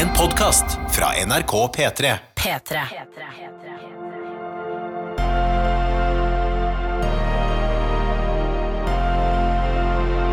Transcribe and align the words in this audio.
En 0.00 0.08
podkast 0.16 0.64
fra 0.90 1.06
NRK 1.26 1.52
P3. 1.76 2.14
P3. 2.34 2.80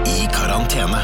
I 0.06 0.28
karantene 0.32 1.02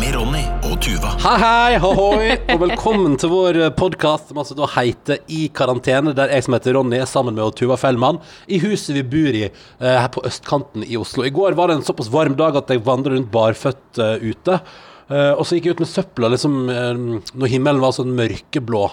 med 0.00 0.14
Ronny 0.14 0.42
og 0.64 0.82
Tuva. 0.82 1.12
Hei, 1.22 1.36
hei, 1.38 1.78
hohoi, 1.78 2.34
og 2.50 2.58
velkommen 2.64 3.14
til 3.14 3.30
vår 3.30 3.60
podkast 3.78 4.32
som 4.32 4.42
altså 4.42 4.58
da 4.58 4.66
heter 4.74 5.22
I 5.30 5.46
karantene, 5.54 6.10
der 6.10 6.34
jeg 6.34 6.48
som 6.48 6.58
heter 6.58 6.80
Ronny 6.80 6.98
er 6.98 7.06
sammen 7.06 7.38
med 7.38 7.54
Tuva 7.62 7.78
Fellmann 7.78 8.18
i 8.50 8.58
huset 8.58 8.96
vi 8.98 9.06
bor 9.06 9.42
i 9.44 9.46
eh, 9.46 9.54
her 9.86 10.10
på 10.10 10.26
østkanten 10.26 10.82
i 10.82 10.98
Oslo. 10.98 11.30
I 11.30 11.36
går 11.38 11.54
var 11.54 11.70
det 11.70 11.78
en 11.78 11.86
såpass 11.92 12.10
varm 12.10 12.34
dag 12.34 12.58
at 12.58 12.74
jeg 12.74 12.82
vandret 12.90 13.20
rundt 13.20 13.30
barføtt 13.38 14.02
eh, 14.02 14.32
ute. 14.32 14.64
Eh, 15.10 15.32
og 15.34 15.42
så 15.46 15.56
gikk 15.58 15.66
jeg 15.70 15.74
ut 15.76 15.82
med 15.82 15.90
søpla 15.90 16.28
liksom, 16.30 16.54
uh, 16.70 17.34
når 17.34 17.50
himmelen 17.50 17.82
var 17.82 17.92
sånn 17.96 18.12
mørkeblå. 18.14 18.84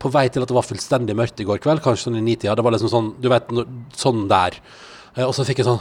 På 0.00 0.08
vei 0.14 0.28
til 0.32 0.44
at 0.44 0.48
det 0.48 0.56
var 0.56 0.64
fullstendig 0.64 1.16
mørkt 1.18 1.40
i 1.42 1.46
går 1.48 1.60
kveld, 1.60 1.82
kanskje 1.84 2.06
sånn 2.08 2.16
i 2.20 2.24
nitida. 2.24 2.54
Det 2.56 2.64
var 2.64 2.72
liksom 2.72 2.88
sånn, 2.92 3.08
du 3.20 3.28
vet, 3.28 3.50
no, 3.52 3.66
sånn 3.98 4.26
der. 4.30 4.56
Uh, 5.16 5.26
og 5.28 5.34
så 5.36 5.44
fikk 5.48 5.60
jeg 5.62 5.68
sånn 5.68 5.80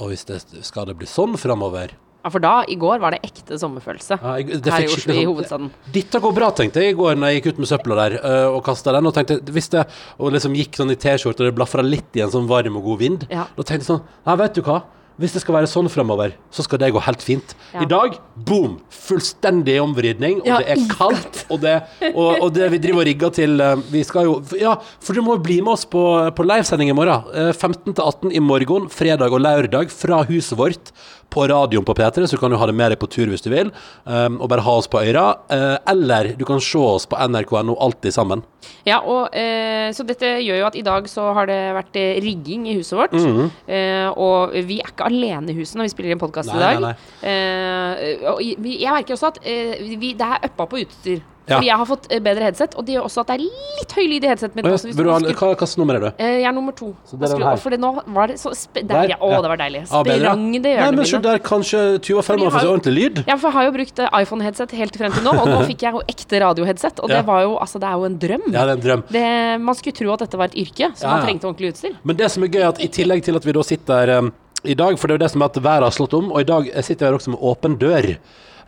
Å, 0.00 0.06
hvis 0.08 0.24
det 0.24 0.38
skal 0.64 0.86
det 0.88 0.94
bli 0.96 1.06
sånn 1.06 1.34
framover? 1.36 1.90
Ja, 2.24 2.30
for 2.32 2.40
da, 2.40 2.52
i 2.68 2.74
går, 2.80 2.98
var 3.00 3.12
det 3.14 3.18
ekte 3.24 3.56
sommerfølelse. 3.60 4.16
Ja, 4.20 4.32
jeg, 4.40 4.58
det 4.64 4.72
Her 4.72 4.84
i 4.84 4.88
Oslo, 4.88 5.12
i 5.12 5.16
sånn- 5.20 5.28
hovedstaden. 5.30 5.68
Dette 5.92 6.20
går 6.24 6.32
bra, 6.36 6.48
tenkte 6.56 6.80
jeg 6.82 6.94
i 6.94 6.96
går 6.98 7.16
når 7.20 7.30
jeg 7.30 7.38
gikk 7.40 7.48
ut 7.54 7.60
med 7.62 7.68
søpla 7.70 7.96
der 7.98 8.16
og 8.52 8.58
kasta 8.64 8.92
den. 8.96 9.08
Og 9.08 9.14
tenkte, 9.16 9.38
hvis 9.52 9.68
det, 9.72 9.84
og 10.18 10.32
liksom 10.34 10.56
gikk 10.56 10.76
sånn 10.80 10.92
i 10.92 10.96
T-skjorte 11.00 11.44
og 11.44 11.48
det 11.50 11.56
blafra 11.56 11.84
litt 11.84 12.16
i 12.16 12.24
en 12.24 12.32
sånn 12.32 12.48
varm 12.48 12.76
og 12.80 12.84
god 12.90 12.98
vind, 13.00 13.26
Ja. 13.32 13.44
da 13.56 13.62
tenkte 13.62 13.84
jeg 13.84 13.88
sånn 13.92 14.02
Nei, 14.28 14.36
vet 14.40 14.56
du 14.56 14.62
hva? 14.68 14.82
Hvis 15.20 15.34
det 15.36 15.42
skal 15.42 15.58
være 15.58 15.68
sånn 15.68 15.88
framover, 15.92 16.32
så 16.54 16.64
skal 16.64 16.80
det 16.80 16.88
gå 16.94 17.00
helt 17.04 17.20
fint. 17.24 17.52
Ja. 17.74 17.82
I 17.84 17.88
dag, 17.90 18.14
boom! 18.48 18.78
Fullstendig 18.94 19.76
omvridning, 19.82 20.38
og 20.40 20.48
Ja, 20.48 20.60
det 20.62 20.72
er 20.72 20.84
kaldt. 20.94 21.42
Og 21.52 21.60
det, 21.60 21.74
og, 22.14 22.40
og 22.46 22.54
det 22.56 22.70
vi 22.72 22.80
driver 22.80 23.02
og 23.02 23.08
rigger 23.10 23.34
til 23.36 23.60
øh, 23.60 23.82
Vi 23.92 24.02
skal 24.06 24.28
jo 24.28 24.38
Ja, 24.56 24.76
for 25.02 25.16
du 25.16 25.22
må 25.26 25.36
bli 25.42 25.58
med 25.60 25.74
oss 25.74 25.84
på, 25.84 26.02
på 26.36 26.46
livesending 26.48 26.92
i 26.92 26.96
morgen. 26.96 27.28
Øh, 27.36 27.52
15 27.52 27.92
til 27.92 28.02
18 28.02 28.32
i 28.32 28.40
morgen, 28.44 28.88
fredag 28.88 29.28
og 29.28 29.44
lørdag, 29.44 29.92
fra 29.92 30.22
huset 30.30 30.56
vårt 30.58 30.92
på 31.30 31.46
radioen 31.50 31.86
på 31.86 31.96
P3, 31.96 32.26
så 32.30 32.38
kan 32.40 32.52
du 32.52 32.58
ha 32.60 32.68
det 32.68 32.76
med 32.76 32.92
deg 32.92 33.00
på 33.00 33.10
tur 33.10 33.30
hvis 33.30 33.44
du 33.44 33.50
vil, 33.52 33.72
um, 34.04 34.40
og 34.40 34.50
bare 34.52 34.64
ha 34.66 34.76
oss 34.80 34.90
på 34.90 35.02
øra. 35.02 35.26
Uh, 35.50 35.76
eller 35.90 36.34
du 36.38 36.44
kan 36.48 36.62
se 36.62 36.78
oss 36.78 37.08
på 37.10 37.18
nrk.no, 37.18 37.76
alltid 37.78 38.16
sammen. 38.16 38.44
Ja, 38.84 39.00
og 39.00 39.32
uh, 39.32 39.88
Så 39.96 40.04
dette 40.06 40.36
gjør 40.44 40.60
jo 40.60 40.66
at 40.68 40.76
i 40.78 40.84
dag 40.86 41.06
så 41.10 41.30
har 41.34 41.48
det 41.48 41.58
vært 41.74 41.96
eh, 41.98 42.20
rigging 42.22 42.68
i 42.70 42.76
huset 42.78 42.98
vårt. 42.98 43.12
Mm 43.12 43.32
-hmm. 43.36 43.48
uh, 43.68 44.08
og 44.18 44.52
vi 44.52 44.78
er 44.80 44.92
ikke 44.92 45.08
alene 45.08 45.50
i 45.50 45.56
huset 45.56 45.76
når 45.76 45.88
vi 45.88 45.94
spiller 45.94 46.10
inn 46.10 46.18
podkast 46.18 46.54
i 46.54 46.58
dag. 46.58 46.80
nei, 46.80 46.94
Eh, 47.30 48.16
og 48.30 48.40
jeg 48.42 48.92
merker 48.92 49.14
også 49.14 49.34
at 49.34 49.42
eh, 49.44 49.76
vi, 50.00 50.14
det 50.18 50.26
er 50.26 50.48
uppa 50.48 50.66
på 50.70 50.80
utstyr. 50.84 51.20
Ja. 51.48 51.56
Fordi 51.56 51.66
jeg 51.70 51.76
har 51.80 51.86
fått 51.88 52.04
eh, 52.12 52.20
bedre 52.22 52.44
headset, 52.46 52.74
og 52.78 52.84
det 52.86 52.94
gjør 52.94 53.06
også 53.08 53.22
at 53.24 53.30
det 53.30 53.34
er 53.34 53.42
litt 53.80 53.92
høy 53.96 54.04
lyd 54.06 54.24
i 54.24 54.28
headsetet 54.30 54.54
mitt. 54.54 54.66
Og 54.68 54.74
også, 54.76 54.86
jeg, 54.86 54.92
hvis 54.92 54.98
vil 55.00 55.06
du 55.06 55.10
ha, 55.10 55.14
man 55.16 55.24
skulle- 55.24 55.38
hva, 55.40 55.56
hvilket 55.56 55.78
nummer 55.80 55.94
er 55.96 56.00
du? 56.00 56.08
Eh, 56.18 56.34
jeg 56.40 56.48
er 56.50 56.52
nummer 56.54 56.74
to. 56.76 56.90
Så 57.10 57.18
det. 57.18 57.30
For 57.64 57.76
nå 57.80 57.90
var 58.14 58.26
det 58.30 58.36
så 58.38 58.52
der, 58.74 58.84
Der, 58.90 59.08
ja, 59.10 59.16
Å, 59.16 59.30
det 59.42 59.50
var 59.50 59.56
deilig. 59.62 59.82
Sprang 59.88 60.52
det 60.62 60.74
Nei, 60.76 60.90
men 60.90 61.04
se 61.04 61.16
hjørnet 61.16 61.26
der, 61.26 61.38
kanskje 61.38 61.80
Tuva 62.04 62.20
jeg 62.20 62.28
får 62.28 62.60
seg 62.60 62.70
ordentlig 62.70 62.94
lyd? 62.94 63.22
Ja, 63.26 63.36
for 63.36 63.48
jeg 63.50 63.56
har 63.56 63.64
jo 63.64 63.72
brukt 63.78 63.98
eh, 63.98 64.08
iPhone-headset 64.20 64.70
helt 64.78 64.96
frem 65.00 65.12
til 65.16 65.24
nå, 65.26 65.32
og 65.40 65.48
nå 65.48 65.58
fikk 65.70 65.82
jeg 65.88 65.92
jo 65.96 66.02
ekte 66.06 66.40
radioheadset. 66.44 67.00
Og 67.00 67.08
det 67.08 67.24
var 67.26 67.42
jo, 67.42 67.56
altså, 67.58 67.80
det 67.82 67.88
er 67.88 67.96
jo 67.98 68.04
en 68.10 68.18
drøm. 68.26 68.46
Ja, 68.52 68.66
det 68.66 68.70
er 68.70 68.76
en 68.76 68.84
drøm. 68.86 69.02
Det, 69.10 69.24
man 69.64 69.74
skulle 69.74 69.96
tro 69.96 70.12
at 70.14 70.20
dette 70.26 70.38
var 70.38 70.52
et 70.52 70.58
yrke, 70.60 70.92
så 70.94 71.08
man 71.08 71.24
trengte 71.26 71.48
ordentlig 71.50 71.72
utstyr. 71.74 71.96
Men 72.04 72.16
det 72.20 72.30
som 72.30 72.44
er 72.46 72.52
gøy, 72.54 72.62
at 72.68 72.80
i 72.84 72.88
tillegg 72.88 73.24
til 73.26 73.36
at 73.40 73.44
vi 73.48 73.52
da 73.56 73.62
sitter 73.66 74.14
um, 74.18 74.30
i 74.62 74.74
dag, 74.76 74.98
for 75.00 75.08
det 75.08 75.16
er 75.16 75.18
jo 75.18 75.24
det 75.24 75.30
som 75.32 75.42
er 75.42 75.50
at 75.50 75.58
været 75.64 75.82
har 75.88 75.94
slått 75.96 76.14
om, 76.14 76.30
og 76.32 76.40
i 76.40 76.44
dag 76.44 76.70
sitter 76.84 77.06
vi 77.06 77.10
her 77.10 77.18
også 77.18 77.32
med 77.34 77.40
åpen 77.42 77.78
dør. 77.80 78.10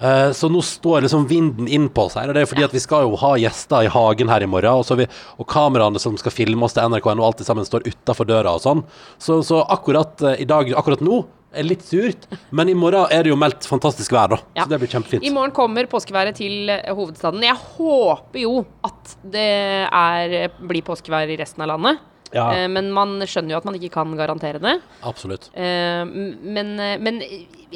Eh, 0.03 0.33
så 0.33 0.48
nå 0.48 0.62
står 0.62 1.05
liksom 1.05 1.27
vinden 1.31 1.69
innpå 1.69 2.08
oss 2.08 2.17
her, 2.19 2.31
og 2.31 2.34
det 2.34 2.42
er 2.42 2.48
fordi 2.50 2.64
at 2.67 2.75
vi 2.75 2.83
skal 2.83 3.06
jo 3.06 3.19
ha 3.20 3.36
gjester 3.39 3.86
i 3.86 3.92
hagen 3.92 4.33
her 4.33 4.42
i 4.42 4.48
morgen, 4.50 4.81
og, 4.81 4.86
så 4.86 4.97
vi, 4.98 5.06
og 5.39 5.47
kameraene 5.50 6.03
som 6.03 6.17
skal 6.19 6.34
filme 6.34 6.67
oss 6.67 6.75
til 6.75 6.91
NRK 6.91 7.06
og 7.12 7.22
alt 7.28 7.45
sammen 7.47 7.69
står 7.69 7.86
utafor 7.86 8.27
døra 8.27 8.56
og 8.56 8.64
sånn. 8.64 8.83
Så, 9.23 9.39
så 9.47 9.62
akkurat 9.62 10.25
eh, 10.27 10.42
i 10.42 10.48
dag, 10.48 10.74
akkurat 10.79 11.05
nå, 11.07 11.23
er 11.52 11.68
litt 11.68 11.85
surt, 11.85 12.24
men 12.51 12.73
i 12.73 12.74
morgen 12.74 13.13
er 13.13 13.27
det 13.27 13.30
jo 13.30 13.39
meldt 13.39 13.67
fantastisk 13.68 14.14
vær, 14.17 14.33
da. 14.33 14.40
Ja. 14.57 14.64
Så 14.64 14.73
det 14.73 14.80
blir 14.83 14.90
kjempefint. 14.90 15.27
I 15.29 15.35
morgen 15.35 15.55
kommer 15.55 15.86
påskeværet 15.92 16.40
til 16.40 16.73
eh, 16.73 16.89
hovedstaden. 16.90 17.45
Jeg 17.46 17.61
håper 17.77 18.42
jo 18.42 18.63
at 18.89 19.17
det 19.36 19.51
er, 19.86 20.57
blir 20.58 20.83
påskevær 20.86 21.30
i 21.30 21.39
resten 21.39 21.63
av 21.63 21.77
landet. 21.77 22.08
Ja. 22.33 22.46
Men 22.64 22.86
man 22.96 23.19
skjønner 23.29 23.52
jo 23.52 23.58
at 23.58 23.67
man 23.69 23.74
ikke 23.77 23.90
kan 23.92 24.14
garantere 24.17 24.57
det. 24.57 24.79
Absolutt. 25.05 25.51
Men, 25.52 26.70
men 26.80 27.19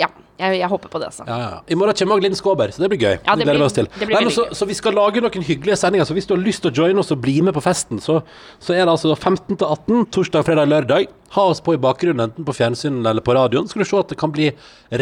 ja, 0.00 0.08
jeg, 0.38 0.58
jeg 0.60 0.68
håper 0.68 0.90
på 0.92 1.00
det, 1.00 1.10
altså. 1.10 1.24
Ja, 1.28 1.36
ja. 1.40 1.60
I 1.68 1.76
morgen 1.78 1.96
kommer 1.96 2.16
også 2.18 2.26
Linn 2.26 2.36
Skåber, 2.38 2.72
så 2.74 2.82
det 2.84 2.90
blir 2.92 3.00
gøy. 3.00 3.14
Ja, 3.24 3.36
det 3.38 3.46
gleder 3.46 3.62
vi 3.62 3.66
oss 3.68 3.76
til. 3.76 3.88
Nei, 4.02 4.20
men 4.20 4.32
så, 4.34 4.46
så 4.56 4.68
vi 4.68 4.76
skal 4.76 4.96
lage 4.96 5.22
noen 5.24 5.46
hyggelige 5.46 5.78
sendinger. 5.80 6.08
Så 6.08 6.16
hvis 6.16 6.28
du 6.28 6.34
har 6.36 6.42
lyst 6.42 6.64
til 6.64 6.72
å 6.72 6.84
joine 6.84 7.00
oss 7.02 7.12
og 7.14 7.22
bli 7.24 7.38
med 7.46 7.56
på 7.56 7.62
festen, 7.64 8.00
så, 8.02 8.20
så 8.62 8.74
er 8.76 8.84
det 8.84 8.92
altså 8.92 9.14
15 9.16 9.56
til 9.56 9.64
18, 9.66 10.06
torsdag, 10.12 10.44
fredag, 10.48 10.68
lørdag. 10.72 11.08
Ha 11.34 11.42
oss 11.50 11.58
på 11.60 11.74
i 11.74 11.80
bakgrunnen, 11.82 12.28
enten 12.28 12.46
på 12.46 12.54
fjernsynet 12.54 13.08
eller 13.10 13.24
på 13.24 13.34
radioen. 13.34 13.66
Skal 13.68 13.82
du 13.82 13.88
se 13.88 13.98
at 13.98 14.12
det 14.12 14.18
kan 14.20 14.30
bli 14.32 14.50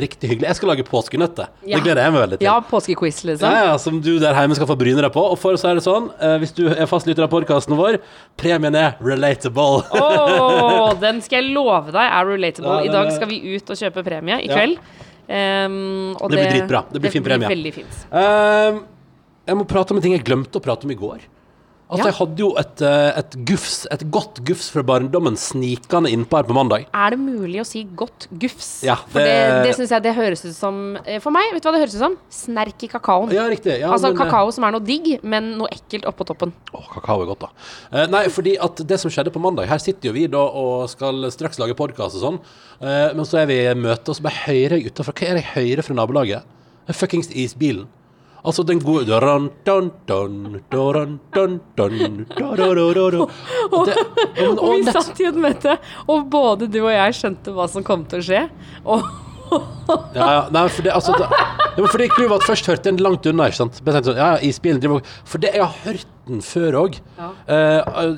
riktig 0.00 0.30
hyggelig. 0.30 0.48
Jeg 0.48 0.58
skal 0.60 0.70
lage 0.72 0.86
påskenøtter. 0.88 1.50
Ja. 1.66 1.76
Det 1.76 1.84
gleder 1.84 2.06
jeg 2.06 2.14
meg 2.14 2.22
veldig 2.24 2.38
til. 2.40 2.48
Ja, 2.48 2.54
påskequiz, 2.70 3.20
liksom. 3.28 3.50
Ja, 3.52 3.66
ja, 3.72 3.76
som 3.82 4.00
du 4.04 4.14
der 4.22 4.38
hjemme 4.38 4.56
skal 4.56 4.70
få 4.70 4.78
bryne 4.80 5.04
deg 5.04 5.12
på. 5.14 5.24
Og 5.34 5.36
for 5.42 5.58
oss 5.58 5.66
er 5.68 5.76
det 5.78 5.84
sånn, 5.84 6.08
eh, 6.16 6.38
hvis 6.42 6.54
du 6.56 6.64
er 6.72 6.88
fastlytter 6.90 7.26
av 7.26 7.32
podkasten 7.34 7.76
vår, 7.78 8.00
premien 8.40 8.78
er 8.80 8.96
relatable. 9.04 9.84
Åh, 10.00 10.94
den 11.02 11.20
skal 11.24 11.42
jeg 11.42 11.52
love 11.54 11.92
deg 11.94 12.04
er 12.08 12.28
relatable. 12.32 12.80
I 12.88 12.92
dag 12.92 13.12
skal 13.14 13.30
vi 13.30 13.42
ut 13.54 13.70
og 13.74 13.80
kjøpe 13.84 14.06
premie 14.06 14.40
i 14.40 14.48
Ja. 14.48 14.62
Um, 15.24 16.16
og 16.20 16.30
Det 16.30 16.36
blir 16.38 16.50
dritbra. 16.52 16.84
Det 16.92 17.00
blir 17.00 17.14
fin 17.14 17.24
premie. 17.24 17.48
veldig 17.48 17.72
fint. 17.74 18.00
Ehm, 18.12 18.82
jeg 19.48 19.56
må 19.56 19.64
prate 19.68 19.94
om 19.94 20.00
en 20.00 20.04
ting 20.04 20.12
jeg 20.16 20.24
glemte 20.24 20.60
å 20.60 20.64
prate 20.64 20.84
om 20.84 20.92
i 20.92 20.98
går. 20.98 21.24
At 21.90 21.98
Ja. 21.98 22.04
jeg 22.06 22.14
hadde 22.14 22.38
jo 22.40 22.46
et, 22.56 22.80
eh, 22.82 23.18
et 23.20 23.34
gufs, 23.44 23.86
et 23.92 24.10
godt 24.10 24.40
gufs 24.42 24.70
fra 24.72 24.82
barndommen 24.82 25.36
snikende 25.36 26.08
innpå 26.10 26.38
her 26.38 26.42
på 26.48 26.54
mandag. 26.56 26.86
Er 26.94 27.10
det 27.10 27.18
mulig 27.20 27.60
å 27.60 27.66
si 27.66 27.84
godt 27.84 28.26
gufs? 28.40 28.82
Ja, 28.82 28.94
For 28.96 29.18
det, 29.20 29.26
det- 29.26 29.62
det 29.66 29.74
syns 29.76 29.90
jeg 29.90 30.02
det 30.02 30.14
høres 30.16 30.44
ut 30.46 30.54
som 30.54 30.96
eh, 31.04 31.18
For 31.20 31.30
meg, 31.30 31.52
vet 31.52 31.62
du 31.62 31.68
hva 31.68 31.72
det 31.76 31.82
høres 31.84 31.94
ut 31.94 31.98
som? 32.00 32.16
Snerk 32.30 32.82
i 32.82 32.88
kakaoen. 32.88 33.30
Ja, 33.30 33.42
riktig. 33.48 33.78
Ja, 33.80 33.92
altså 33.92 34.14
men, 34.14 34.16
eh, 34.20 34.24
kakao 34.30 34.50
som 34.52 34.64
er 34.64 34.70
noe 34.72 34.80
digg, 34.80 35.22
men 35.22 35.58
noe 35.58 35.68
ekkelt 35.70 36.04
oppå 36.08 36.24
toppen. 36.26 36.52
Å, 36.74 36.82
kakao 36.94 37.20
er 37.22 37.26
godt, 37.26 37.40
da. 37.40 37.48
Eh, 37.92 38.06
nei, 38.06 38.24
fordi 38.28 38.56
at 38.58 38.76
det 38.86 38.98
som 38.98 39.10
skjedde 39.10 39.30
på 39.30 39.40
mandag 39.40 39.66
Her 39.68 39.78
sitter 39.78 40.08
jo 40.08 40.12
vi 40.14 40.26
da 40.26 40.38
og 40.38 40.88
skal 40.88 41.12
straks 41.30 41.58
lage 41.58 41.74
podkast 41.76 42.16
og 42.16 42.22
sånn, 42.22 42.40
eh, 42.80 43.12
men 43.12 43.24
så 43.26 43.42
er 43.42 43.46
vi 43.46 43.60
i 43.66 43.74
møte, 43.74 44.08
og 44.08 44.16
så 44.16 44.22
bare 44.22 44.40
hører 44.46 44.80
jeg 44.80 44.86
utafor 44.94 45.12
Hva 45.12 45.28
er 45.28 45.34
det 45.34 45.44
jeg 45.44 45.76
hører 45.76 45.82
fra 45.84 45.94
nabolaget? 45.94 46.42
Det 46.88 46.96
fuckings 46.96 47.28
isbilen. 47.30 47.86
Altså 48.44 48.64
den 48.68 48.80
gode 48.84 49.06
og 54.60 54.70
vi 54.76 54.84
satt 54.92 55.20
i 55.22 55.28
et 55.30 55.38
møte, 55.40 55.78
og 56.04 56.26
både 56.28 56.68
du 56.68 56.82
og 56.82 56.92
jeg 56.92 57.16
skjønte 57.16 57.54
hva 57.56 57.68
som 57.72 57.86
kom 57.86 58.04
til 58.10 58.20
å 58.20 58.26
skje. 58.28 58.42
Og 58.84 59.23
ja, 60.14 60.26
ja. 60.30 60.42
Nei, 60.54 60.64
for 60.72 60.82
det, 60.86 60.92
altså, 60.96 61.12
det, 61.18 61.26
det 61.76 61.82
var 61.84 61.90
fordi 61.92 62.08
Clou 62.14 62.28
var 62.30 62.44
først 62.46 62.66
hørte 62.70 62.88
den 62.88 63.00
langt 63.04 63.26
unna. 63.28 63.46
ikke 63.50 63.60
sant? 63.60 63.80
Men 63.84 63.92
jeg 63.92 64.02
tenkte 64.02 64.12
sånn, 64.14 64.20
ja, 64.22 64.28
ja, 64.34 64.48
isbilen 64.48 64.80
driver 64.80 65.00
og- 65.02 65.08
For 65.28 65.38
det, 65.42 65.50
jeg 65.54 65.62
har 65.64 65.74
hørt 65.84 66.06
den 66.26 66.40
før 66.40 66.72
òg. 66.80 66.94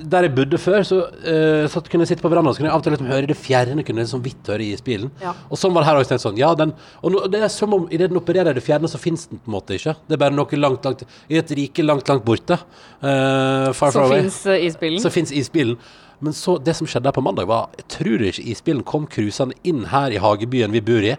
der 0.06 0.22
jeg 0.28 0.34
bodde 0.36 0.58
før, 0.62 0.84
så, 0.86 0.98
eh, 1.26 1.66
så 1.72 1.82
kunne 1.90 2.04
jeg 2.06 2.12
sitte 2.14 2.22
på 2.22 2.30
verandaen 2.30 2.54
så 2.54 2.60
kunne 2.62 2.70
jeg 2.70 2.76
av 2.76 2.78
og 2.78 2.84
til 2.86 2.92
liksom 2.94 3.10
høre 3.10 3.26
i 3.26 3.30
det 3.32 3.36
fjerne. 3.36 3.82
kunne 3.84 3.98
jeg 3.98 4.06
liksom 4.06 4.22
vidt 4.22 4.46
høre 4.52 4.62
isbilen. 4.68 5.10
Ja. 5.20 5.32
Og 5.50 5.58
sånn 5.58 5.74
var 5.74 5.82
det 5.82 5.90
her 5.90 5.96
også. 6.04 6.20
Sånn, 6.28 6.38
ja, 6.38 6.54
den, 6.54 6.72
og 7.02 7.12
nå, 7.12 7.26
det 7.32 7.42
er 7.42 7.48
som 7.48 7.74
om 7.74 7.88
idet 7.90 8.10
den 8.12 8.20
opererer 8.20 8.50
i 8.54 8.58
det 8.60 8.62
fjerne, 8.64 8.86
så 8.88 8.98
fins 9.02 9.26
den 9.26 9.38
på 9.42 9.50
en 9.50 9.56
måte 9.58 9.74
ikke. 9.74 9.96
Det 10.06 10.14
er 10.14 10.22
bare 10.22 10.36
noe 10.38 10.46
langt, 10.62 10.84
langt 10.86 11.02
I 11.28 11.38
et 11.42 11.50
rike 11.50 11.82
langt, 11.84 12.06
langt 12.08 12.24
borte. 12.24 12.60
eh, 13.02 13.72
far, 13.72 13.90
så 13.90 13.92
far 13.92 14.04
away 14.06 14.22
fins 14.22 14.44
isbilen. 14.46 15.00
så 15.02 15.10
fins 15.10 15.32
isbilen. 15.32 15.76
Men 16.20 16.32
så, 16.32 16.56
det 16.62 16.74
som 16.78 16.86
skjedde 16.88 17.10
her 17.10 17.16
på 17.16 17.24
mandag, 17.24 17.46
var 17.50 17.68
Jeg 17.76 17.88
tror 17.92 18.22
ikke 18.24 18.44
isbilen 18.52 18.84
kom 18.86 19.06
cruisende 19.06 19.56
inn 19.64 19.84
her 19.90 20.14
i 20.14 20.20
hagebyen 20.22 20.72
vi 20.72 20.80
bor 20.80 21.04
i, 21.04 21.16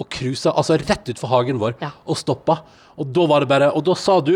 og 0.00 0.08
cruisa 0.10 0.50
altså 0.56 0.78
rett 0.80 1.10
utfor 1.12 1.28
hagen 1.28 1.58
vår 1.60 1.74
Ja. 1.82 1.90
og 2.06 2.16
stoppa. 2.16 2.60
Og 2.98 3.12
da 3.12 3.26
var 3.26 3.40
det 3.40 3.48
bare 3.48 3.70
Og 3.76 3.84
da 3.84 3.94
sa 3.94 4.20
du 4.20 4.34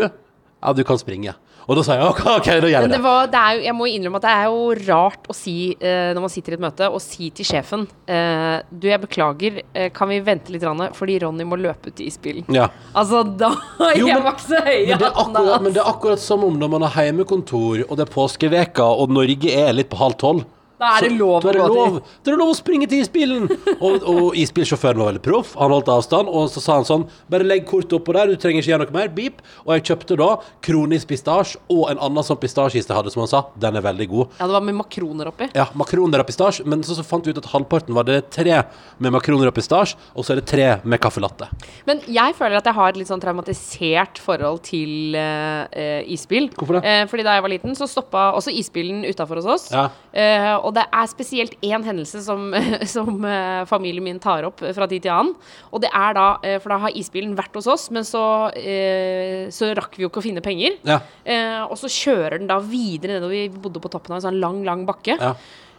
ja, 0.65 0.73
du 0.73 0.83
kan 0.85 0.99
springe. 0.99 1.35
Og 1.65 1.79
da 1.79 1.83
sa 1.87 1.95
jeg 1.97 2.05
OK, 2.05 2.19
ok, 2.29 2.49
da 2.61 2.69
gjør 2.69 2.83
jeg 2.85 2.91
det 2.93 2.99
var, 3.01 3.29
det 3.33 3.39
er 3.41 3.55
jo, 3.57 3.61
jeg 3.65 3.75
må 3.79 3.87
innrømme 3.89 4.19
at 4.21 4.25
det 4.27 4.33
er 4.37 4.49
jo 4.53 4.65
rart 4.85 5.29
å 5.33 5.37
si 5.37 5.55
eh, 5.79 6.11
når 6.13 6.21
man 6.27 6.33
sitter 6.33 6.53
i 6.53 6.57
et 6.59 6.65
møte, 6.65 6.89
å 6.93 6.99
si 7.01 7.31
til 7.33 7.47
sjefen 7.49 7.87
eh, 8.05 8.59
Du, 8.69 8.85
jeg 8.91 9.01
beklager, 9.01 9.63
eh, 9.73 9.89
kan 9.97 10.11
vi 10.13 10.19
vente 10.27 10.53
litt, 10.53 10.67
rann, 10.69 10.83
fordi 10.93 11.17
Ronny 11.25 11.47
må 11.49 11.57
løpe 11.57 11.89
ut 11.89 12.03
i 12.05 12.11
isbilen. 12.11 12.45
Ja. 12.53 12.67
Altså, 12.93 13.23
da 13.25 13.49
Jo, 13.97 14.05
Jeg 14.11 14.19
men- 14.19 14.27
var 14.27 14.37
ikke 14.37 14.49
så 14.51 14.61
høy 14.67 14.83
Men 14.91 15.01
det, 15.01 15.09
akkurat, 15.25 15.63
men 15.65 15.73
det 15.73 15.81
er 15.81 15.89
akkurat 15.95 16.21
som 16.21 16.45
om 16.45 16.59
når 16.61 16.75
man 16.77 16.85
har 16.85 16.95
heimekontor, 17.01 17.87
og 17.89 17.97
det 17.97 18.05
er 18.09 18.13
påskeveka, 18.13 18.85
og 19.01 19.17
Norge 19.17 19.57
er 19.65 19.73
litt 19.73 19.89
på 19.89 19.97
halv 20.05 20.19
tolv. 20.21 20.45
Da 20.85 20.93
er 20.99 21.09
det 21.09 21.19
lov 21.19 21.35
å 21.35 21.41
gå 21.43 21.53
til- 21.55 21.61
lov, 21.75 21.99
Da 22.23 22.31
er 22.31 22.37
det 22.37 22.41
lov 22.41 22.53
å 22.53 22.57
springe 22.59 22.89
til 22.91 23.03
isbilen! 23.05 23.49
og, 23.81 24.05
og 24.05 24.39
isbilsjåføren 24.39 25.01
var 25.01 25.13
veldig 25.13 25.25
proff. 25.25 25.55
Han 25.61 25.75
holdt 25.75 25.91
avstand, 25.93 26.29
og 26.29 26.49
så 26.53 26.63
sa 26.65 26.79
han 26.81 26.89
sånn 26.89 27.07
Bare 27.31 27.47
legg 27.47 27.65
kortet 27.69 27.97
oppå 27.99 28.15
der, 28.17 28.33
du 28.33 28.37
trenger 28.41 28.63
ikke 28.63 28.73
gjøre 28.73 28.87
noe 28.87 28.97
mer. 28.99 29.09
Beep. 29.15 29.41
Og 29.65 29.75
jeg 29.77 29.87
kjøpte 29.91 30.19
da 30.21 30.31
kronis 30.65 31.07
pistasje 31.09 31.59
og 31.73 31.89
en 31.93 32.01
annen 32.03 32.27
sånn 32.27 32.39
pistasjeis 32.41 32.85
jeg 32.87 32.97
hadde, 32.97 33.13
som 33.15 33.25
han 33.25 33.31
sa. 33.31 33.43
Den 33.61 33.79
er 33.81 33.85
veldig 33.85 34.09
god. 34.11 34.37
Ja, 34.39 34.49
det 34.51 34.57
var 34.57 34.65
med 34.67 34.79
makroner 34.79 35.31
oppi. 35.31 35.49
Ja, 35.57 35.67
makroner 35.79 36.23
og 36.23 36.29
pistasje, 36.29 36.67
men 36.69 36.83
så, 36.87 36.97
så 36.99 37.05
fant 37.07 37.27
vi 37.27 37.35
ut 37.35 37.41
at 37.41 37.49
halvparten 37.53 37.95
var 37.97 38.07
det 38.09 38.21
tre 38.35 38.61
med 38.99 39.15
makroner 39.15 39.51
og 39.51 39.57
pistasje, 39.57 39.99
og 40.15 40.27
så 40.27 40.35
er 40.35 40.43
det 40.43 40.47
tre 40.51 40.69
med 40.85 41.01
caffè 41.03 41.23
latte. 41.25 41.49
Men 41.89 42.03
jeg 42.11 42.37
føler 42.39 42.59
at 42.61 42.69
jeg 42.69 42.77
har 42.77 42.93
et 42.93 43.01
litt 43.01 43.11
sånn 43.11 43.23
traumatisert 43.23 44.21
forhold 44.23 44.63
til 44.67 45.17
eh, 45.19 46.03
isbil. 46.15 46.51
Hvorfor 46.55 46.79
det? 46.79 46.85
Uh, 46.85 47.05
fordi 47.11 47.27
da 47.27 47.37
jeg 47.39 47.45
var 47.47 47.53
liten, 47.53 47.77
så 47.79 47.89
stoppa 47.91 48.27
også 48.39 48.53
isbilen 48.55 49.05
utafor 49.09 49.41
hos 49.41 49.49
oss. 49.57 49.67
Ja. 49.75 49.89
Uh, 50.15 50.67
og 50.67 50.74
det 50.77 50.85
er 50.85 51.11
spesielt 51.11 51.55
én 51.65 51.85
hendelse 51.87 52.21
som, 52.25 52.49
som 52.95 53.27
eh, 53.29 53.63
familien 53.71 54.05
min 54.05 54.21
tar 54.23 54.47
opp 54.49 54.63
fra 54.63 54.89
tid 54.91 55.05
til 55.07 55.15
annen. 55.15 55.35
Og 55.71 55.83
det 55.85 55.91
er 55.95 56.17
da 56.17 56.27
eh, 56.45 56.59
For 56.63 56.75
da 56.75 56.81
har 56.87 56.97
isbilen 56.99 57.37
vært 57.39 57.57
hos 57.59 57.69
oss, 57.71 57.89
men 57.95 58.07
så, 58.09 58.25
eh, 58.59 59.51
så 59.55 59.73
rakk 59.79 59.99
vi 59.99 60.07
jo 60.07 60.13
ikke 60.13 60.23
å 60.23 60.27
finne 60.27 60.45
penger. 60.45 60.79
Ja. 60.87 61.01
Eh, 61.25 61.63
og 61.65 61.77
så 61.81 61.91
kjører 61.93 62.39
den 62.39 62.51
da 62.51 62.61
videre 62.63 63.19
nedover. 63.19 63.37
Vi 63.37 63.65
bodde 63.67 63.83
på 63.85 63.93
toppen 63.93 64.15
av 64.15 64.21
en 64.21 64.29
sånn 64.29 64.43
lang, 64.43 64.63
lang 64.67 64.85
bakke. 64.89 65.19
Ja. 65.21 65.35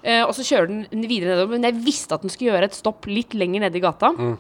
Eh, 0.06 0.24
og 0.24 0.36
så 0.38 0.46
kjører 0.46 0.72
den 0.72 1.08
videre 1.10 1.34
nedover. 1.34 1.56
Men 1.58 1.70
jeg 1.70 1.82
visste 1.86 2.18
at 2.18 2.26
den 2.26 2.34
skulle 2.34 2.54
gjøre 2.54 2.70
et 2.70 2.78
stopp 2.78 3.08
litt 3.10 3.38
lenger 3.38 3.66
nede 3.66 3.82
i 3.82 3.86
gata. 3.86 4.12
Mm. 4.16 4.36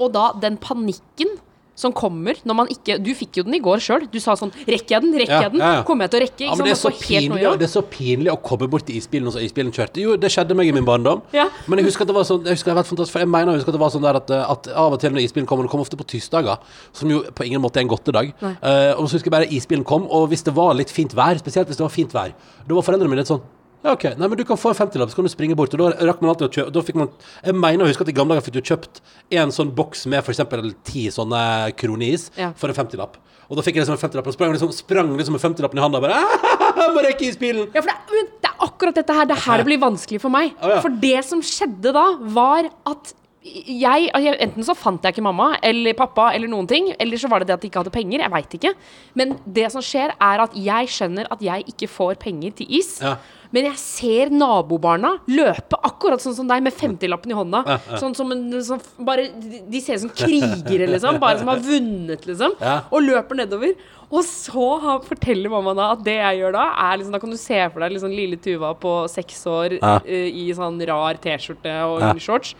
Og 0.00 0.12
da 0.14 0.30
den 0.40 0.58
panikken 0.60 1.38
som 1.80 1.94
kommer 1.96 2.38
når 2.46 2.56
man 2.58 2.70
ikke 2.72 2.98
Du 3.00 3.10
fikk 3.16 3.40
jo 3.40 3.44
den 3.46 3.56
i 3.56 3.62
går 3.62 3.80
sjøl. 3.82 4.06
Du 4.12 4.18
sa 4.22 4.36
sånn 4.38 4.52
Rekker 4.60 4.96
jeg 4.96 5.04
den? 5.04 5.14
Rekker 5.22 5.34
Ja, 5.34 5.42
jeg 5.46 5.54
den? 5.54 5.84
Kommer 5.88 6.06
jeg 6.06 6.12
til 6.12 6.20
å 6.20 6.22
rekke? 6.26 6.44
Ja, 6.44 6.56
men 6.58 6.68
det 6.68 6.74
er, 6.74 6.80
så 6.80 6.92
pinlig, 6.94 7.40
det 7.62 7.66
er 7.66 7.72
så 7.72 7.82
pinlig 7.94 8.32
å 8.32 8.38
komme 8.44 8.68
bort 8.70 8.86
til 8.88 8.98
isbilen, 9.00 9.28
og 9.30 9.36
så 9.36 9.42
isbilen 9.44 9.72
kjørte. 9.74 10.02
Jo, 10.02 10.16
det 10.20 10.30
skjedde 10.32 10.56
meg 10.58 10.70
i 10.70 10.74
min 10.76 10.86
barndom. 10.86 11.22
Ja. 11.36 11.46
Men 11.70 11.80
jeg 11.82 11.90
husker 11.90 12.06
at 12.06 12.12
det 12.12 12.16
var 12.18 12.28
sånn 12.28 12.44
Jeg 12.48 12.58
husker 12.58 12.70
det 12.70 12.74
har 12.74 12.80
vært 12.82 12.90
fantastisk 12.92 13.16
For 13.16 13.24
jeg 13.24 13.30
mener 13.32 13.54
jeg 13.54 13.62
husker 13.62 13.72
at 13.74 13.78
det 13.78 13.84
var 13.84 13.94
sånn 13.94 14.06
der 14.06 14.20
at, 14.20 14.34
at 14.40 14.70
av 14.84 14.96
og 14.96 15.00
til 15.02 15.14
når 15.14 15.24
isbilen 15.26 15.48
kommer 15.50 15.66
Den 15.66 15.72
kommer 15.72 15.86
ofte 15.88 15.98
på 16.00 16.08
tirsdager, 16.14 16.60
som 16.96 17.12
jo 17.12 17.22
på 17.34 17.46
ingen 17.48 17.62
måte 17.62 17.80
er 17.80 17.86
en 17.86 17.92
godtedag. 17.92 18.32
Uh, 18.40 18.96
og 18.96 19.06
så 19.06 19.16
husker 19.18 19.30
jeg 19.30 19.36
bare 19.38 19.50
isbilen 19.50 19.86
kom, 19.86 20.06
og 20.10 20.28
hvis 20.32 20.44
det 20.46 20.54
var 20.56 20.76
litt 20.78 20.92
fint 20.92 21.14
vær, 21.16 21.40
spesielt 21.40 21.70
hvis 21.70 21.80
det 21.80 21.86
var 21.86 21.94
fint 21.94 22.14
vær, 22.14 22.34
da 22.66 22.76
var 22.76 22.86
foreldrene 22.86 23.10
mine 23.12 23.24
litt 23.24 23.30
sånn 23.30 23.42
ja, 23.84 23.92
ok. 23.94 24.04
Nei, 24.20 24.28
men 24.28 24.36
du 24.38 24.44
kan 24.44 24.58
få 24.60 24.72
en 24.74 24.78
50-lapp, 24.78 25.10
så 25.12 25.16
kan 25.20 25.24
du 25.28 25.32
springe 25.32 25.56
bort. 25.58 25.72
Og 25.76 25.80
da 25.80 26.06
rakk 26.10 26.20
man 26.20 26.32
alltid 26.34 26.48
å 26.48 26.52
kjøpe 26.52 26.72
Da 26.76 26.82
fikk 26.84 26.98
man 27.00 27.08
Jeg 27.44 27.56
mener 27.56 27.84
å 27.86 27.88
huske 27.88 28.04
at 28.04 28.10
i 28.12 28.16
gamle 28.16 28.36
dager 28.36 28.46
fikk 28.50 28.58
du 28.58 28.62
kjøpt 28.70 29.00
en 29.40 29.54
sånn 29.56 29.70
boks 29.76 30.06
med 30.12 30.20
f.eks. 30.20 30.42
ti 30.84 31.06
sånne 31.14 31.42
kroneis 31.80 32.30
Ja. 32.36 32.52
for 32.56 32.68
en 32.72 32.76
50-lapp. 32.76 33.16
Og 33.50 33.58
da 33.58 33.64
fikk 33.66 33.80
jeg 33.80 33.82
liksom 33.86 33.96
en 33.96 34.02
50-lapp, 34.04 34.28
og 34.30 34.34
sprang 34.36 34.52
liksom, 34.54 34.70
sprang 34.76 35.08
liksom 35.18 35.34
med 35.34 35.42
50-lappen 35.42 35.80
i 35.80 35.82
handa 35.82 35.98
og 35.98 36.04
bare 36.06 36.20
«Ah, 36.20 36.92
Må 36.94 37.02
rekke 37.02 37.26
isbilen! 37.26 37.66
Ja, 37.74 37.82
for 37.82 37.90
det 37.90 37.96
men 38.20 38.28
det 38.44 38.50
er 38.50 38.66
akkurat 38.66 38.94
dette 39.00 39.14
her. 39.16 39.26
Det 39.26 39.34
er 39.36 39.42
her 39.46 39.58
det 39.62 39.66
blir 39.66 39.80
vanskelig 39.82 40.20
for 40.22 40.30
meg. 40.34 40.52
Å, 40.60 40.70
ja. 40.76 40.78
For 40.84 40.94
det 41.02 41.24
som 41.26 41.40
skjedde 41.42 41.92
da, 41.96 42.04
var 42.36 42.68
at 42.90 43.14
jeg, 43.40 44.10
jeg 44.12 44.36
Enten 44.44 44.64
så 44.66 44.74
fant 44.76 45.00
jeg 45.00 45.14
ikke 45.14 45.24
mamma 45.24 45.54
eller 45.64 45.96
pappa 45.96 46.28
eller 46.36 46.50
noen 46.50 46.68
ting, 46.68 46.90
eller 47.00 47.20
så 47.20 47.28
var 47.32 47.40
det 47.40 47.48
det 47.48 47.56
at 47.56 47.62
de 47.64 47.70
ikke 47.70 47.80
hadde 47.80 47.92
penger. 47.94 48.20
Jeg 48.20 48.32
veit 48.34 48.56
ikke. 48.58 48.72
Men 49.16 49.36
det 49.48 49.70
som 49.72 49.84
skjer, 49.84 50.12
er 50.20 50.42
at 50.44 50.56
jeg 50.60 50.90
skjønner 50.92 51.28
at 51.32 51.44
jeg 51.44 51.64
ikke 51.72 51.88
får 51.88 52.18
penger 52.20 52.52
til 52.58 52.74
is. 52.80 52.98
Ja. 53.00 53.14
Men 53.50 53.66
jeg 53.66 53.78
ser 53.82 54.30
nabobarna 54.30 55.16
løpe 55.26 55.78
akkurat 55.88 56.22
sånn 56.22 56.36
som 56.36 56.46
deg, 56.46 56.60
med 56.62 56.76
50-lappen 56.76 57.32
i 57.32 57.38
hånda. 57.38 57.62
Sånn 57.98 58.12
som 58.14 58.28
en 58.30 58.44
sånn, 58.62 58.82
bare, 59.02 59.24
De 59.32 59.80
ser 59.82 59.96
ut 59.98 60.04
som 60.04 60.12
krigere, 60.14 60.86
liksom. 60.92 61.18
Bare 61.22 61.40
som 61.40 61.48
har 61.50 61.64
vunnet, 61.70 62.28
liksom. 62.28 62.54
Ja. 62.60 62.76
Og 62.92 63.02
løper 63.08 63.40
nedover. 63.40 63.72
Og 64.10 64.20
så 64.26 64.66
har, 64.84 65.00
forteller 65.06 65.50
mamma 65.50 65.72
da 65.78 65.88
at 65.96 66.04
det 66.06 66.18
jeg 66.18 66.42
gjør 66.42 66.54
da, 66.58 66.66
er 66.90 67.00
liksom 67.00 67.14
Da 67.16 67.22
kan 67.22 67.32
du 67.32 67.38
se 67.40 67.58
for 67.72 67.82
deg 67.82 67.94
liksom 67.96 68.14
lille 68.14 68.36
Tuva 68.42 68.74
på 68.78 68.94
seks 69.10 69.40
år 69.48 69.78
Ja. 69.80 69.96
uh, 70.04 70.28
i 70.44 70.46
sånn 70.54 70.78
rar 70.92 71.18
T-skjorte 71.24 71.74
og 71.88 72.20
shorts. 72.22 72.52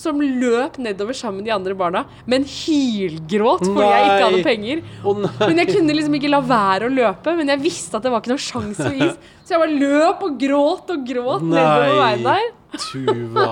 Som 0.00 0.20
løp 0.20 0.78
nedover 0.82 1.16
sammen 1.16 1.42
med 1.42 1.48
de 1.48 1.54
andre 1.54 1.76
barna, 1.78 2.04
men 2.26 2.46
hylgråt 2.48 3.64
fordi 3.66 3.88
jeg 3.88 4.06
ikke 4.08 4.24
hadde 4.24 4.44
penger. 4.46 4.84
Oh. 5.04 5.20
Men 5.22 5.62
jeg 5.62 5.70
kunne 5.70 5.96
liksom 5.96 6.18
ikke 6.18 6.32
la 6.32 6.42
være 6.44 6.88
å 6.88 6.94
løpe, 6.94 7.36
men 7.38 7.52
jeg 7.54 7.62
visste 7.62 7.98
at 7.98 8.06
det 8.06 8.12
var 8.14 8.24
ikke 8.24 8.34
noen 8.34 8.46
sjanse 8.46 8.88
for 8.88 9.06
is. 9.08 9.18
Så 9.44 9.54
jeg 9.54 9.64
bare 9.64 9.82
løp 9.84 10.24
og 10.26 10.38
gråt 10.40 10.94
og 10.94 11.04
gråt 11.08 11.44
nedover 11.46 12.00
veien 12.00 12.26
der. 12.26 12.48
Tuva. 12.88 13.50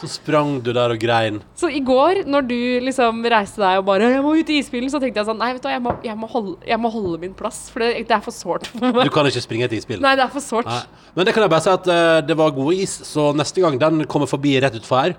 Så 0.00 0.08
sprang 0.10 0.56
du 0.64 0.72
der 0.74 0.90
og 0.90 0.98
grein. 0.98 1.40
Så 1.58 1.68
i 1.70 1.80
går, 1.84 2.24
når 2.26 2.46
du 2.48 2.56
liksom 2.82 3.20
reiste 3.30 3.62
deg 3.62 3.78
og 3.78 3.86
bare 3.86 4.10
'Jeg 4.10 4.22
må 4.24 4.34
ut 4.34 4.50
i 4.50 4.58
isbilen', 4.58 4.90
så 4.90 4.98
tenkte 5.00 5.20
jeg 5.20 5.28
sånn 5.28 5.38
Nei, 5.38 5.52
vet 5.54 5.62
du 5.62 5.68
hva, 5.68 5.74
jeg 5.74 5.82
må, 5.82 5.92
jeg 6.02 6.16
må, 6.18 6.26
holde, 6.26 6.56
jeg 6.66 6.78
må 6.80 6.90
holde 6.90 7.20
min 7.20 7.34
plass, 7.34 7.70
for 7.70 7.80
det, 7.80 8.08
det 8.08 8.16
er 8.16 8.20
for 8.20 8.34
sårt 8.34 8.66
for 8.66 8.80
meg. 8.80 9.04
Du 9.04 9.10
kan 9.14 9.26
ikke 9.26 9.44
springe 9.44 9.68
etter 9.68 9.78
isbilen. 9.78 10.02
Nei, 10.02 10.16
det 10.16 10.24
er 10.24 10.32
for 10.32 10.42
sårt. 10.42 10.66
Men 11.14 11.26
det 11.26 11.34
kan 11.34 11.46
jeg 11.46 11.50
bare 11.50 11.62
si 11.62 11.70
at 11.70 11.86
uh, 11.86 12.20
det 12.26 12.36
var 12.36 12.50
god 12.50 12.74
is, 12.74 12.90
så 13.06 13.32
neste 13.36 13.62
gang 13.62 13.78
den 13.78 14.04
kommer 14.10 14.26
forbi 14.26 14.58
rett 14.60 14.74
utfor 14.74 15.00
her, 15.00 15.16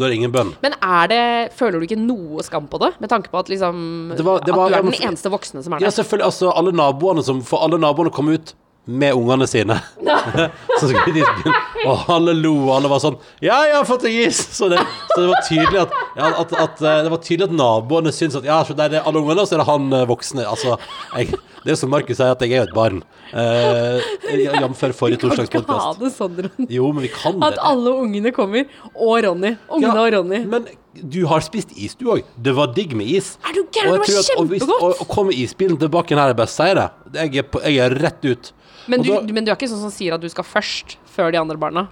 da 0.00 0.08
har 0.08 0.14
ingen 0.16 0.32
bønn. 0.34 0.54
Men 0.64 0.74
er 0.80 1.10
det, 1.12 1.20
føler 1.58 1.78
du 1.82 1.86
ikke 1.86 2.00
noe 2.00 2.42
skam 2.46 2.66
på 2.72 2.80
det? 2.82 2.94
Med 3.04 3.12
tanke 3.12 3.30
på 3.32 3.38
at 3.42 3.52
liksom 3.52 4.14
Det 4.16 4.24
var- 4.26 4.40
det 4.44 4.54
var- 4.56 4.66
At 4.72 4.80
du 4.82 4.88
er 4.88 4.90
den 4.90 5.08
eneste 5.12 5.30
voksne 5.30 5.62
som 5.62 5.74
er 5.76 5.78
der? 5.78 5.86
Ja, 5.86 5.90
selvfølgelig. 6.00 6.26
Altså, 6.32 6.50
alle 6.56 6.72
naboene 6.72 7.22
som 7.24 7.42
For 7.46 7.62
alle 7.64 7.78
naboene 7.78 8.10
kom 8.10 8.28
ut 8.32 8.54
med 8.86 9.12
ungene 9.14 9.46
sine. 9.46 9.76
så 10.80 10.88
skulle 10.88 11.12
de 11.14 11.22
spille. 11.22 11.54
Og 11.86 12.08
alle 12.16 12.32
lo, 12.34 12.54
og 12.68 12.72
alle 12.78 12.88
var 12.90 12.98
sånn 13.02 13.18
Ja, 13.44 13.60
jeg 13.68 13.76
har 13.76 13.84
fått 13.88 14.02
deg 14.08 14.16
is! 14.26 14.40
Så 14.56 14.68
det, 14.72 14.80
så 15.14 15.20
det 15.20 15.28
var 15.30 15.44
tydelig 15.46 15.80
at, 15.84 15.92
ja, 16.16 16.30
at, 16.42 16.52
at 16.52 16.80
eh, 16.82 17.02
Det 17.06 17.10
var 17.12 17.20
tydelig 17.22 17.46
at 17.50 17.54
naboene 17.54 18.12
syntes 18.14 18.36
at 18.40 18.44
Ja, 18.48 18.60
så 18.66 18.74
der 18.78 18.96
er 18.98 19.06
alle 19.06 19.20
ungene, 19.22 19.40
og 19.44 19.48
så 19.48 19.56
er 19.58 19.62
det 19.62 19.68
han 19.70 19.92
eh, 19.94 20.06
voksne. 20.10 20.44
Altså, 20.48 20.76
jeg, 21.16 21.30
det 21.64 21.74
er 21.74 21.78
som 21.78 21.90
Markus 21.92 22.16
sier, 22.18 22.32
at 22.34 22.40
jeg 22.44 22.54
er 22.56 22.62
jo 22.64 22.68
et 22.70 22.74
barn. 22.76 23.02
Eh, 23.36 24.10
Jf. 24.46 24.84
forrige 24.96 25.20
torsdags 25.22 25.50
podkast. 25.52 26.00
det 26.00 26.10
sånn. 26.16 26.68
Jo, 26.72 26.90
men 26.96 27.04
vi 27.06 27.10
kan 27.12 27.38
det. 27.40 27.50
At 27.52 27.60
alle 27.70 27.92
ungene 28.02 28.32
kommer. 28.36 28.66
Og 28.94 29.20
Ronny. 29.26 29.54
Ungene 29.68 29.92
Ja, 29.92 30.04
og 30.06 30.12
Ronny. 30.16 30.40
Men 30.50 30.66
du 31.00 31.20
har 31.30 31.44
spist 31.46 31.70
is, 31.78 31.94
du 32.00 32.08
òg. 32.14 32.24
Det 32.40 32.54
var 32.56 32.72
digg 32.74 32.96
med 32.98 33.06
is. 33.20 33.34
Er 33.46 33.54
du 33.54 33.62
gæren? 33.68 34.00
Det 34.00 34.16
var 34.16 34.26
kjempegodt. 34.32 34.72
Å, 34.80 34.90
og 35.04 35.12
kommer 35.12 35.36
isbilen 35.36 35.78
tilbake 35.80 36.16
her, 36.18 36.32
jeg 36.32 36.40
bare 36.40 36.50
sier 36.56 36.80
det. 36.80 36.88
Jeg 37.20 37.44
er, 37.44 37.48
på, 37.52 37.62
jeg 37.66 37.78
er 37.84 37.94
rett 38.02 38.24
ut. 38.26 38.52
Men 38.90 39.04
du, 39.04 39.12
da- 39.12 39.20
men 39.36 39.44
du 39.46 39.52
er 39.52 39.56
ikke 39.60 39.68
sånn 39.70 39.84
som 39.84 39.92
sier 39.94 40.16
at 40.16 40.22
du 40.24 40.28
skal 40.32 40.46
først, 40.48 40.96
før 41.12 41.30
de 41.30 41.38
andre 41.38 41.60
barna? 41.60 41.86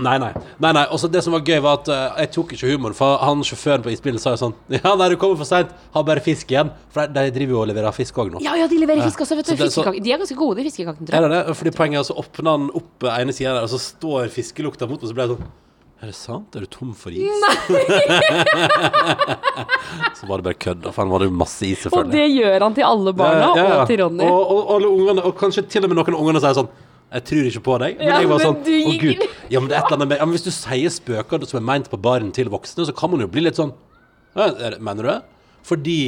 Nei, 0.00 0.14
nei. 0.22 0.30
nei, 0.64 0.70
nei. 0.72 0.84
Også 0.96 1.10
det 1.12 1.20
som 1.26 1.34
var 1.36 1.42
gøy, 1.44 1.58
var 1.64 1.74
at 1.82 1.88
eh, 1.92 2.20
jeg 2.24 2.30
tok 2.36 2.48
ikke 2.56 2.70
humoren. 2.72 2.96
For 2.96 3.18
han 3.20 3.42
sjåføren 3.44 3.82
på 3.84 3.92
isbilen 3.92 4.20
sa 4.22 4.32
jo 4.34 4.40
sånn 4.46 4.54
Ja, 4.78 4.94
nei, 4.96 5.10
du 5.12 5.16
kommer 5.20 5.36
for 5.40 5.48
seint. 5.48 5.70
Har 5.94 6.06
bare 6.08 6.22
fisk 6.24 6.46
igjen. 6.54 6.70
For 6.94 7.00
de 7.06 7.26
de 7.28 7.34
driver 7.36 7.52
jo 7.58 7.62
og 7.62 7.68
leverer 7.70 7.92
fisk 7.96 8.14
òg 8.24 8.28
nå. 8.34 8.38
Ja, 8.44 8.52
ja, 8.56 8.66
de 8.70 8.78
leverer 8.80 9.04
fisk 9.06 9.20
også, 9.26 9.36
vet 9.40 9.46
du. 9.50 9.54
Så 9.54 9.58
det- 9.64 9.72
så-. 9.76 9.96
De 10.00 10.12
er 10.14 10.18
ganske 10.24 10.38
gode, 10.40 10.56
de 10.60 10.64
fiskekakene, 10.70 11.04
tror 11.10 11.16
Er 11.18 11.26
jeg. 11.26 11.30
det 11.30 11.36
det? 11.50 11.56
Fordi 11.60 11.72
poenget 11.76 11.98
er 12.00 12.04
så 12.10 12.16
åpner 12.24 12.50
han 12.56 12.64
opp 12.80 12.96
ene 13.12 13.32
sida 13.36 13.50
der, 13.58 13.64
og 13.68 13.72
så 13.74 13.80
står 13.82 14.22
fiskelukta 14.32 14.84
mot 14.88 15.00
meg, 15.00 15.08
så 15.10 15.14
ble 15.18 15.24
jeg 15.28 15.34
sånn 15.36 15.50
Er 16.00 16.06
det 16.08 16.16
sant? 16.16 16.56
Er 16.56 16.60
du 16.64 16.68
tom 16.72 16.94
for 16.96 17.12
is? 17.12 17.20
så 20.16 20.26
var 20.28 20.36
det 20.40 20.44
bare 20.48 20.56
kødd. 20.64 20.82
For 20.92 21.00
han 21.02 21.10
var 21.12 21.18
det 21.22 21.28
jo 21.30 21.34
masse 21.36 21.62
is, 21.66 21.84
Og 21.84 21.90
selvfølgelig. 21.90 22.16
det 22.16 22.26
gjør 22.40 22.58
han 22.64 22.74
til 22.78 22.84
alle 22.88 23.12
barna, 23.16 23.40
Ja, 23.40 23.44
ja, 23.56 23.64
ja. 23.68 23.80
og 23.82 23.86
til 23.90 23.98
Ronny. 24.04 24.24
Og, 24.24 24.42
og 24.54 24.60
alle 24.76 24.88
ungene, 24.96 25.20
og 25.28 25.32
kanskje 25.40 25.62
til 25.68 25.84
og 25.84 25.88
med 25.92 25.96
noen 26.00 26.14
av 26.16 26.20
ungene 26.24 26.40
sier 26.44 26.56
sånn 26.62 26.70
jeg 27.10 27.26
tror 27.26 27.50
ikke 27.50 27.62
på 27.66 27.76
deg. 27.82 27.98
Men 27.98 28.06
Ja, 28.06 28.18
jeg 28.22 28.30
var 28.30 28.42
sånn 28.44 28.58
Å, 28.60 28.80
oh, 28.86 28.96
gud. 29.02 29.22
Ja, 29.50 29.60
men 29.60 29.70
det 29.70 29.76
er 29.76 29.82
et 29.82 29.88
eller 29.88 29.98
annet 29.98 30.10
med 30.12 30.20
ja, 30.20 30.26
men 30.28 30.36
Hvis 30.36 30.46
du 30.46 30.52
sier 30.54 30.92
spøker 30.94 31.46
som 31.50 31.58
er 31.58 31.66
meint 31.66 31.90
på 31.90 31.98
baren 31.98 32.30
til 32.34 32.50
voksne, 32.52 32.86
så 32.86 32.94
kan 32.96 33.10
man 33.10 33.24
jo 33.24 33.30
bli 33.30 33.42
litt 33.46 33.58
sånn 33.58 33.72
er 34.38 34.76
Mener 34.78 35.02
du 35.02 35.10
det? 35.10 35.20
Fordi 35.66 36.00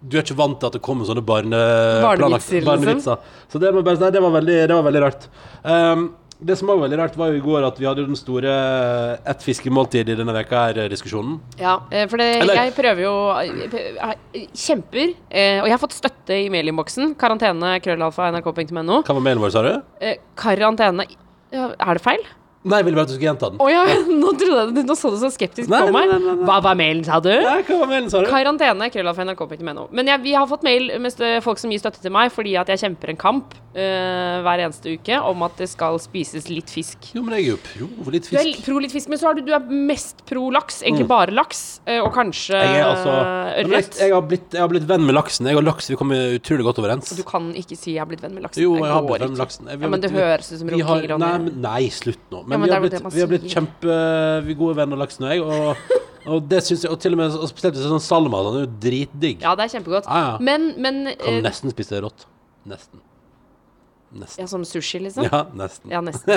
du 0.00 0.16
er 0.16 0.24
ikke 0.24 0.36
vant 0.38 0.56
til 0.60 0.68
at 0.70 0.76
det 0.76 0.80
kommer 0.84 1.04
sånne 1.08 1.22
barne, 1.24 1.58
Barnevitser, 2.00 2.64
Liksom. 2.64 3.24
Så 3.52 3.60
det, 3.60 3.72
må 3.76 3.82
bare, 3.84 4.00
nei, 4.00 4.08
det, 4.14 4.22
var 4.24 4.32
veldig, 4.32 4.54
det 4.70 4.76
var 4.78 4.86
veldig 4.86 5.02
rart. 5.04 5.26
Um, 5.60 6.06
det 6.40 6.56
som 6.56 6.70
var 6.70 6.78
veldig 6.80 6.98
rart, 6.98 7.16
var 7.20 7.30
jo 7.32 7.38
i 7.38 7.44
går 7.44 7.64
at 7.68 7.78
vi 7.80 7.86
hadde 7.88 8.06
den 8.08 8.16
store 8.18 8.52
ett 9.28 9.42
fiskemåltid 9.44 10.08
i 10.08 10.16
denne 10.18 10.32
veka 10.34 10.62
her, 10.70 10.80
diskusjonen. 10.92 11.38
Ja, 11.60 11.74
eh, 11.92 12.06
for 12.08 12.20
det, 12.20 12.28
jeg 12.48 12.72
prøver 12.76 13.02
jo 13.04 13.12
jeg 13.36 14.48
Kjemper. 14.56 15.14
eh, 15.30 15.60
Og 15.60 15.68
jeg 15.68 15.74
har 15.76 15.82
fått 15.82 15.96
støtte 15.98 16.36
i 16.36 16.48
mailinnboksen. 16.52 17.14
Karantene, 17.20 17.74
krøllalfa, 17.84 18.30
nrk.no. 18.32 19.02
Hva 19.04 19.14
var 19.16 19.24
mailen 19.24 19.42
vår, 19.44 19.52
sa 19.54 19.62
du? 19.66 19.72
Eh, 20.00 20.16
Karantene 20.36 21.06
ja, 21.52 21.70
Er 21.78 21.98
det 21.98 22.02
feil? 22.04 22.24
Nei, 22.62 22.76
jeg 22.82 22.84
ville 22.84 22.96
bare 22.98 23.06
at 23.06 23.08
du 23.08 23.14
skulle 23.16 23.30
gjenta 23.30 23.48
den. 23.48 23.58
Å 23.64 23.68
ja, 23.72 23.84
nå, 24.20 24.30
trodde 24.36 24.76
jeg, 24.76 24.84
nå 24.84 24.94
så 25.00 25.08
du 25.10 25.16
så 25.16 25.30
skeptisk 25.32 25.70
Nei, 25.72 25.80
på 25.80 25.88
nei, 25.88 25.92
meg. 25.96 26.10
nei, 26.10 26.18
nei, 26.20 26.34
nei. 26.36 26.44
Hva 26.44 26.58
var 26.66 26.74
mailen, 26.76 27.04
sa 27.06 27.16
du? 27.24 27.30
Nei, 27.32 27.62
hva 27.64 27.78
var 27.80 27.88
mailen, 27.88 28.10
sa 28.12 28.20
du? 28.20 28.26
Karantene, 28.28 28.90
krøllalfa, 28.92 29.24
nrk.no. 29.24 29.86
Men 29.96 30.06
jeg, 30.12 30.20
vi 30.26 30.34
har 30.36 30.46
fått 30.50 30.62
mail 30.66 30.90
med 31.00 31.10
stø- 31.14 31.40
folk 31.40 31.58
som 31.62 31.70
gir 31.72 31.80
støtte 31.80 32.02
til 32.04 32.12
meg 32.12 32.28
fordi 32.34 32.56
at 32.60 32.68
jeg 32.68 32.82
kjemper 32.82 33.14
en 33.14 33.16
kamp 33.22 33.54
eh, 33.72 34.42
hver 34.44 34.60
eneste 34.66 34.92
uke 34.92 35.16
om 35.30 35.42
at 35.46 35.56
det 35.56 35.70
skal 35.72 35.96
spises 36.04 36.50
litt 36.52 36.68
fisk. 36.68 37.08
Jo, 37.16 37.22
men 37.24 37.38
jeg 37.38 37.46
er 37.46 37.50
jo 37.54 37.60
pro 37.64 38.12
litt 38.12 38.28
Du 38.28 38.36
er 38.36 38.44
fisk. 38.44 38.62
pro 38.68 38.76
litt 38.84 38.92
fisk, 38.92 39.08
men 39.08 39.22
så 39.22 39.30
er 39.30 39.40
du, 39.40 39.42
du 39.48 39.54
er 39.56 39.64
mest 39.88 40.20
pro 40.28 40.50
laks. 40.52 40.82
Egentlig 40.84 41.08
bare 41.08 41.32
laks. 41.32 41.80
eh, 41.86 42.00
Og 42.04 42.12
kanskje 42.12 42.60
Mm. 42.60 42.66
Jeg 42.70 42.80
er 42.82 42.86
altså 42.90 43.12
jeg, 43.14 43.64
ørret. 43.70 43.98
jeg, 44.04 44.12
har 44.12 44.22
blitt, 44.28 44.52
jeg 44.52 44.60
har 44.60 44.68
blitt 44.68 44.86
venn 44.90 45.04
med 45.06 45.14
laksen. 45.16 45.46
Jeg 45.48 45.56
og 45.56 45.64
laks 45.64 45.88
vi 45.88 45.96
kommer 45.96 46.36
utrolig 46.36 46.64
godt 46.66 46.78
overens. 46.82 47.08
Du 47.16 47.22
kan 47.24 47.52
ikke 47.56 47.76
si 47.78 47.92
'jeg 47.94 48.00
har 48.04 48.06
blitt 48.10 48.20
venn 48.20 48.34
med 48.34 48.42
laksen'. 48.44 48.60
Jo, 48.62 48.74
Det 48.74 48.82
jeg 48.84 48.92
har 48.92 49.00
går 49.00 49.08
blitt 49.08 49.20
venn 49.20 49.30
ikke. 49.30 49.30
med 49.30 49.38
laksen. 49.46 49.64
Jeg- 49.70 49.78
vi 49.78 49.80
Ja, 49.80 49.86
har 49.86 49.90
men 49.90 50.00
det 50.00 50.10
blitt- 50.10 50.20
høres 50.20 50.52
ut 50.52 50.58
som 50.58 50.68
vi 50.68 50.80
har, 50.80 51.00
runking, 51.00 51.18
nei, 51.18 51.38
men, 51.38 51.62
nei, 51.62 51.82
slutt 51.88 52.18
nå. 52.30 52.44
Men 52.50 52.60
men 52.60 52.68
vi, 52.68 52.74
har 52.74 52.82
blitt, 52.84 53.14
vi 53.14 53.22
har 53.22 53.30
blitt 53.30 53.44
sier. 53.46 53.56
kjempe 53.56 53.98
Vi 54.46 54.54
er 54.54 54.58
gode 54.58 54.78
venner, 54.80 54.98
laksen 55.00 55.26
og 55.28 55.34
jeg. 55.34 55.44
Og, 55.44 56.00
og 56.34 56.48
det 56.50 56.62
syns 56.66 56.82
jeg 56.84 56.92
Og 56.92 56.98
til 57.02 57.14
og 57.16 57.20
med 57.22 57.36
og 57.38 57.46
spesielt 57.50 57.78
sånn 57.80 58.02
salma. 58.04 58.42
Den 58.48 58.58
er 58.58 58.66
jo 58.66 58.72
dritdigg. 58.86 59.44
Ja, 59.46 59.54
det 59.58 59.68
er 59.68 59.76
kjempegodt. 59.76 60.10
Ah, 60.10 60.26
ja. 60.26 60.34
Men, 60.50 60.72
men 60.82 61.04
Kan 61.14 61.38
eh, 61.38 61.44
nesten 61.46 61.72
spise 61.72 61.96
det 61.96 62.02
rått. 62.04 62.26
Nesten. 62.68 63.00
Nesten. 64.10 64.42
Ja, 64.42 64.46
Som 64.50 64.64
sushi, 64.66 64.98
liksom? 64.98 65.28
Ja, 65.30 65.44
nesten. 65.54 65.90
Ja, 65.94 66.00
nesten. 66.02 66.34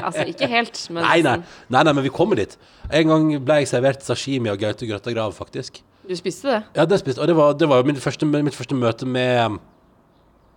Altså, 0.00 0.24
ikke 0.32 0.48
helt, 0.48 0.78
men 0.94 1.04
Nei, 1.04 1.18
nei, 1.26 1.34
nei, 1.68 1.82
nei, 1.84 1.92
men 1.92 2.06
vi 2.06 2.12
kommer 2.14 2.40
dit. 2.40 2.56
En 2.88 3.10
gang 3.10 3.26
ble 3.44 3.58
jeg 3.60 3.68
servert 3.74 4.04
sashimi 4.06 4.48
av 4.48 4.56
Gaute 4.62 4.88
Grøtta 4.88 5.12
Grav, 5.12 5.34
faktisk. 5.36 5.82
Du 6.08 6.14
spiste 6.16 6.48
det? 6.48 6.62
Ja, 6.74 6.86
det 6.88 6.98
spiste 6.98 7.22
Og 7.22 7.28
det 7.30 7.36
var, 7.38 7.52
det 7.54 7.68
var 7.70 7.78
jo 7.82 7.86
mitt 7.92 8.00
første, 8.02 8.26
mitt 8.26 8.56
første 8.56 8.74
møte 8.74 9.06
med 9.06 9.58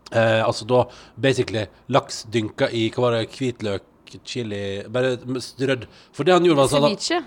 eh, 0.09 0.41
Altså 0.41 0.65
da 0.65 0.79
basically 1.21 1.67
laks 1.93 2.23
dynka 2.33 2.71
i 2.73 2.87
Hva 2.95 3.03
var 3.03 3.17
det? 3.19 3.27
Hvitløk, 3.35 3.85
chili 4.23 4.83
Bare 4.91 5.15
strødd. 5.41 5.87
For 6.15 6.27
det 6.27 6.37
han 6.37 6.45
gjorde, 6.45 6.61
var 6.63 6.71
sånn 6.71 6.89
Ceviche? 6.89 7.23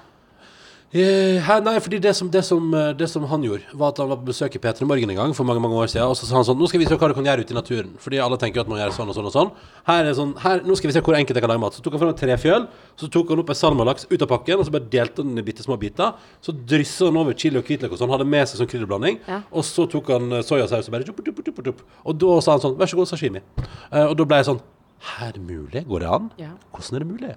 Eh, 0.88 1.36
her, 1.44 1.58
nei, 1.60 1.74
fordi 1.84 1.98
det 2.00 2.14
som, 2.16 2.30
det, 2.32 2.40
som, 2.48 2.70
eh, 2.72 2.94
det 2.96 3.10
som 3.12 3.26
han 3.28 3.42
gjorde, 3.44 3.74
var 3.76 3.90
at 3.92 3.98
han 4.00 4.08
var 4.08 4.16
på 4.22 4.30
besøk 4.30 4.54
i 4.56 4.60
P3 4.62 4.86
Morgen 4.88 5.10
en 5.12 5.18
gang 5.18 5.34
for 5.36 5.44
mange 5.44 5.60
mange 5.60 5.76
år 5.76 5.90
siden. 5.92 6.08
Og 6.08 6.16
så 6.16 6.24
sa 6.24 6.38
han 6.38 6.46
sånn 6.48 6.56
Nå 6.56 6.64
skal 6.70 6.80
vi 6.80 6.86
se 6.88 6.96
hva 6.96 7.10
du 7.10 7.14
kan 7.18 7.28
gjøre 7.28 7.44
ute 7.44 7.52
i 7.52 7.58
naturen. 7.58 7.90
Fordi 8.00 8.20
alle 8.24 8.38
tenker 8.40 8.56
jo 8.56 8.64
at 8.64 8.70
man 8.72 8.80
gjør 8.80 8.94
sånn 8.96 9.12
og 9.12 9.18
sånn 9.18 9.28
og 9.28 9.34
sånn. 9.34 9.50
Her 9.84 10.08
er 10.08 10.16
sånn 10.16 10.32
her, 10.40 10.62
Nå 10.64 10.78
skal 10.80 10.88
vi 10.88 10.94
se 10.96 11.02
hvor 11.04 11.18
enkelt 11.18 11.36
jeg 11.36 11.44
kan 11.44 11.52
lage 11.52 11.60
mat. 11.60 11.76
Så 11.76 11.84
tok 11.84 11.98
han 11.98 12.02
fram 12.06 12.14
tre 12.16 12.30
trefjøl. 12.30 12.64
Så 12.96 13.10
tok 13.12 13.34
han 13.34 13.42
opp 13.44 13.52
en 13.52 13.60
salmalaks 13.60 14.08
ut 14.08 14.24
av 14.24 14.32
pakken, 14.32 14.62
og 14.62 14.64
så 14.64 14.72
bare 14.78 14.88
delte 14.96 15.20
han 15.20 15.34
den 15.34 15.42
i 15.42 15.46
bitte 15.50 15.66
små 15.66 15.76
biter. 15.76 16.16
Så 16.40 16.56
dryssa 16.56 17.12
han 17.12 17.20
over 17.20 17.36
chili 17.36 17.60
og 17.60 17.68
hvitløk 17.68 17.92
og 17.92 18.00
sånn. 18.00 18.14
Hadde 18.16 18.24
med 18.24 18.48
seg 18.48 18.62
sånn 18.62 18.72
krydderblanding. 18.72 19.20
Ja. 19.28 19.42
Og 19.52 19.68
så 19.68 19.84
tok 19.92 20.08
han 20.16 20.40
eh, 20.40 20.46
soyasaus 20.46 20.88
og 20.88 20.96
bare 20.96 21.04
jup, 21.04 21.20
jup, 21.20 21.44
jup. 21.68 21.84
Og 22.08 22.16
da 22.16 22.40
sa 22.40 22.56
han 22.56 22.64
sånn 22.64 22.80
Vær 22.80 22.88
så 22.88 22.96
god, 22.96 23.12
sashimi. 23.12 23.44
Eh, 23.60 24.06
og 24.06 24.16
da 24.16 24.24
ble 24.24 24.40
jeg 24.40 24.54
sånn 24.54 24.64
Her 24.98 25.28
er 25.28 25.32
det 25.36 25.42
mulig? 25.46 25.84
Går 25.86 26.00
det 26.02 26.08
an? 26.10 26.24
Ja. 26.42 26.48
Hvordan 26.74 26.96
er 26.98 27.04
det 27.04 27.08
mulig? 27.08 27.34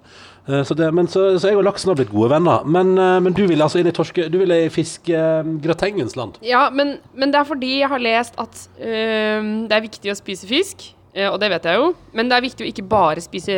Uh, 0.48 0.62
så, 0.66 0.74
det, 0.74 0.88
men, 0.94 1.06
så, 1.08 1.38
så 1.38 1.48
jeg 1.52 1.56
og 1.60 1.64
laksen 1.68 1.92
har 1.92 1.98
blitt 2.00 2.10
gode 2.10 2.30
venner. 2.32 2.64
Men, 2.66 2.96
uh, 2.98 3.20
men 3.22 3.32
du 3.36 3.44
ville 3.46 3.62
altså 3.62 3.78
inn 3.78 3.86
i 3.86 3.94
torske... 3.94 4.24
Du 4.32 4.38
ville 4.40 4.56
i 4.64 4.70
fiskegratengens 4.72 6.16
land. 6.18 6.40
Ja, 6.42 6.68
men, 6.74 6.96
men 7.14 7.30
det 7.32 7.38
er 7.42 7.46
fordi 7.48 7.70
jeg 7.80 7.88
har 7.92 8.02
lest 8.02 8.34
at 8.42 8.64
det 8.82 9.72
er 9.78 9.84
viktig 9.86 10.10
å 10.12 10.18
spise 10.18 10.48
fisk. 10.50 10.88
eh, 11.14 11.28
og 11.28 11.38
det 11.42 11.50
vet 11.52 11.66
jeg 11.68 11.76
jo. 11.78 11.90
Men 12.16 12.28
det 12.30 12.36
er 12.38 12.44
viktig 12.46 12.64
å 12.64 12.68
ikke 12.70 12.84
bare 12.88 13.20
spise 13.22 13.54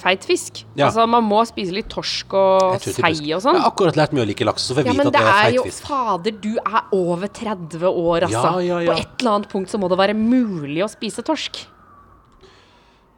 feit 0.00 0.24
fisk. 0.28 0.62
Ja. 0.76 0.86
Altså 0.90 1.06
Man 1.08 1.24
må 1.24 1.40
spise 1.48 1.72
litt 1.74 1.88
torsk 1.92 2.34
og 2.36 2.78
sei 2.84 3.32
og 3.34 3.42
sånn. 3.42 3.56
Jeg 3.56 3.64
har 3.64 3.70
akkurat 3.72 3.96
lært 3.98 4.12
meg 4.14 4.22
å 4.24 4.28
like 4.28 4.44
laks, 4.46 4.68
så 4.68 4.76
får 4.76 4.84
jeg 4.84 4.90
Ja, 4.92 4.96
vite 4.98 5.04
men 5.04 5.10
at 5.10 5.16
det 5.16 5.22
det 5.22 5.26
er 5.26 5.34
er 5.34 5.44
feit 5.48 5.56
jo. 5.58 5.86
Fader, 5.88 6.38
du 6.44 6.52
er 6.62 6.82
over 6.98 7.26
30 7.42 7.86
år, 7.90 8.28
altså. 8.28 8.54
Ja. 8.68 8.80
På 8.92 8.98
et 9.00 9.22
eller 9.24 9.34
annet 9.38 9.50
punkt 9.52 9.72
så 9.72 9.80
må 9.82 9.88
det 9.92 9.98
være 10.04 10.14
mulig 10.18 10.84
å 10.84 10.90
spise 10.92 11.24
torsk. 11.26 11.64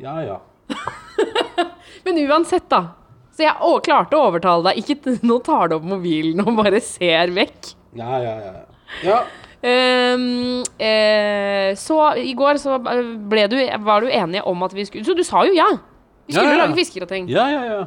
Ja, 0.04 0.18
ja. 0.25 0.40
Men 2.04 2.20
uansett, 2.28 2.68
da. 2.68 2.82
Så 3.34 3.46
jeg 3.46 3.54
å, 3.64 3.78
klarte 3.84 4.18
å 4.18 4.28
overtale 4.28 4.70
deg. 4.70 4.82
Ikke 4.84 5.16
nå 5.28 5.40
tar 5.46 5.73
du 5.73 5.78
opp 5.78 5.88
mobilen 5.94 6.44
og 6.44 6.61
bare 6.61 6.82
ser 6.84 7.32
vekk. 7.34 7.73
Ja, 7.99 8.20
ja, 8.23 8.37
ja. 8.42 8.54
ja. 9.06 9.25
Um, 9.64 10.61
eh, 10.76 11.73
så 11.80 11.96
i 12.20 12.34
går 12.37 12.58
så 12.61 12.76
ble 12.84 13.46
du, 13.49 13.56
var 13.87 14.04
du 14.04 14.11
enige 14.12 14.42
om 14.44 14.61
at 14.66 14.75
vi 14.76 14.84
skulle 14.84 15.06
Så 15.08 15.14
du 15.16 15.23
sa 15.25 15.40
jo 15.49 15.54
ja! 15.56 15.70
Vi 16.28 16.34
skulle 16.34 16.50
ja, 16.52 16.58
ja. 16.58 16.66
lage 16.66 16.76
fiskegrateng. 16.76 17.30
ja, 17.32 17.46
ja, 17.49 17.62
ja. 17.70 17.84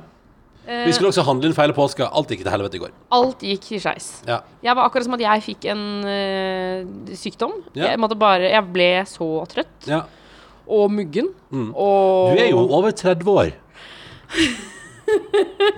Eh, 0.67 0.83
Vi 0.87 0.95
skulle 0.97 1.13
også 1.13 1.23
handle 1.23 1.47
inn 1.47 1.55
feil 1.55 1.71
påske. 1.77 2.03
Alt 2.03 2.33
gikk 2.33 2.41
til 2.43 2.51
helvete 2.51 2.75
i 2.75 2.81
går. 2.81 2.91
alt 3.15 3.45
gikk 3.45 3.69
i 3.77 3.79
skeis. 3.79 4.09
Ja. 4.27 4.41
Jeg 4.65 4.75
var 4.75 4.89
akkurat 4.89 5.07
som 5.07 5.15
at 5.15 5.23
jeg 5.23 5.45
fikk 5.45 5.69
en 5.71 5.83
eh, 6.11 7.13
sykdom. 7.15 7.53
Ja. 7.71 7.93
Jeg 7.93 8.01
måtte 8.03 8.17
bare 8.19 8.49
Jeg 8.51 8.65
ble 8.73 8.89
så 9.07 9.29
trøtt 9.53 9.87
ja. 9.87 10.01
Og 10.67 10.91
muggen. 10.91 11.31
Mm. 11.51 11.69
Og 11.75 12.35
Du 12.35 12.41
er 12.43 12.49
jo 12.51 12.63
over 12.67 12.91
30 12.91 13.29
år. 13.31 13.51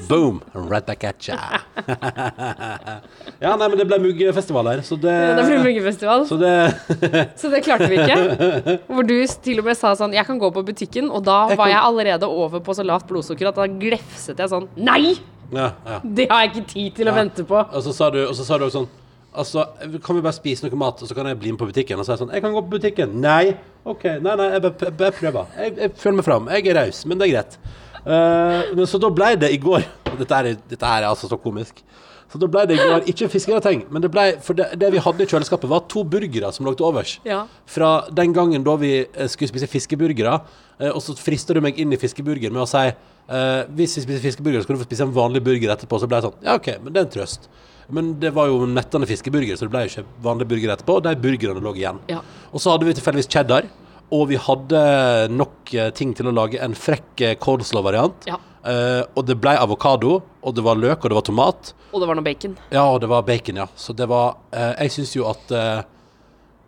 Boom! 0.10 0.42
Right 0.56 0.86
back 0.88 1.04
at 1.06 1.28
ya. 1.28 1.36
ja, 3.44 3.52
nei, 3.56 3.68
men 3.70 3.76
det 3.78 3.86
ble 3.92 4.00
muggefestival 4.02 4.70
her, 4.72 4.82
så 4.86 4.98
det 4.98 5.14
det 5.38 5.44
ble 5.46 5.60
muggefestival, 5.68 6.24
Så 6.30 6.38
det 6.42 6.54
så 7.42 7.52
det 7.54 7.62
klarte 7.68 7.90
vi 7.92 8.00
ikke. 8.02 8.78
Hvor 8.90 9.06
du 9.06 9.14
til 9.46 9.62
og 9.62 9.68
med 9.70 9.78
sa 9.78 9.94
sånn 10.00 10.16
Jeg 10.18 10.26
kan 10.26 10.40
gå 10.42 10.50
på 10.56 10.64
butikken, 10.66 11.12
og 11.14 11.24
da 11.28 11.44
Jeg 11.52 11.60
var 11.62 11.68
kan- 11.70 11.76
jeg 11.76 11.84
allerede 11.92 12.26
over 12.30 12.60
på 12.66 12.74
så 12.74 12.86
lavt 12.88 13.06
blodsukker 13.12 13.52
at 13.52 13.60
da 13.62 13.68
glefset 13.70 14.40
jeg 14.42 14.50
sånn 14.50 14.66
Nei! 14.78 15.20
Ja, 15.54 15.72
ja. 15.86 16.00
Det 16.04 16.28
har 16.30 16.44
jeg 16.46 16.52
ikke 16.56 16.68
tid 16.74 16.98
til 17.00 17.08
å 17.10 17.14
vente 17.16 17.42
på. 17.50 17.58
Og 17.58 17.82
så 17.86 17.94
sa 17.94 18.10
du, 18.14 18.20
og 18.28 18.36
så 18.38 18.44
sa 18.46 18.58
du 18.62 18.66
også 18.68 18.82
sånn 18.84 18.90
Altså, 19.30 19.66
kan 20.02 20.18
vi 20.18 20.24
bare 20.26 20.34
spise 20.34 20.66
noe 20.66 20.80
mat, 20.80 21.02
og 21.04 21.10
så 21.10 21.16
kan 21.18 21.28
jeg 21.30 21.38
bli 21.40 21.52
med 21.54 21.62
på 21.62 21.68
butikken? 21.70 22.00
Og 22.00 22.06
så 22.06 22.14
er 22.14 22.18
jeg 22.18 22.24
sånn 22.24 22.34
Jeg 22.34 22.44
kan 22.46 22.56
gå 22.56 22.64
på 22.66 22.80
butikken. 22.80 23.14
Nei. 23.22 23.54
OK. 23.86 24.08
Nei, 24.26 24.34
nei, 24.34 24.48
jeg 24.56 24.64
bare, 24.66 24.92
bare 25.04 25.16
prøver. 25.20 25.54
Jeg, 25.60 25.76
jeg 25.84 25.94
føler 26.02 26.18
meg 26.20 26.28
fram. 26.28 26.50
Jeg 26.56 26.72
er 26.72 26.80
raus, 26.82 27.04
men 27.06 27.22
det 27.22 27.28
er 27.28 27.36
greit. 27.36 27.60
Uh, 28.00 28.76
men 28.78 28.86
så 28.88 29.00
da 29.02 29.10
ble 29.12 29.34
det 29.38 29.50
i 29.52 29.60
går 29.60 29.84
dette 30.22 30.38
er, 30.38 30.54
dette 30.72 30.92
er 30.98 31.06
altså 31.10 31.30
så 31.30 31.38
komisk. 31.42 31.84
Så 32.30 32.38
da 32.38 32.46
ble 32.52 32.64
det 32.70 32.78
i 32.78 32.86
går 32.86 33.08
ikke 33.10 33.30
fiskegrateng, 33.34 33.88
men 33.90 34.04
det 34.04 34.12
ble 34.14 34.26
For 34.46 34.58
det, 34.58 34.68
det 34.78 34.92
vi 34.94 35.02
hadde 35.02 35.26
i 35.26 35.30
kjøleskapet, 35.30 35.70
var 35.70 35.88
to 35.90 36.04
burgere 36.06 36.52
som 36.54 36.68
lå 36.68 36.76
til 36.78 36.86
overs. 36.86 37.16
Ja. 37.26 37.44
Fra 37.70 38.06
den 38.14 38.36
gangen 38.38 38.66
da 38.66 38.76
vi 38.82 38.92
eh, 39.02 39.30
skulle 39.32 39.50
spise 39.50 39.70
fiskeburgere, 39.70 40.36
uh, 40.82 40.92
og 40.92 41.02
så 41.06 41.18
frista 41.18 41.58
du 41.58 41.62
meg 41.66 41.80
inn 41.82 41.94
i 41.94 42.02
fiskeburger 42.02 42.54
med 42.54 42.66
å 42.66 42.70
si 42.70 42.86
uh, 42.90 43.66
hvis 43.78 43.98
vi 43.98 44.06
spiser 44.06 44.26
fiskeburger, 44.28 44.62
så 44.62 44.70
skal 44.70 44.78
du 44.78 44.84
få 44.84 44.90
spise 44.90 45.10
en 45.10 45.16
vanlig 45.16 45.42
burger 45.46 45.74
etterpå. 45.74 46.02
Så 46.02 46.10
ble 46.10 46.22
jeg 46.22 46.30
sånn 46.30 46.46
Ja, 46.46 46.60
OK, 46.62 46.72
men 46.84 46.94
det 46.94 47.02
er 47.02 47.10
en 47.10 47.18
trøst. 47.18 47.50
Men 47.96 48.14
det 48.22 48.34
var 48.36 48.50
jo 48.52 48.66
mettende 48.70 49.08
fiskeburger, 49.10 49.58
så 49.58 49.66
det 49.66 49.74
ble 49.74 49.86
jo 49.86 49.92
ikke 49.94 50.24
vanlig 50.26 50.50
burger 50.52 50.74
etterpå. 50.76 51.00
Og 51.00 51.06
de 51.08 51.16
burgerne 51.20 51.64
lå 51.64 51.74
igjen. 51.78 52.02
Ja. 52.12 52.22
Og 52.54 52.62
så 52.62 52.74
hadde 52.74 52.90
vi 52.90 52.96
tilfeldigvis 52.98 53.32
cheddar. 53.32 53.70
Og 54.14 54.30
vi 54.32 54.40
hadde 54.42 54.80
nok 55.30 55.74
eh, 55.78 55.92
ting 55.94 56.16
til 56.18 56.30
å 56.30 56.34
lage 56.34 56.62
en 56.66 56.74
frekk 56.78 57.26
eh, 57.26 57.36
coleslaw-variant. 57.42 58.30
Ja. 58.30 58.40
Uh, 58.60 59.06
og 59.16 59.24
det 59.24 59.38
ble 59.40 59.54
avokado, 59.56 60.18
og 60.44 60.56
det 60.56 60.64
var 60.66 60.76
løk, 60.76 61.00
og 61.00 61.12
det 61.12 61.16
var 61.16 61.26
tomat. 61.26 61.70
Og 61.94 62.02
det 62.04 62.10
var 62.10 62.18
noe 62.20 62.26
bacon. 62.26 62.58
Ja, 62.74 62.84
og 62.92 63.00
det 63.02 63.08
var 63.12 63.24
bacon, 63.28 63.62
ja. 63.62 63.68
Så 63.80 63.96
det 63.96 64.10
var 64.12 64.36
uh, 64.52 64.74
Jeg 64.76 64.92
syns 64.98 65.16
jo 65.16 65.26
at 65.30 65.54
eh, 65.56 65.80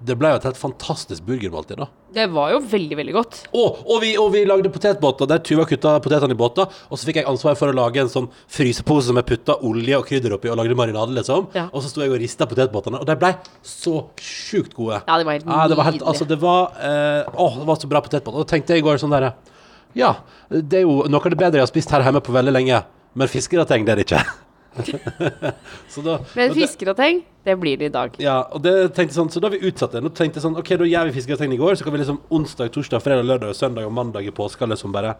det 0.05 0.15
ble 0.17 0.31
jo 0.33 0.37
et 0.39 0.45
helt 0.47 0.57
fantastisk 0.57 1.23
burgermåltid, 1.27 1.77
da. 1.77 1.85
Det 2.11 2.25
var 2.33 2.51
jo 2.51 2.59
veldig, 2.67 2.95
veldig 2.99 3.13
godt. 3.15 3.35
Og, 3.55 3.77
og, 3.85 3.97
vi, 4.03 4.09
og 4.19 4.31
vi 4.33 4.41
lagde 4.49 4.71
potetbåter 4.73 5.29
der 5.29 5.39
Tuva 5.45 5.63
kutta 5.69 5.93
potetene 6.03 6.35
i 6.35 6.39
båter. 6.39 6.67
Og 6.89 6.99
så 6.99 7.07
fikk 7.07 7.21
jeg 7.21 7.27
ansvar 7.29 7.55
for 7.59 7.71
å 7.71 7.75
lage 7.77 8.01
en 8.01 8.09
sånn 8.11 8.27
frysepose 8.51 9.07
som 9.07 9.19
jeg 9.21 9.27
putta 9.29 9.55
olje 9.67 9.99
og 9.99 10.07
krydder 10.09 10.35
oppi 10.35 10.51
og 10.51 10.57
lagde 10.59 10.75
marinade, 10.79 11.13
liksom. 11.15 11.47
Ja. 11.55 11.67
Og 11.71 11.85
så 11.85 11.93
sto 11.93 12.03
jeg 12.03 12.11
og 12.11 12.19
rista 12.19 12.47
potetbåtene, 12.49 12.99
og 12.99 13.07
de 13.07 13.15
ble 13.21 13.31
så 13.63 13.95
sjukt 14.19 14.75
gode. 14.75 14.99
Ja, 15.05 15.19
det 15.21 15.29
var 15.29 15.37
helt 15.37 15.47
Ja, 15.47 15.61
det 15.71 15.79
var 15.79 15.87
helt, 15.91 16.01
nydelig. 16.01 16.09
altså, 16.11 16.29
det 16.33 16.39
var 16.41 16.61
eh, 16.81 17.31
Å, 17.31 17.49
det 17.61 17.69
var 17.71 17.81
så 17.85 17.91
bra 17.93 18.03
potetbåter. 18.09 18.37
Og 18.41 18.43
da 18.47 18.51
tenkte 18.55 18.75
jeg 18.75 18.83
i 18.83 18.87
går 18.89 18.99
sånn 19.05 19.13
derre 19.15 19.35
Ja, 19.95 20.15
det 20.51 20.81
er 20.81 20.87
jo 20.89 21.03
noe 21.07 21.21
av 21.21 21.31
det 21.31 21.39
bedre 21.39 21.61
jeg 21.61 21.67
har 21.69 21.71
spist 21.71 21.91
her 21.95 22.03
hjemme 22.03 22.23
på 22.25 22.35
veldig 22.35 22.57
lenge, 22.57 22.81
men 23.13 23.29
fiskerateng 23.31 23.85
det 23.87 23.93
er 23.95 24.01
det 24.01 24.09
ikke. 24.09 24.25
så 25.91 26.01
da, 26.01 26.17
Men 26.35 26.51
og 26.51 26.55
det- 26.55 27.57
blir 27.59 27.77
det 27.77 27.85
i 27.85 27.89
dag. 27.89 28.15
ja, 28.19 28.41
og 28.51 28.61
det 28.63 28.93
tenkte 28.95 29.15
sånn, 29.15 29.29
så 29.29 29.41
da 29.41 29.49
har 29.49 29.57
vi 29.57 29.67
utsatt 29.67 29.91
det. 29.91 30.01
Nå 30.03 30.09
tenkte 30.15 30.39
jeg 30.39 30.45
sånn, 30.45 30.57
ok, 30.57 30.69
da 30.77 30.87
gjør 30.87 31.09
vi 31.09 31.15
fiskegratengen 31.19 31.53
i 31.57 31.59
går, 31.59 31.75
så 31.75 31.83
kan 31.83 31.93
vi 31.93 31.99
liksom 32.03 32.21
onsdag, 32.31 32.71
torsdag, 32.71 33.01
fredag, 33.03 33.25
lørdag, 33.27 33.55
søndag 33.57 33.85
og 33.85 33.93
mandag 33.93 34.25
i 34.27 34.31
påska 34.31 34.69
liksom 34.69 34.93
bare 34.95 35.15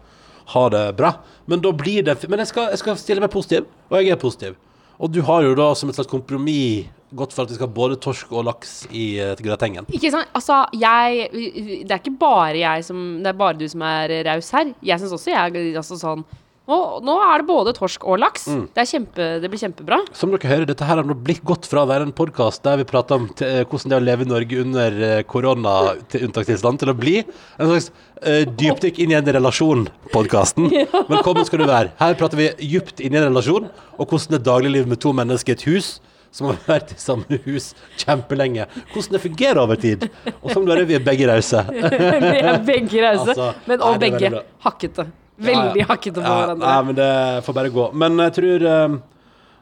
ha 0.54 0.68
det 0.68 0.96
bra. 0.96 1.14
Men 1.46 1.60
da 1.60 1.72
blir 1.72 2.02
det 2.02 2.28
Men 2.28 2.38
jeg 2.42 2.48
skal, 2.48 2.70
jeg 2.70 2.78
skal 2.78 2.96
stille 2.96 3.20
meg 3.20 3.30
positiv, 3.30 3.66
og 3.90 4.00
jeg 4.00 4.10
er 4.10 4.16
positiv. 4.16 4.56
Og 5.02 5.10
du 5.10 5.22
har 5.22 5.42
jo 5.42 5.54
da 5.58 5.74
som 5.74 5.88
et 5.90 5.96
slags 5.96 6.10
kompromiss 6.10 6.86
gått 7.12 7.32
for 7.34 7.44
at 7.44 7.50
vi 7.50 7.56
skal 7.58 7.68
ha 7.68 7.74
både 7.74 7.98
torsk 8.00 8.30
og 8.32 8.44
laks 8.46 8.86
i 8.88 9.18
uh, 9.20 9.34
gratengen. 9.36 9.84
Ikke 9.92 10.10
sant? 10.14 10.28
Altså, 10.32 10.62
jeg 10.78 11.28
Det 11.32 11.90
er 11.90 11.98
ikke 12.00 12.18
bare 12.18 12.56
jeg 12.56 12.84
som 12.86 13.18
Det 13.20 13.28
er 13.28 13.36
bare 13.36 13.58
du 13.58 13.66
som 13.68 13.82
er 13.82 14.14
raus 14.24 14.50
her. 14.54 14.72
Jeg 14.80 15.00
syns 15.02 15.12
også 15.12 15.34
jeg 15.34 15.74
altså 15.76 15.98
sånn 16.00 16.24
nå, 16.70 16.78
nå 17.02 17.14
er 17.24 17.42
det 17.42 17.46
både 17.48 17.72
torsk 17.74 18.04
og 18.06 18.20
laks. 18.22 18.44
Mm. 18.46 18.62
Det, 18.70 18.82
er 18.82 18.88
kjempe, 18.90 19.24
det 19.42 19.50
blir 19.50 19.62
kjempebra. 19.64 19.98
Som 20.14 20.30
dere 20.34 20.50
hører, 20.50 20.68
dette 20.70 20.86
her 20.86 21.00
har 21.00 21.08
nå 21.08 21.16
blitt 21.18 21.42
gått 21.46 21.66
fra 21.70 21.82
å 21.82 21.90
være 21.90 22.06
en 22.06 22.14
podkast 22.14 22.62
der 22.66 22.78
vi 22.78 22.86
prater 22.88 23.18
om 23.18 23.26
te- 23.34 23.48
eh, 23.48 23.64
hvordan 23.66 23.90
det 23.90 23.98
er 23.98 24.04
å 24.04 24.06
leve 24.06 24.26
i 24.26 24.30
Norge 24.30 24.60
under 24.62 25.00
eh, 25.08 25.22
korona 25.26 25.74
til 26.12 26.30
til 26.30 26.92
å 26.92 26.96
bli 26.96 27.16
en 27.22 27.68
slags 27.68 27.90
uh, 28.22 28.44
dypdykk 28.46 29.02
inn 29.02 29.12
i 29.12 29.18
en 29.18 29.32
relasjon-podkasten. 29.36 30.70
Velkommen 31.12 31.46
skal 31.48 31.64
du 31.64 31.66
være. 31.66 31.92
Her 31.98 32.16
prater 32.18 32.38
vi 32.38 32.48
dypt 32.62 33.02
inn 33.02 33.16
i 33.16 33.20
en 33.20 33.28
relasjon, 33.28 33.68
og 33.98 34.06
hvordan 34.06 34.36
det 34.36 34.40
er 34.40 34.48
dagligliv 34.48 34.88
med 34.90 35.02
to 35.02 35.12
mennesker 35.16 35.54
i 35.54 35.58
et 35.58 35.66
hus 35.68 35.92
som 36.32 36.48
har 36.48 36.60
vært 36.64 36.94
i 36.94 37.00
samme 37.00 37.38
hus 37.44 37.72
kjempelenge. 38.00 38.64
Hvordan 38.94 39.18
det 39.18 39.22
fungerer 39.22 39.60
over 39.60 39.80
tid. 39.80 40.06
Og 40.40 40.54
som 40.54 40.64
du 40.64 40.72
hører, 40.72 40.86
vi 40.88 40.96
er 40.96 41.04
begge 41.04 41.28
rause. 41.28 41.66
Vi 41.72 42.38
er 42.40 42.62
begge 42.64 43.02
rause, 43.04 43.28
Altså, 43.34 43.50
men 43.68 43.82
også 43.82 43.98
og 43.98 44.00
begge 44.06 44.46
hakkete. 44.64 45.10
Veldig 45.40 45.86
hakkete 45.88 46.20
på 46.20 46.26
Ja, 46.26 46.38
hverandre. 46.42 46.68
Nei, 46.68 46.84
men 46.88 46.98
det 46.98 47.10
får 47.46 47.56
bare 47.56 47.72
gå. 47.72 47.88
Men 47.96 48.20
jeg 48.20 48.34
tror 48.36 48.66
um, 48.68 48.96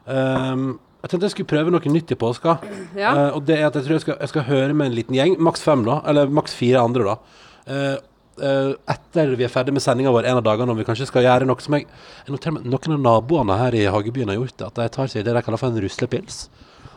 um, 0.05 0.65
Jeg 1.01 1.09
tenkte 1.09 1.25
jeg 1.29 1.35
skulle 1.35 1.51
prøve 1.53 1.73
noe 1.73 1.93
nytt 1.95 2.11
i 2.11 2.19
påska. 2.19 2.57
Ja. 2.99 3.13
Uh, 3.15 3.37
og 3.37 3.45
det 3.47 3.57
er 3.57 3.69
at 3.69 3.79
jeg 3.79 3.87
tror 3.87 3.97
jeg 3.97 4.05
skal, 4.05 4.17
jeg 4.19 4.33
skal 4.33 4.47
høre 4.49 4.73
med 4.75 4.91
en 4.91 4.97
liten 4.97 5.17
gjeng, 5.17 5.37
maks 5.41 5.63
fem, 5.65 5.85
da. 5.87 6.01
Eller 6.11 6.31
maks 6.31 6.55
fire 6.57 6.83
andre, 6.83 7.13
da. 7.13 7.43
Uh, 7.71 7.97
uh, 8.43 8.73
etter 8.91 9.35
vi 9.39 9.47
er 9.47 9.53
ferdig 9.53 9.73
med 9.75 9.83
sendinga 9.85 10.13
vår 10.13 10.27
en 10.29 10.41
av 10.41 10.45
dagene, 10.45 10.73
om 10.73 10.79
vi 10.79 10.85
kanskje 10.87 11.07
skal 11.09 11.25
gjøre 11.25 11.47
noe 11.49 11.63
som 11.63 11.77
jeg, 11.77 11.87
jeg 12.25 12.35
noterer 12.35 12.57
meg, 12.57 12.67
Noen 12.69 12.97
av 12.97 13.05
naboene 13.07 13.57
her 13.63 13.79
i 13.79 13.85
Hagebyen 13.91 14.33
har 14.33 14.41
gjort 14.41 14.57
det, 14.57 14.67
at 14.67 14.81
de 14.81 14.89
tar 14.97 15.13
seg 15.13 15.25
det 15.25 15.37
de 15.37 15.45
kaller 15.45 15.61
for 15.61 15.71
en 15.71 15.81
ruslepils. 15.85 16.43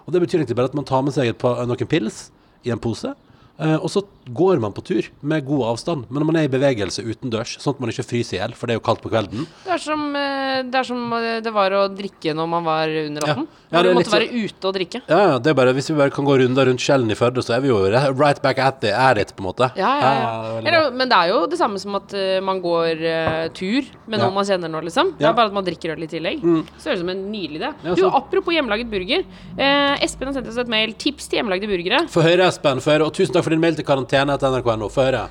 Og 0.04 0.12
det 0.12 0.21
betyr 0.25 0.43
egentlig 0.43 0.59
bare 0.59 0.73
at 0.73 0.76
man 0.76 0.88
tar 0.88 1.04
med 1.07 1.16
seg 1.16 1.31
et 1.33 1.40
par, 1.40 1.62
noen 1.64 1.88
pils 1.88 2.26
i 2.64 2.73
en 2.75 2.83
pose. 2.83 3.14
Eh, 3.54 3.76
og 3.78 3.90
så 3.92 4.02
går 4.34 4.58
man 4.58 4.73
på 4.75 4.82
tur 4.82 5.06
med 5.23 5.44
god 5.46 5.68
avstand, 5.75 6.08
men 6.11 6.25
man 6.26 6.38
er 6.40 6.49
i 6.49 6.50
bevegelse 6.50 7.04
utendørs, 7.06 7.52
sånn 7.62 7.76
at 7.76 7.82
man 7.82 7.92
ikke 7.92 8.06
fryser 8.08 8.38
i 8.38 8.40
hjel, 8.40 8.54
for 8.58 8.66
det 8.66 8.75
er 8.75 8.80
jo 8.80 8.84
kaldt 8.88 9.02
på 9.04 9.12
kvelden. 9.12 9.44
Det 9.62 9.75
er, 9.76 9.82
som, 9.84 10.02
eh, 10.18 10.62
det 10.66 10.80
er 10.80 10.88
som 10.88 11.12
eh, 11.18 11.38
det 11.44 11.52
var 11.54 11.76
å 11.76 11.84
drikke 11.92 12.34
når 12.34 12.49
man 12.50 12.66
var 12.66 12.90
under 13.04 13.28
Ja. 13.28 13.37
18. 13.37 13.46
Ja, 13.75 13.76
ja 13.78 13.82
du 13.84 13.99
måtte 13.99 14.14
være 14.14 14.30
ute 14.32 14.70
og 14.70 14.75
drikke. 14.75 15.02
Ja, 15.11 15.20
ja, 15.28 15.38
det 15.38 15.52
er 15.52 15.58
bare, 15.58 15.75
Hvis 15.75 15.90
vi 15.90 15.99
bare 15.99 16.12
kan 16.14 16.26
gå 16.26 16.38
runder 16.40 16.66
rundt 16.66 16.82
Skjellen 16.82 17.11
i 17.11 17.18
Førde, 17.18 17.42
så 17.42 17.56
er 17.56 17.62
vi 17.62 17.70
jo 17.70 17.78
right 18.14 18.40
back 18.42 18.58
at 18.58 18.80
the 18.80 18.90
at 18.94 19.18
it, 19.18 19.34
på 19.37 19.42
en 19.42 19.49
måte. 19.50 19.70
Ja, 19.78 19.92
ja, 20.02 20.11
ja. 20.18 20.58
Eller, 20.62 20.90
men 20.90 21.11
det 21.11 21.18
er 21.18 21.32
jo 21.32 21.46
det 21.50 21.58
samme 21.58 21.78
som 21.82 21.94
at 21.99 22.14
man 22.42 22.61
går 22.62 23.02
uh, 23.02 23.46
tur 23.54 23.87
med 24.06 24.23
noen 24.23 24.34
man 24.34 24.46
kjenner 24.46 24.70
nå, 24.70 24.82
liksom. 24.87 25.14
Det 25.18 25.26
er 25.26 25.34
bare 25.37 25.50
at 25.50 25.56
man 25.56 25.66
drikker 25.66 25.94
øl 25.94 26.06
i 26.06 26.11
tillegg. 26.11 26.42
Så 26.78 26.90
høres 26.90 27.00
det 27.00 27.00
ut 27.00 27.04
som 27.04 27.12
en 27.14 27.25
nydelig 27.30 27.61
idé. 27.61 27.73
Du, 27.99 28.04
apropos 28.08 28.54
hjemmelaget 28.54 28.90
burger. 28.90 29.25
Eh, 29.58 30.04
Espen 30.04 30.30
har 30.30 30.37
sendt 30.38 30.50
oss 30.50 30.61
et 30.61 30.70
mail. 30.70 30.94
Tips 31.00 31.28
til 31.28 31.40
hjemmelagde 31.40 31.68
burgere. 31.70 32.04
For 32.12 32.26
høyre, 32.26 32.49
Espen. 32.49 32.82
For 32.84 32.94
høyre. 32.94 33.08
Og 33.08 33.14
tusen 33.16 33.34
takk 33.34 33.43
for 33.44 33.54
din 33.54 33.62
mail 33.62 33.76
til 33.78 33.86
karantene 33.86 34.36
etter 34.36 34.52
nrk.no. 34.52 34.88
Få 34.92 35.08
høre. 35.08 35.26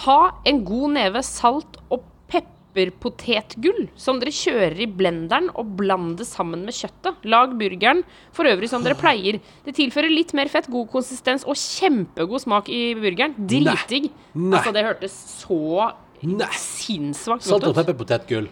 Ta 0.00 0.18
en 0.48 0.62
god 0.66 0.94
neve 0.96 1.22
salt 1.26 1.78
og 1.92 2.04
pepperpotetgull 2.32 3.90
som 4.00 4.18
dere 4.20 4.32
kjører 4.32 4.78
i 4.80 4.88
blenderen 4.88 5.50
og 5.58 5.74
bland 5.78 6.16
det 6.20 6.26
sammen 6.28 6.64
med 6.66 6.76
kjøttet. 6.76 7.20
Lag 7.28 7.52
burgeren 7.60 8.00
for 8.34 8.48
øvrig 8.48 8.70
som 8.72 8.84
dere 8.84 8.96
pleier. 8.98 9.38
Det 9.66 9.76
tilfører 9.76 10.12
litt 10.12 10.32
mer 10.36 10.50
fett, 10.52 10.70
god 10.72 10.88
konsistens 10.92 11.44
og 11.44 11.58
kjempegod 11.60 12.44
smak 12.46 12.72
i 12.72 12.82
burgeren. 12.98 13.36
Dritdigg. 13.36 14.10
Altså, 14.34 14.72
det 14.74 14.86
hørtes 14.88 15.18
så 15.44 15.92
Nei. 16.22 16.48
ut. 16.48 17.16
Salt 17.18 17.68
og 17.68 17.76
pepperpotetgull. 17.76 18.48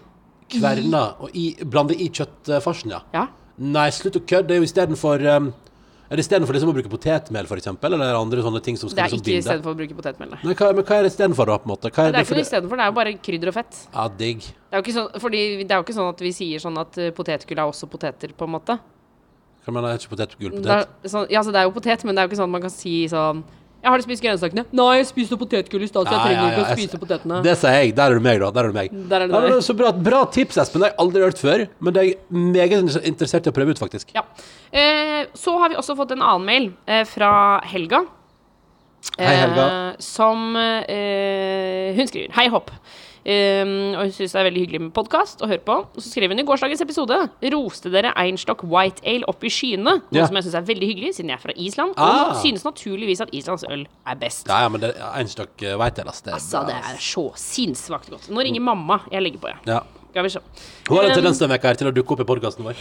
Kverna 0.51 1.05
og 1.23 1.35
i, 1.39 1.53
blande 1.63 1.95
i 1.95 2.09
kjøttfarsen, 2.11 2.91
ja. 2.97 3.05
Ja. 3.15 3.29
Nei, 3.61 3.91
slutt 3.95 4.17
å 4.19 4.23
kødde. 4.25 4.49
Det 4.49 4.57
er 4.57 4.63
jo 4.63 4.67
istedenfor 4.67 5.23
um, 5.37 5.51
Er 6.11 6.19
det 6.19 6.25
istedenfor 6.27 6.57
liksom 6.57 6.71
å 6.73 6.75
bruke 6.75 6.91
potetmel, 6.91 7.47
eksempel? 7.47 7.95
Eller 7.95 8.09
er 8.11 8.17
det 8.17 8.21
andre 8.21 8.43
sånne 8.43 8.61
ting 8.67 8.77
som 8.77 8.89
Det 8.91 8.99
er 8.99 9.05
liksom 9.07 9.21
ikke 9.21 9.29
binde? 9.31 9.43
istedenfor 9.45 9.71
å 9.71 9.77
bruke 9.79 9.95
potetmel. 9.95 10.31
nei. 10.35 10.55
Hva, 10.59 10.71
men 10.75 10.85
hva 10.85 10.97
er 10.99 11.03
det 11.07 11.13
istedenfor, 11.13 11.47
da? 11.47 11.59
på 11.63 11.69
en 11.69 11.73
måte? 11.77 11.91
Hva 11.95 12.07
Det 12.11 12.19
er 12.19 12.25
ikke 12.27 12.35
noe 12.41 12.47
istedenfor, 12.49 12.77
det 12.77 12.83
er 12.83 12.91
jo 12.91 12.97
bare 12.99 13.13
krydder 13.29 13.49
og 13.53 13.55
fett. 13.55 13.79
Ja, 13.95 14.09
digg. 14.09 14.41
Det 14.43 14.75
er 14.75 14.81
jo 14.81 14.85
ikke 14.87 14.97
sånn, 14.99 15.21
fordi 15.23 15.43
det 15.63 15.71
er 15.71 15.77
jo 15.79 15.85
ikke 15.87 15.95
sånn 16.01 16.09
at 16.11 16.21
vi 16.27 16.33
sier 16.35 16.59
sånn 16.67 16.79
at 16.83 16.99
eh, 16.99 17.11
potetgull 17.15 17.59
er 17.63 17.71
også 17.71 17.87
poteter, 17.87 18.35
på 18.35 18.49
en 18.49 18.55
måte. 18.59 18.79
Hva 19.63 19.73
mener 19.77 19.93
jeg? 19.95 20.01
Ikke 20.03 20.17
potetgull? 20.17 20.51
Det 20.51 20.63
Potet? 20.67 20.89
er, 21.05 21.09
sånn, 21.15 21.27
ja, 21.31 21.43
så 21.47 21.53
det 21.55 21.61
er 21.63 21.69
jo 21.71 21.75
potet, 21.79 22.03
men 22.05 22.15
det 22.17 22.23
er 22.23 22.27
jo 22.27 22.33
ikke 22.33 22.41
sånn 22.43 22.51
at 22.51 22.57
man 22.59 22.63
kan 22.67 22.75
si 22.75 22.95
sånn 23.13 23.45
Jeg 23.81 23.89
har 23.95 24.03
spist 24.05 24.21
grønnsakene? 24.25 24.63
Nei, 24.77 24.89
jeg 24.99 25.07
spiste 25.09 25.37
potetgull 25.41 25.85
i 25.87 25.89
stad, 25.89 26.05
så 26.05 26.13
jeg 26.13 26.19
Ja, 26.19 26.25
trenger 26.27 26.41
ja, 26.43 26.49
ikke 26.51 26.61
ja, 26.61 26.75
å 26.75 26.77
spise 26.77 26.99
potetene. 27.01 27.39
Det 27.47 27.55
sier 27.57 27.77
jeg. 27.79 27.95
Der 27.97 28.11
er 28.13 28.19
du 28.21 28.25
meg, 28.27 28.41
da. 28.43 28.51
Der 28.53 28.67
er 28.67 28.69
du 28.69 28.77
meg. 28.77 28.91
Der 29.09 29.25
er 29.25 29.31
det 29.31 29.35
Ja, 29.39 29.41
deg. 29.55 29.63
så 29.65 29.77
bra, 29.79 29.93
bra 29.97 30.21
tips, 30.29 30.59
Espen. 30.61 30.83
Det 30.83 30.91
har 30.91 30.93
jeg 30.93 31.01
aldri 31.07 31.23
hørt 31.25 31.41
før. 31.41 31.65
Men 31.81 31.97
det 31.97 32.03
er 32.03 32.09
jeg 32.11 32.19
meget 32.31 33.01
interessert 33.09 33.49
i 33.49 33.53
å 33.53 33.57
prøve 33.57 33.73
ut, 33.73 33.81
faktisk. 33.81 34.13
Ja. 34.15 34.27
Eh, 34.71 35.25
så 35.35 35.57
har 35.63 35.73
vi 35.73 35.79
også 35.81 35.97
fått 35.97 36.13
en 36.13 36.21
annen 36.21 36.45
mail 36.45 36.69
eh, 36.87 37.05
fra 37.09 37.33
Helga. 37.73 38.03
Hei, 39.17 39.33
Helga. 39.41 39.65
Eh, 39.65 39.95
som 40.05 40.55
eh, 40.61 41.97
Hun 41.97 42.07
skriver 42.11 42.35
Hei, 42.37 42.49
Hopp. 42.53 42.69
Um, 43.21 43.73
og 43.99 44.07
hun 44.07 44.13
syns 44.17 44.33
det 44.33 44.41
er 44.41 44.47
veldig 44.49 44.61
hyggelig 44.65 44.81
med 44.87 44.93
podkast 44.97 45.43
å 45.45 45.49
høre 45.51 45.61
på. 45.65 45.75
Og 45.93 46.01
så 46.01 46.09
skrev 46.09 46.33
hun 46.33 46.41
i 46.41 46.47
gårsdagens 46.49 46.81
episode 46.85 47.19
roste 47.53 47.93
dere 47.93 48.15
Einstock 48.17 48.65
White 48.65 49.05
Ale 49.05 49.29
opp 49.29 49.45
i 49.45 49.53
skyene. 49.53 49.99
Noe 50.01 50.17
Ja. 50.23 50.27
som 50.27 50.39
jeg 50.39 50.47
syns 50.49 50.57
er 50.57 50.67
veldig 50.71 50.89
hyggelig, 50.89 51.15
siden 51.19 51.29
jeg 51.35 51.37
er 51.39 51.45
fra 51.45 51.53
Island. 51.57 51.95
Ah. 52.01 52.31
Og 52.31 52.41
synes 52.41 52.65
naturligvis 52.65 53.21
at 53.21 53.29
Islands 53.37 53.65
øl 53.69 53.87
er 54.07 54.17
best. 54.17 54.49
Ja, 54.49 54.63
ja, 54.65 54.69
men 54.73 54.81
det 54.81 54.95
Einstock 55.15 55.63
en 55.63 55.77
Ale, 55.81 56.07
altså. 56.09 56.25
jeg, 56.25 56.35
Altså, 56.35 56.65
det 56.67 56.75
er 56.81 56.97
så 56.99 57.27
sinnssvakt 57.37 58.11
godt. 58.11 58.31
Nå 58.31 58.41
ringer 58.41 58.61
mamma. 58.61 59.01
Jeg 59.13 59.23
legger 59.23 59.39
på, 59.45 59.49
ja. 59.53 59.59
Ja. 59.67 59.81
Skal 60.11 60.25
vi 60.27 60.31
se. 60.33 60.41
Hun 60.89 60.97
har 60.99 61.05
en 61.05 61.15
tendens 61.15 61.39
denne 61.39 61.55
veka 61.55 61.69
her 61.71 61.75
til 61.79 61.87
å 61.87 61.95
dukke 61.95 62.17
opp 62.17 62.21
i 62.25 62.27
podkasten 62.27 62.65
vår. 62.67 62.81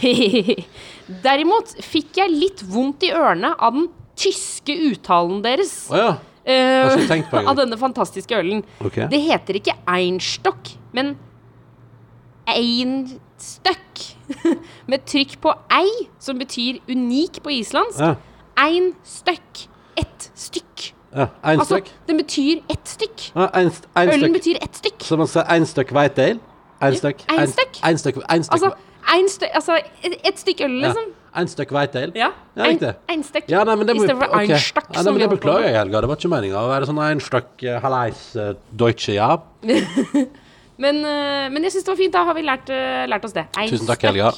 Derimot 1.26 1.76
fikk 1.84 2.16
jeg 2.18 2.32
litt 2.32 2.64
vondt 2.66 3.04
i 3.06 3.12
ørene 3.14 3.52
av 3.54 3.76
den 3.76 3.86
tyske 4.18 4.74
uttalen 4.90 5.38
deres. 5.44 5.86
Oh, 5.92 5.96
ja. 6.00 6.10
Eh, 6.44 7.46
av 7.46 7.56
denne 7.58 7.78
fantastiske 7.78 8.36
ølen. 8.38 8.64
Okay. 8.80 9.08
Det 9.10 9.20
heter 9.20 9.60
ikke 9.60 9.74
Einstock, 9.88 10.72
men 10.92 11.16
Einstøkk. 12.50 14.02
Med 14.90 15.04
trykk 15.06 15.36
på 15.42 15.52
ei, 15.74 15.90
som 16.22 16.38
betyr 16.38 16.80
unik 16.90 17.42
på 17.44 17.52
islandsk. 17.60 18.00
Ja. 18.00 18.14
Einstøkk. 18.60 19.66
Ett 20.00 20.30
stykk. 20.34 20.92
ja. 21.14 21.26
En 21.44 21.60
Altså, 21.60 21.80
den 22.08 22.16
betyr 22.16 22.62
ett 22.70 22.88
stykk. 22.88 23.32
Ja, 23.34 23.48
ein, 23.54 23.72
ein 23.96 24.08
Ølen 24.08 24.20
stykk. 24.20 24.32
betyr 24.32 24.62
ett 24.62 24.76
stykk. 24.76 25.02
Så 25.04 25.16
man 25.16 25.26
sier 25.28 25.44
einstøkk 25.50 25.92
white 25.92 26.22
ale. 26.22 26.40
Einstøkk. 26.80 27.24
Einstøkk. 27.28 27.80
Einstøkk. 27.84 28.22
Einstøkk. 28.30 28.44
stykk. 28.44 28.52
Altså, 28.52 28.70
stø 29.30 29.48
altså 29.54 29.78
et, 29.78 30.14
et 30.24 30.38
stykk 30.38 30.62
øl, 30.66 30.76
ja. 30.80 30.90
liksom. 30.90 31.16
En 31.40 31.46
stykk 31.50 31.72
white 31.74 32.00
ale. 32.00 32.12
Ja. 32.18 32.30
Ja, 32.58 32.66
riktig. 32.66 32.90
ein 33.08 33.22
stykk. 33.22 33.50
Ja, 33.52 33.62
nei, 33.66 33.76
men 33.78 33.86
det 33.86 33.94
må 33.94 34.02
vi 34.02 34.08
Istedenfor 34.08 34.32
ok. 34.34 34.40
Einstock, 34.42 34.88
Ja, 34.90 35.02
nei, 35.06 35.12
men 35.14 35.22
det 35.22 35.28
beklager 35.30 35.66
jeg, 35.68 35.76
Helga. 35.78 36.00
Det 36.02 36.10
var 36.10 36.18
ikke 36.18 36.30
meninga 36.32 36.62
å 36.62 36.70
være 36.70 36.88
sånn 36.88 37.02
en 37.04 37.22
stykk 37.22 37.66
uh, 37.66 37.76
halleis 37.84 38.22
uh, 38.34 38.52
deutsche, 38.82 39.14
ja. 39.16 39.34
Men, 40.80 41.02
uh, 41.04 41.46
men 41.52 41.66
jeg 41.66 41.74
syns 41.74 41.84
det 41.84 41.92
var 41.92 41.98
fint. 41.98 42.14
Da 42.14 42.22
har 42.24 42.32
vi 42.32 42.40
lært, 42.40 42.70
eh, 42.72 43.02
lært 43.04 43.24
oss 43.28 43.34
det. 43.36 43.42
Ein 43.60 43.68
Tusen 43.68 43.84
takk. 43.84 44.06
Helga. 44.08 44.30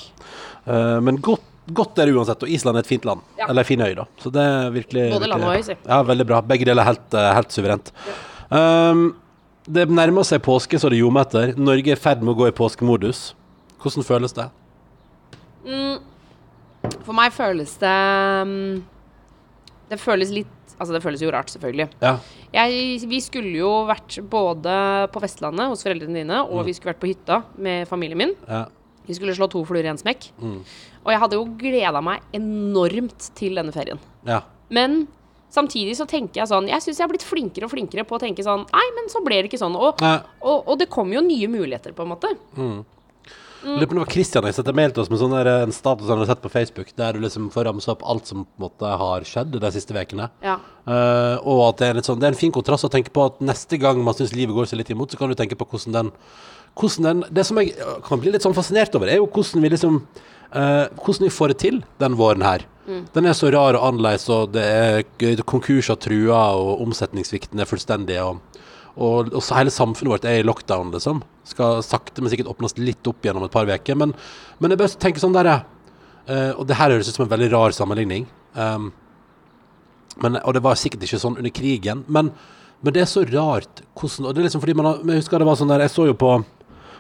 Men 1.07 1.21
godt, 1.23 1.45
godt 1.71 2.01
er 2.03 2.11
det 2.11 2.17
uansett, 2.19 2.43
og 2.43 2.51
Island 2.51 2.81
er 2.81 2.83
et 2.83 2.91
fint 2.91 3.07
land. 3.07 3.23
Ja. 3.39 3.47
Eller 3.47 3.63
fin 3.69 3.79
øy, 3.79 3.93
da. 3.95 4.09
Så 4.19 4.33
det 4.35 4.43
er 4.43 4.73
virkelig 4.75 5.05
Både 5.13 5.29
land 5.31 5.47
og 5.47 5.55
øy, 5.55 5.63
si. 5.69 5.77
Ja, 5.87 6.01
veldig 6.09 6.27
bra. 6.27 6.41
Begge 6.51 6.67
deler 6.67 6.83
er 6.83 6.91
helt, 6.91 7.15
helt 7.39 7.55
suverent. 7.55 7.93
Um, 8.51 9.05
det 9.71 9.87
nærmer 9.95 10.27
seg 10.27 10.43
påske, 10.43 10.83
så 10.83 10.91
det 10.91 10.99
ljomer 10.99 11.29
etter. 11.29 11.55
Norge 11.55 11.95
er 11.95 12.01
i 12.01 12.03
ferd 12.09 12.27
med 12.27 12.35
å 12.35 12.41
gå 12.43 12.51
i 12.51 12.57
påskemodus. 12.59 13.23
Hvordan 13.79 14.11
føles 14.11 14.35
det? 14.35 14.49
For 17.03 17.15
meg 17.15 17.31
føles 17.35 17.77
det 17.79 17.93
mm, 18.49 18.83
Det 19.93 19.99
føles 20.03 20.33
litt 20.35 20.59
Altså, 20.81 20.95
det 20.97 21.03
føles 21.05 21.21
jo 21.23 21.29
rart, 21.31 21.51
selvfølgelig. 21.53 21.85
Ja. 22.03 22.17
Jeg, 22.51 23.03
vi 23.07 23.19
skulle 23.23 23.53
jo 23.61 23.69
vært 23.87 24.17
både 24.33 24.73
på 25.15 25.21
Vestlandet 25.23 25.69
hos 25.71 25.85
foreldrene 25.85 26.17
dine, 26.25 26.39
Mm. 26.43 26.49
og 26.57 26.65
vi 26.67 26.73
skulle 26.75 26.91
vært 26.95 27.03
på 27.05 27.11
hytta 27.13 27.37
med 27.63 27.87
familien 27.87 28.19
min. 28.19 28.33
ja. 28.49 28.65
Vi 29.07 29.15
skulle 29.15 29.35
slå 29.37 29.49
to 29.51 29.63
fluer 29.67 29.85
i 29.85 29.91
en 29.93 29.99
smekk. 30.01 30.29
Mm. 30.41 30.57
Og 31.05 31.11
jeg 31.13 31.21
hadde 31.23 31.35
jo 31.39 31.45
gleda 31.59 32.01
meg 32.03 32.23
enormt 32.35 33.29
til 33.39 33.55
denne 33.61 33.71
ferien. 33.75 34.01
ja. 34.27 34.41
Men 34.71 35.07
samtidig 35.53 35.95
så 35.99 36.07
tenker 36.09 36.41
jeg 36.41 36.49
sånn 36.49 36.67
Jeg 36.71 36.81
syns 36.81 36.97
jeg 36.99 37.05
har 37.05 37.11
blitt 37.13 37.27
flinkere 37.29 37.67
og 37.69 37.71
flinkere 37.75 38.07
på 38.09 38.17
å 38.17 38.21
tenke 38.23 38.43
sånn 38.43 38.63
Nei, 38.73 38.87
men 38.97 39.11
så 39.13 39.21
ble 39.23 39.43
det 39.43 39.51
ikke 39.53 39.61
sånn. 39.61 39.77
Og, 39.77 40.01
og, 40.41 40.63
og 40.67 40.79
det 40.81 40.89
kommer 40.89 41.19
jo 41.21 41.21
nye 41.27 41.47
muligheter, 41.53 41.93
på 41.93 42.03
en 42.07 42.09
måte. 42.15 42.31
Lurer 43.63 43.87
på 43.87 43.95
om 43.95 43.99
det 44.01 44.05
var 44.05 44.13
Christian 44.13 44.47
jeg 44.49 44.57
sendte 44.57 44.75
mail 44.75 44.95
til 44.95 45.05
oss 45.05 45.11
med 45.13 45.21
sånn 45.21 45.35
der, 45.37 45.51
en 45.63 45.75
status 45.75 46.09
han 46.11 46.19
hadde 46.19 46.31
sett 46.33 46.43
på 46.43 46.51
Facebook, 46.53 46.89
der 46.99 47.15
du 47.15 47.23
liksom 47.23 47.49
får 47.55 47.69
ramse 47.69 47.91
opp 47.93 48.03
alt 48.09 48.31
som 48.31 48.43
på 48.45 48.59
en 48.59 48.65
måte 48.67 48.95
har 49.03 49.27
skjedd 49.29 49.55
de 49.63 49.73
siste 49.75 49.95
ukene. 49.95 50.29
Ja. 50.45 50.59
Uh, 50.83 51.37
og 51.47 51.63
at 51.69 51.83
det 51.83 51.89
er, 51.89 52.01
litt 52.01 52.09
sånn, 52.11 52.19
det 52.23 52.31
er 52.31 52.35
en 52.35 52.41
fin 52.43 52.55
kontrast 52.55 52.89
å 52.89 52.91
tenke 52.93 53.15
på 53.15 53.29
at 53.31 53.39
neste 53.45 53.79
gang 53.83 54.03
man 54.03 54.19
syns 54.19 54.35
livet 54.35 54.57
går 54.57 54.71
seg 54.71 54.83
litt 54.83 54.91
imot, 54.95 55.15
så 55.15 55.21
kan 55.21 55.31
du 55.31 55.39
tenke 55.39 55.59
på 55.59 55.69
hvordan 55.71 55.99
den, 55.99 56.13
hvordan 56.81 57.09
den 57.09 57.25
Det 57.31 57.47
som 57.47 57.61
jeg 57.61 57.75
øh, 57.79 57.99
kan 58.07 58.23
bli 58.23 58.35
litt 58.35 58.45
sånn 58.45 58.57
fascinert 58.57 58.95
over, 58.99 59.11
er 59.11 59.23
jo 59.23 59.31
hvordan 59.31 59.65
vi 59.65 59.75
liksom 59.77 60.05
Uh, 60.53 60.85
Hvordan 61.01 61.25
vi 61.25 61.33
får 61.33 61.49
det 61.49 61.55
til 61.63 61.79
den 61.97 62.17
våren 62.19 62.43
her. 62.45 62.67
Den 63.15 63.25
er 63.25 63.33
så 63.33 63.49
rar 63.49 63.73
og 63.79 63.87
annerledes, 63.87 64.27
og 64.29 64.51
det 64.53 64.65
er 64.67 65.41
konkurser 65.49 65.97
truer, 65.97 66.59
og 66.59 66.83
omsetningssvikten 66.85 67.63
er 67.63 67.71
fullstendig. 67.71 68.19
og 68.21 68.43
og, 68.97 69.33
og 69.33 69.45
hele 69.57 69.73
samfunnet 69.73 70.13
vårt 70.13 70.27
er 70.29 70.41
i 70.41 70.47
lockdown, 70.47 70.91
liksom. 70.93 71.23
Skal 71.49 71.81
sakte, 71.87 72.21
men 72.21 72.33
sikkert 72.33 72.51
åpnes 72.53 72.77
litt 72.79 73.07
opp 73.09 73.25
gjennom 73.25 73.47
et 73.47 73.55
par 73.55 73.69
uker. 73.69 73.97
Men, 73.99 74.13
men 74.61 74.75
jeg 74.75 74.81
bare 74.83 75.01
tenker 75.01 75.23
sånn 75.23 75.37
der 75.37 75.49
uh, 75.53 76.53
Og 76.59 76.67
det 76.69 76.77
her 76.79 76.93
høres 76.93 77.09
ut 77.09 77.17
som 77.17 77.25
en 77.25 77.33
veldig 77.33 77.49
rar 77.55 77.77
sammenligning. 77.77 78.27
Um, 78.53 78.91
men, 80.21 80.37
og 80.45 80.53
det 80.55 80.65
var 80.65 80.77
sikkert 80.77 81.07
ikke 81.07 81.23
sånn 81.23 81.39
under 81.41 81.55
krigen. 81.55 82.05
Men, 82.13 82.35
men 82.85 82.95
det 82.95 83.05
er 83.05 83.09
så 83.11 83.25
rart 83.25 83.81
hvordan 83.97 84.29
Og 84.29 84.35
det 84.35 84.43
er 84.43 84.51
liksom 84.51 84.65
fordi 84.65 84.77
man 84.77 84.91
har 84.91 85.01
Jeg 85.09 85.23
husker 85.23 85.41
det 85.41 85.49
var 85.49 85.57
sånn 85.61 85.71
der 85.73 85.85
Jeg 85.87 85.95
så 85.95 86.09
jo 86.11 86.19
på 86.19 86.35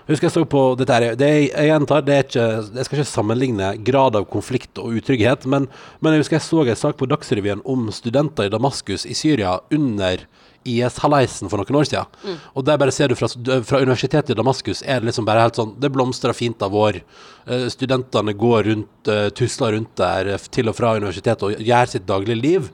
jeg 0.03 0.17
husker 0.17 0.27
jeg 0.27 0.35
så 0.35 0.43
på 0.51 0.61
dette 0.75 0.95
her, 0.97 1.05
det 1.15 1.27
er, 1.31 1.37
jeg 1.47 1.69
gjentar, 1.69 2.01
det 2.03 2.15
er 2.15 2.25
ikke, 2.25 2.47
jeg 2.75 2.87
skal 2.89 2.99
ikke 2.99 3.07
sammenligne 3.07 3.69
grad 3.87 4.17
av 4.19 4.25
konflikt 4.33 4.81
og 4.83 4.97
utrygghet, 4.99 5.47
men, 5.47 5.69
men 6.03 6.17
jeg 6.17 6.25
husker 6.25 6.37
jeg 6.41 6.47
så 6.49 6.65
en 6.65 6.81
sak 6.81 6.99
på 6.99 7.07
Dagsrevyen 7.07 7.63
om 7.71 7.85
studenter 7.95 8.49
i 8.49 8.51
Damaskus 8.51 9.07
i 9.07 9.15
Syria 9.15 9.61
under 9.71 10.25
IS-haleisen 10.68 11.51
for 11.51 11.61
noen 11.61 11.79
år 11.81 11.88
siden. 11.88 12.37
Og 12.55 12.66
der 12.66 12.79
bare 12.81 12.94
ser 12.94 13.11
du 13.11 13.16
fra, 13.18 13.29
fra 13.29 13.81
universitetet 13.83 14.35
i 14.35 14.38
Damaskus 14.38 14.83
er 14.83 15.01
det 15.01 15.11
liksom 15.11 15.27
bare 15.29 15.44
helt 15.44 15.59
sånn, 15.59 15.75
det 15.83 15.92
blomstrer 15.94 16.37
fint 16.37 16.62
av 16.62 16.75
vår. 16.75 17.01
Eh, 17.46 17.66
Studentene 17.72 18.35
går 18.38 18.68
rundt, 18.70 19.11
eh, 19.11 19.29
tusler 19.37 19.77
rundt 19.77 19.94
der 20.01 20.35
eh, 20.35 20.48
til 20.53 20.70
og 20.70 20.79
fra 20.79 20.94
universitetet 20.98 21.46
og 21.48 21.59
gjør 21.59 21.92
sitt 21.94 22.07
daglige 22.09 22.40
liv. 22.40 22.70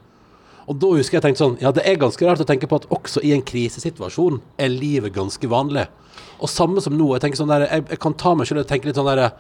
Og 0.68 0.77
da 0.77 0.90
husker 0.92 1.16
jeg 1.16 1.24
tenkte 1.24 1.44
sånn, 1.44 1.61
ja 1.62 1.72
det 1.72 1.87
er 1.88 2.01
ganske 2.01 2.27
rart 2.29 2.42
å 2.44 2.48
tenke 2.48 2.68
på 2.68 2.83
at 2.83 2.88
også 2.92 3.22
i 3.24 3.33
en 3.33 3.44
krisesituasjon 3.46 4.42
er 4.61 4.74
livet 4.74 5.14
ganske 5.16 5.48
vanlig. 5.48 5.87
Og 6.42 6.51
samme 6.53 6.83
som 6.85 6.96
nå, 6.96 7.14
jeg 7.14 7.24
tenker 7.24 7.40
sånn 7.40 7.53
der, 7.53 7.64
jeg, 7.70 7.87
jeg 7.94 8.03
kan 8.03 8.16
ta 8.20 8.35
meg 8.37 8.51
selv 8.51 8.62
og 8.62 8.68
tenke 8.68 8.90
litt 8.90 8.98
sånn 8.98 9.09
der, 9.09 9.31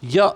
ja, 0.00 0.28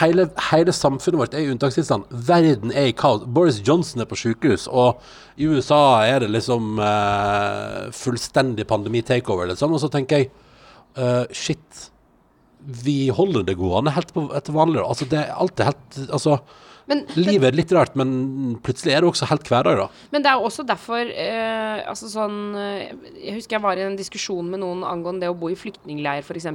hele, 0.00 0.26
hele 0.50 0.72
samfunnet 0.74 1.20
vårt 1.20 1.34
er 1.36 1.44
i 1.44 1.50
unntakstilstand. 1.52 2.08
Verden 2.10 2.72
er 2.74 2.88
i 2.90 2.94
kaos. 2.96 3.22
Boris 3.22 3.60
Johnson 3.66 4.02
er 4.02 4.08
på 4.10 4.18
sykehus, 4.18 4.66
og 4.66 4.98
i 5.38 5.46
USA 5.46 6.02
er 6.08 6.24
det 6.24 6.32
liksom 6.32 6.80
uh, 6.82 7.86
fullstendig 7.94 8.66
pandemi-takeover, 8.70 9.52
liksom. 9.52 9.76
Og 9.76 9.82
så 9.84 9.90
tenker 9.94 10.24
jeg, 10.24 10.30
uh, 10.98 11.22
shit, 11.30 11.84
vi 12.60 13.12
holder 13.14 13.46
det 13.46 13.58
gående 13.60 13.94
helt 13.94 14.10
på, 14.16 14.26
etter 14.34 14.58
vanlig. 14.58 14.82
Altså, 14.82 15.06
det 15.10 15.22
er 15.22 15.38
helt, 15.38 16.02
altså, 16.10 16.40
Men, 16.90 17.02
Livet 17.16 17.48
er 17.50 17.56
litt 17.56 17.72
rart, 17.74 17.96
men 17.98 18.56
plutselig 18.64 18.94
er 18.96 19.04
det 19.04 19.10
også 19.10 19.28
helt 19.30 19.48
hverdag, 19.50 19.80
da. 19.80 19.86
Men 20.12 20.24
det 20.24 20.32
er 20.32 20.44
også 20.46 20.64
derfor 20.66 21.06
eh, 21.10 21.80
Altså 21.86 22.10
sånn 22.10 22.38
eh, 22.58 22.90
Jeg 23.20 23.36
husker 23.38 23.56
jeg 23.58 23.64
var 23.64 23.78
i 23.80 23.84
en 23.86 23.98
diskusjon 23.98 24.48
med 24.50 24.62
noen 24.62 24.84
angående 24.86 25.24
det 25.24 25.30
å 25.32 25.36
bo 25.38 25.50
i 25.52 25.58
flyktningleir, 25.58 26.24
f.eks. 26.24 26.48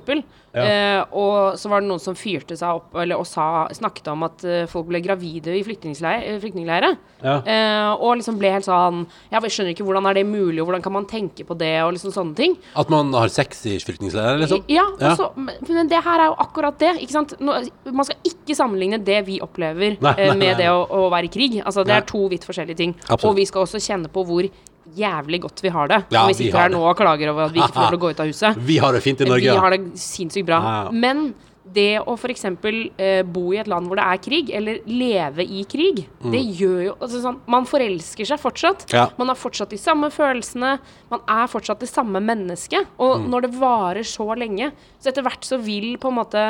Ja. 0.56 0.64
Eh, 0.66 1.02
og 1.16 1.60
så 1.60 1.72
var 1.72 1.84
det 1.84 1.90
noen 1.90 2.02
som 2.04 2.18
fyrte 2.18 2.58
seg 2.60 2.82
opp 2.82 2.96
eller, 3.02 3.20
og 3.22 3.28
sa, 3.30 3.66
snakket 3.76 4.12
om 4.14 4.26
at 4.28 4.46
eh, 4.48 4.66
folk 4.72 4.90
ble 4.90 5.02
gravide 5.06 5.54
i 5.56 5.62
eh, 5.62 5.68
flyktningleirer. 5.68 6.98
Ja. 7.26 7.38
Eh, 7.42 7.92
og 7.96 8.18
liksom 8.20 8.40
ble 8.42 8.54
helt 8.56 8.68
sånn 8.68 9.06
jeg 9.32 9.54
skjønner 9.54 9.76
ikke 9.76 9.86
hvordan 9.86 10.08
er 10.10 10.18
det 10.18 10.26
mulig, 10.28 10.60
og 10.62 10.70
hvordan 10.70 10.84
kan 10.86 10.96
man 10.96 11.08
tenke 11.10 11.46
på 11.48 11.58
det, 11.60 11.74
og 11.84 11.94
liksom 11.96 12.14
sånne 12.16 12.38
ting. 12.38 12.56
At 12.78 12.90
man 12.94 13.12
har 13.16 13.32
sex 13.34 13.62
i 13.70 13.78
flyktningleirer, 13.84 14.42
liksom. 14.42 14.64
Ja, 14.72 14.86
Ja. 15.00 15.12
altså, 15.12 15.32
men 15.36 15.86
men 15.86 15.90
det 15.92 16.02
her 16.06 16.22
er 16.24 16.32
jo 16.32 16.38
akkurat 16.42 16.78
det. 16.80 16.94
Nå, 17.40 17.56
man 17.92 18.08
skal 18.08 18.18
ikke 18.28 18.56
sammenligne 18.58 19.00
det 19.06 19.20
vi 19.28 19.40
opplever 19.44 19.98
nei, 20.02 20.14
med 20.34 20.58
det 20.58 20.70
å, 20.74 20.82
å 20.90 21.10
være 21.14 21.30
i 21.30 21.34
krig. 21.34 21.60
Altså, 21.64 21.84
det 21.86 21.94
er 21.96 22.02
to 22.10 22.24
vidt 22.32 22.46
forskjellige 22.48 22.78
ting. 22.82 22.96
Absolutt. 23.06 23.26
Og 23.30 23.36
vi 23.38 23.46
skal 23.46 23.62
også 23.68 23.82
kjenne 23.84 24.10
på 24.12 24.26
hvor 24.26 24.48
jævlig 24.96 25.42
godt 25.42 25.62
vi 25.66 25.70
har 25.74 25.88
det. 25.88 26.04
Ja, 26.14 26.22
når 26.22 26.28
vi 26.28 26.38
sitter 26.44 26.60
her 26.62 26.70
det. 26.70 26.78
nå 26.78 26.84
og 26.90 26.98
klager 26.98 27.32
over 27.34 27.48
at 27.48 27.54
vi 27.56 27.60
ikke 27.64 27.74
får 27.74 27.82
lov 27.82 27.90
til 27.96 27.98
å 28.00 28.04
gå 28.06 28.12
ut 28.14 28.20
av 28.26 28.30
huset. 28.32 28.62
Vi 28.70 28.78
har 28.84 28.94
det 28.94 29.02
fint 29.04 29.22
i 29.22 29.26
Norge. 29.30 29.52
Vi 29.52 29.64
har 29.66 29.74
det 29.76 29.82
sinnssykt 30.00 30.46
bra. 30.48 30.60
Ja, 30.62 30.74
ja. 30.86 30.92
Men 30.94 31.34
det 31.76 31.98
å 32.06 32.14
f.eks. 32.14 32.44
Eh, 32.46 33.24
bo 33.26 33.48
i 33.52 33.58
et 33.58 33.68
land 33.68 33.90
hvor 33.90 33.98
det 33.98 34.06
er 34.06 34.20
krig, 34.22 34.52
eller 34.54 34.78
leve 34.86 35.42
i 35.44 35.64
krig, 35.68 36.04
det 36.22 36.44
gjør 36.62 36.84
jo 36.86 36.94
altså, 37.02 37.24
sånn, 37.24 37.40
Man 37.50 37.66
forelsker 37.68 38.30
seg 38.30 38.40
fortsatt. 38.40 38.86
Mm. 38.92 38.94
Ja. 39.00 39.08
Man 39.18 39.32
har 39.34 39.40
fortsatt 39.42 39.74
de 39.74 39.80
samme 39.82 40.12
følelsene. 40.14 40.76
Man 41.12 41.26
er 41.28 41.50
fortsatt 41.52 41.82
det 41.82 41.90
samme 41.90 42.22
mennesket. 42.24 42.86
Og 43.02 43.18
Mm. 43.26 43.28
når 43.34 43.42
det 43.48 43.52
varer 43.60 44.06
så 44.06 44.30
lenge, 44.38 44.72
så 45.02 45.10
etter 45.10 45.26
hvert 45.26 45.44
så 45.50 45.58
vil 45.60 45.98
på 45.98 46.14
en 46.14 46.20
måte 46.22 46.46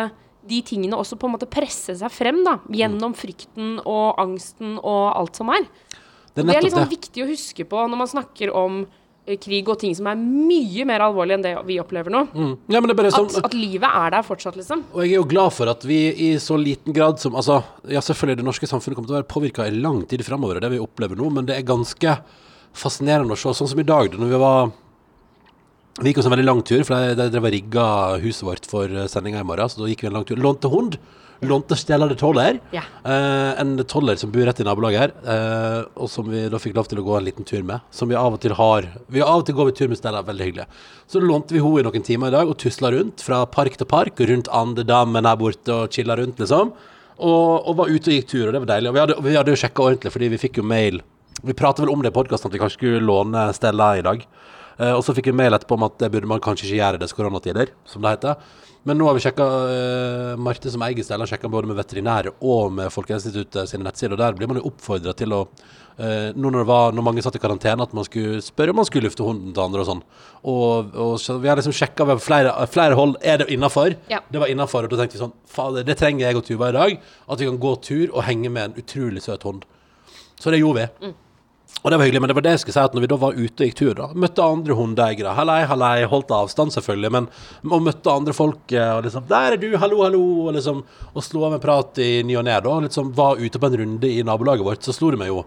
de 0.49 0.59
tingene 0.65 0.97
også 0.97 1.17
på 1.19 1.29
en 1.29 1.35
måte 1.35 1.49
presse 1.49 1.95
seg 1.99 2.13
frem 2.13 2.43
da, 2.45 2.59
gjennom 2.73 3.15
frykten 3.17 3.79
og 3.81 4.19
angsten 4.21 4.77
og 4.81 5.07
alt 5.15 5.41
som 5.41 5.49
er. 5.53 5.65
Det 6.35 6.43
er 6.43 6.51
Det 6.51 6.55
er 6.59 6.67
litt 6.67 6.75
sånn 6.75 6.91
viktig 6.91 7.23
å 7.23 7.31
huske 7.31 7.65
på 7.67 7.87
når 7.87 8.01
man 8.01 8.11
snakker 8.11 8.51
om 8.55 8.81
eh, 9.25 9.37
krig 9.41 9.69
og 9.71 9.79
ting 9.81 9.95
som 9.95 10.09
er 10.11 10.19
mye 10.19 10.85
mer 10.87 11.05
alvorlig 11.07 11.37
enn 11.37 11.45
det 11.45 11.53
vi 11.67 11.79
opplever 11.81 12.13
nå. 12.13 12.25
Mm. 12.35 12.53
Ja, 12.67 12.81
men 12.81 12.91
det 12.91 12.97
bare 12.99 13.13
sånn 13.15 13.31
At, 13.31 13.49
at 13.49 13.57
livet 13.57 13.87
er 13.87 14.15
der 14.17 14.25
fortsatt, 14.27 14.57
liksom. 14.59 14.83
Og 14.93 15.03
jeg 15.05 15.15
er 15.15 15.21
jo 15.21 15.29
glad 15.31 15.55
for 15.55 15.71
at 15.71 15.85
vi 15.87 15.99
i 16.27 16.31
så 16.43 16.59
liten 16.59 16.95
grad 16.95 17.21
som 17.23 17.37
Altså, 17.39 17.61
ja, 17.87 18.03
selvfølgelig, 18.03 18.41
det 18.41 18.49
norske 18.51 18.69
samfunnet 18.69 18.99
kommer 18.99 19.11
til 19.11 19.17
å 19.17 19.21
være 19.21 19.31
påvirka 19.31 19.69
i 19.69 19.77
lang 19.77 20.03
tid 20.09 20.25
framover, 20.27 20.59
det 20.59 20.75
vi 20.75 20.83
opplever 20.83 21.19
nå, 21.19 21.31
men 21.39 21.47
det 21.47 21.57
er 21.57 21.67
ganske 21.67 22.19
fascinerende 22.75 23.33
å 23.33 23.39
se. 23.39 23.55
Sånn 23.55 23.71
som 23.71 23.79
i 23.79 23.87
dag, 23.87 24.11
da 24.11 24.27
vi 24.27 24.41
var 24.41 24.73
Vi 25.95 26.11
gikk 26.11 26.17
også 26.19 26.27
en 26.27 26.33
veldig 26.35 26.49
lang 26.49 26.63
tur, 26.67 26.81
for 26.83 27.15
de 27.15 27.29
drev 27.31 27.45
og 27.47 27.53
rigga 27.53 27.83
huset 28.19 28.43
vårt 28.43 28.65
for 28.67 28.91
sendinga 29.07 29.39
i 29.39 29.47
morgen, 29.47 29.69
så 29.71 29.79
da 29.79 29.87
gikk 29.87 30.03
vi 30.03 30.09
en 30.09 30.17
lang 30.17 30.25
tur. 30.27 30.39
Lånte 30.43 30.67
hund. 30.71 30.97
Lånte 31.43 31.75
Stella 31.75 32.07
de 32.07 32.15
Toller. 32.19 32.59
Ja. 32.71 32.81
Eh, 33.03 33.61
en 33.61 33.77
toller 33.87 34.15
som 34.19 34.31
bor 34.31 34.43
rett 34.47 34.59
i 34.59 34.65
nabolaget 34.67 34.99
her, 34.99 35.13
eh, 35.31 35.85
og 35.95 36.09
som 36.11 36.27
vi 36.31 36.45
da 36.51 36.59
fikk 36.59 36.75
lov 36.75 36.87
til 36.91 36.99
å 36.99 37.05
gå 37.05 37.15
en 37.17 37.25
liten 37.27 37.47
tur 37.47 37.63
med. 37.63 37.83
Som 37.91 38.11
vi 38.11 38.15
av 38.19 38.35
og 38.35 38.41
til 38.43 38.55
har. 38.55 38.87
Vi 39.11 39.23
av 39.23 39.39
og 39.39 39.45
til 39.47 39.55
går 39.55 39.71
vi 39.71 39.75
tur 39.79 39.91
med 39.91 39.99
Stella, 39.99 40.23
veldig 40.23 40.47
hyggelig. 40.47 40.67
Så 41.11 41.23
lånte 41.23 41.55
vi 41.55 41.63
henne 41.63 41.83
i 41.83 41.87
noen 41.87 42.07
timer 42.07 42.31
i 42.31 42.37
dag 42.37 42.51
og 42.51 42.57
tusla 42.59 42.91
rundt 42.91 43.23
fra 43.23 43.45
park 43.45 43.77
til 43.79 43.87
park, 43.87 44.19
rundt 44.19 44.51
andedammen 44.51 45.27
her 45.27 45.39
borte 45.39 45.75
og 45.75 45.91
chilla 45.91 46.15
rundt, 46.19 46.39
liksom. 46.39 46.73
Og, 47.19 47.67
og 47.67 47.75
var 47.79 47.91
ute 47.91 48.11
og 48.11 48.15
gikk 48.15 48.31
tur, 48.31 48.47
og 48.47 48.55
det 48.55 48.63
var 48.63 48.73
deilig. 48.75 48.91
Og 48.91 48.95
vi 48.95 49.03
hadde, 49.03 49.19
vi 49.23 49.35
hadde 49.35 49.55
jo 49.55 49.59
sjekka 49.63 49.87
ordentlig, 49.89 50.15
fordi 50.15 50.31
vi 50.33 50.41
fikk 50.43 50.59
jo 50.59 50.67
mail. 50.67 51.03
Vi 51.43 51.55
pratet 51.55 51.83
vel 51.83 51.91
om 51.91 52.03
det 52.03 52.11
i 52.11 52.15
podkasten, 52.15 52.51
at 52.51 52.55
vi 52.55 52.63
kanskje 52.63 52.79
skulle 52.79 53.03
låne 53.03 53.47
Stella 53.55 53.95
i 53.99 54.03
dag. 54.03 54.23
Eh, 54.77 54.91
og 54.91 55.01
så 55.05 55.15
fikk 55.15 55.31
vi 55.31 55.39
mail 55.39 55.55
etterpå 55.55 55.77
om 55.77 55.87
at 55.87 55.97
det 56.01 56.11
burde 56.13 56.29
man 56.29 56.43
kanskje 56.43 56.67
ikke 56.67 56.79
gjøre 56.81 56.99
i 56.99 57.03
disse 57.05 57.17
koronatider, 57.17 57.73
som 57.89 58.03
det 58.03 58.17
heter. 58.17 58.39
Men 58.85 58.99
nå 59.01 59.07
har 59.07 59.15
vi 59.17 59.21
sjekka 59.23 59.45
uh, 59.45 60.35
Marte 60.37 60.69
som 60.69 60.83
eier 60.85 61.05
Stella, 61.05 61.25
sjekka 61.25 61.49
både 61.49 61.71
med 61.71 61.79
veterinære 61.79 62.35
og 62.45 62.75
med 62.77 62.93
Folkehelseinstituttet 62.93 63.71
sine 63.71 63.87
nettsider, 63.87 64.13
og 64.13 64.21
der 64.21 64.37
blir 64.37 64.51
man 64.51 64.59
jo 64.59 64.67
oppfordra 64.69 65.15
til 65.17 65.33
å 65.33 65.39
eh, 65.97 66.35
Nå 66.35 66.51
når, 66.51 66.59
det 66.59 66.67
var, 66.69 66.93
når 66.93 67.07
mange 67.07 67.23
satt 67.25 67.39
i 67.39 67.41
karantene, 67.41 67.87
at 67.87 67.95
man 67.97 68.05
skulle 68.05 68.43
spørre 68.45 68.75
om 68.75 68.77
man 68.83 68.85
skulle 68.85 69.09
lufte 69.09 69.25
hunden 69.25 69.55
til 69.55 69.63
andre 69.63 69.81
og 69.81 69.89
sånn. 69.89 70.05
Og, 70.53 70.93
og 71.01 71.15
så 71.23 71.39
vi 71.41 71.49
har 71.49 71.57
liksom 71.57 71.73
sjekka 71.73 72.05
ved 72.11 72.21
flere, 72.21 72.53
flere 72.69 72.99
hold 72.99 73.17
er 73.25 73.41
det 73.41 73.49
innafor. 73.57 73.97
Ja. 74.11 74.21
Det 74.29 74.43
var 74.43 74.53
innafor, 74.53 74.85
og 74.85 74.93
da 74.93 75.01
tenkte 75.01 75.17
vi 75.17 75.23
sånn 75.23 75.33
Fader, 75.49 75.87
det 75.87 75.97
trenger 75.97 76.27
jeg 76.27 76.37
og 76.37 76.45
Tuva 76.45 76.69
i 76.69 76.77
dag. 76.77 76.97
At 77.25 77.41
vi 77.41 77.49
kan 77.49 77.61
gå 77.65 77.73
tur 77.89 78.05
og 78.11 78.25
henge 78.27 78.53
med 78.53 78.69
en 78.69 78.83
utrolig 78.83 79.25
søt 79.25 79.49
hund. 79.49 79.65
Så 80.37 80.53
det 80.53 80.61
gjorde 80.61 80.83
vi. 80.83 81.15
Og 81.83 81.91
det 81.91 81.97
var 81.99 82.07
hyggelig, 82.07 82.21
men 82.23 82.31
det 82.31 82.35
var 82.37 82.45
det 82.47 82.53
jeg 82.55 82.61
skulle 82.63 82.75
si, 82.79 82.83
at 82.87 82.95
når 82.97 83.03
vi 83.03 83.09
da 83.11 83.17
var 83.21 83.35
ute 83.37 83.61
og 83.61 83.67
gikk 83.67 83.75
tur, 83.77 83.91
da, 83.97 84.07
møtte 84.17 84.45
andre 84.45 84.77
hundeeiere. 84.77 85.35
Hallei, 85.37 85.59
hallei, 85.69 86.05
holdt 86.09 86.31
avstand 86.33 86.73
selvfølgelig, 86.73 87.11
men 87.13 87.27
og 87.69 87.83
møtte 87.85 88.09
andre 88.13 88.33
folk 88.33 88.73
eh, 88.73 88.93
og 88.95 89.03
liksom 89.05 89.27
'Der 89.29 89.53
er 89.53 89.61
du, 89.61 89.67
hallo, 89.77 90.01
hallo', 90.01 90.47
og 90.47 90.53
liksom 90.57 90.83
Og 91.13 91.23
slo 91.23 91.45
av 91.45 91.53
en 91.53 91.61
prat 91.61 91.97
i 92.01 92.23
ny 92.23 92.35
og 92.35 92.45
ne, 92.45 92.57
da. 92.59 92.79
Liksom 92.87 93.13
var 93.13 93.37
ute 93.37 93.59
på 93.59 93.67
en 93.67 93.77
runde 93.77 94.09
i 94.09 94.23
nabolaget 94.23 94.65
vårt, 94.65 94.83
så 94.83 94.93
slo 94.93 95.11
det 95.11 95.19
meg 95.19 95.29
jo 95.29 95.45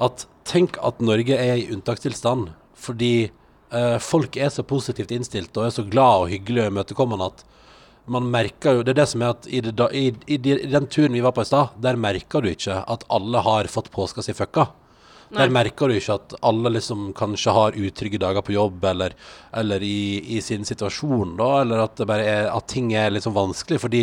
at 0.00 0.26
tenk 0.48 0.78
at 0.82 1.00
Norge 1.04 1.36
er 1.36 1.60
i 1.60 1.68
unntakstilstand 1.72 2.50
fordi 2.80 3.30
eh, 3.72 3.98
folk 4.00 4.36
er 4.36 4.48
så 4.48 4.64
positivt 4.64 5.12
innstilt 5.12 5.56
og 5.56 5.66
er 5.66 5.74
så 5.74 5.84
glad 5.84 6.24
og 6.24 6.32
hyggelig 6.32 6.64
og 6.64 6.72
imøtekommende 6.72 7.28
at 7.28 7.44
man 8.10 8.30
merker 8.32 8.78
jo 8.78 8.82
Det 8.82 8.94
er 8.94 9.02
det 9.02 9.08
som 9.10 9.22
er 9.22 9.34
at 9.34 9.46
i, 9.46 9.60
det, 9.60 9.74
i, 9.92 10.06
i, 10.26 10.38
i 10.40 10.70
den 10.72 10.88
turen 10.90 11.12
vi 11.12 11.20
var 11.20 11.34
på 11.36 11.44
i 11.44 11.50
stad, 11.50 11.76
der 11.78 12.00
merker 12.00 12.40
du 12.42 12.48
ikke 12.50 12.80
at 12.80 13.04
alle 13.12 13.42
har 13.44 13.68
fått 13.70 13.90
påska 13.92 14.24
si 14.24 14.34
fucka. 14.34 14.70
Der 15.30 15.52
merker 15.54 15.88
du 15.88 15.94
ikke 15.94 16.16
at 16.18 16.34
alle 16.42 16.72
liksom 16.74 17.10
kanskje 17.14 17.54
har 17.54 17.78
utrygge 17.78 18.18
dager 18.18 18.42
på 18.42 18.54
jobb, 18.56 18.84
eller, 18.90 19.14
eller 19.56 19.84
i, 19.86 20.18
i 20.36 20.40
sin 20.42 20.66
situasjon, 20.66 21.36
da, 21.38 21.50
eller 21.62 21.84
at, 21.84 22.02
er, 22.02 22.48
at 22.50 22.66
ting 22.70 22.90
er 22.98 23.12
liksom 23.14 23.36
vanskelig. 23.36 23.78
Fordi 23.84 24.02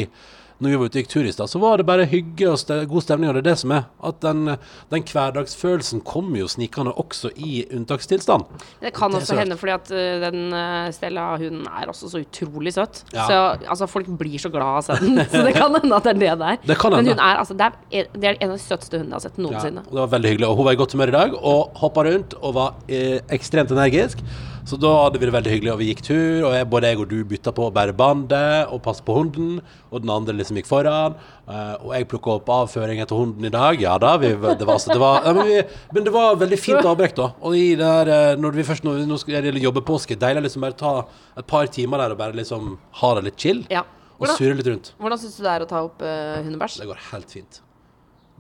når 0.58 0.72
vi 0.72 0.78
var 0.80 0.90
ute 0.90 0.98
og 0.98 1.04
gikk 1.04 1.12
tur 1.12 1.28
i 1.28 1.32
stad, 1.34 1.52
så 1.52 1.60
var 1.62 1.78
det 1.78 1.86
bare 1.86 2.08
hygge 2.10 2.48
og 2.50 2.58
ste 2.62 2.80
god 2.90 3.06
stemning. 3.06 3.30
Og 3.30 3.38
det 3.38 3.44
er 3.44 3.50
det 3.52 3.58
som 3.62 3.74
er. 3.76 3.86
At 4.10 4.20
den, 4.26 4.56
den 4.94 5.06
hverdagsfølelsen 5.06 6.02
kommer 6.08 6.42
jo 6.42 6.50
snikende 6.50 6.96
også 6.98 7.32
i 7.36 7.62
unntakstilstand. 7.74 8.48
Det 8.82 8.94
kan 8.96 9.14
Det 9.14 9.22
også 9.22 9.38
hende 9.38 9.58
fordi 9.60 9.76
at 9.76 9.92
uh, 9.94 10.26
den 10.26 10.56
uh, 10.56 10.90
Stella-hunden 10.96 11.68
er 11.70 11.92
også 11.92 12.10
så 12.10 12.24
utrolig 12.26 12.74
søt. 12.74 13.04
Ja. 13.14 13.28
Så 13.30 13.40
altså, 13.70 13.90
folk 13.92 14.10
blir 14.20 14.42
så 14.42 14.50
glad 14.54 14.90
av 14.90 15.04
den. 15.04 15.22
så 15.32 15.46
det 15.46 15.54
kan 15.58 15.78
hende 15.78 15.96
at 15.96 16.10
det 16.10 16.16
er 16.16 16.22
det 16.24 16.34
det 16.42 16.52
er. 16.74 16.90
Men 16.98 17.14
hun 17.14 17.14
er, 17.14 17.38
altså, 17.44 17.58
det, 17.58 17.72
er, 17.92 18.12
det 18.14 18.32
er 18.32 18.42
en 18.42 18.52
av 18.52 18.58
de 18.58 18.64
søteste 18.64 18.98
hundene 18.98 19.14
jeg 19.14 19.22
har 19.22 19.28
sett 19.30 19.42
noensinne. 19.42 19.86
Ja, 19.86 19.94
det 19.94 20.04
var 20.04 20.14
veldig 20.18 20.34
hyggelig. 20.34 20.50
Og 20.50 20.62
hun 20.62 20.70
var 20.70 20.78
i 20.78 20.82
godt 20.82 20.98
humør 20.98 21.14
i 21.14 21.18
dag 21.20 21.38
og 21.38 21.82
hoppa 21.82 22.06
rundt 22.08 22.38
og 22.42 22.58
var 22.58 22.78
eh, 22.90 23.20
ekstremt 23.38 23.74
energisk. 23.76 24.26
Så 24.68 24.76
da 24.76 24.90
hadde 25.06 25.20
vi 25.22 25.28
det 25.30 25.32
veldig 25.32 25.52
hyggelig, 25.54 25.72
og 25.72 25.80
vi 25.80 25.86
gikk 25.88 26.02
tur. 26.04 26.48
Og 26.50 26.56
jeg, 26.58 26.68
både 26.68 26.90
jeg 26.92 27.00
og 27.00 27.08
du 27.08 27.18
bytta 27.28 27.54
på 27.56 27.70
å 27.70 27.74
bære 27.74 27.94
bandet 27.96 28.74
og 28.74 28.82
passe 28.84 29.04
på 29.06 29.16
hunden. 29.16 29.62
Og 29.92 30.04
den 30.04 30.12
andre 30.12 30.36
liksom 30.36 30.60
gikk 30.60 30.68
foran. 30.68 31.16
Eh, 31.48 31.76
og 31.86 31.94
jeg 31.96 32.10
plukka 32.12 32.34
opp 32.34 32.52
avføring 32.52 33.00
etter 33.04 33.16
hunden 33.16 33.48
i 33.48 33.54
dag. 33.54 33.80
Ja 33.80 33.96
da, 34.02 34.18
vi, 34.20 34.34
det, 34.36 34.68
var, 34.68 34.82
så 34.84 34.92
det 34.92 35.00
var, 35.00 35.24
men, 35.38 35.48
vi, 35.48 35.62
men 35.96 36.08
det 36.10 36.14
var 36.16 36.36
veldig 36.42 36.60
fint 36.60 36.82
avbrekk, 36.84 37.16
da. 37.16 37.30
Og 37.48 37.56
i 37.56 37.70
det 37.80 37.94
her, 37.94 38.12
eh, 38.18 38.34
når 38.44 38.60
vi 38.60 38.68
først 38.68 38.88
når 38.88 39.00
vi 39.00 39.08
nå 39.08 39.22
skal 39.24 39.62
jobbe 39.64 39.86
påske, 39.88 40.20
deilig 40.20 40.50
liksom 40.50 40.68
bare 40.68 40.80
ta 40.84 40.94
et 41.40 41.48
par 41.48 41.72
timer 41.72 42.04
der 42.04 42.18
og 42.18 42.20
bare 42.20 42.36
liksom 42.36 42.76
ha 43.00 43.16
det 43.16 43.28
litt 43.30 43.40
chill. 43.48 43.64
Ja. 43.72 43.88
Og 44.18 44.28
surre 44.34 44.58
litt 44.58 44.68
rundt. 44.68 44.96
hvordan 44.98 45.20
syns 45.22 45.38
du 45.38 45.44
det 45.46 45.52
er 45.54 45.64
å 45.64 45.70
ta 45.70 45.84
opp 45.86 46.02
uh, 46.02 46.40
hundebæsj? 46.42 46.80
Det 46.82 46.88
går 46.90 47.04
helt 47.12 47.36
fint. 47.38 47.60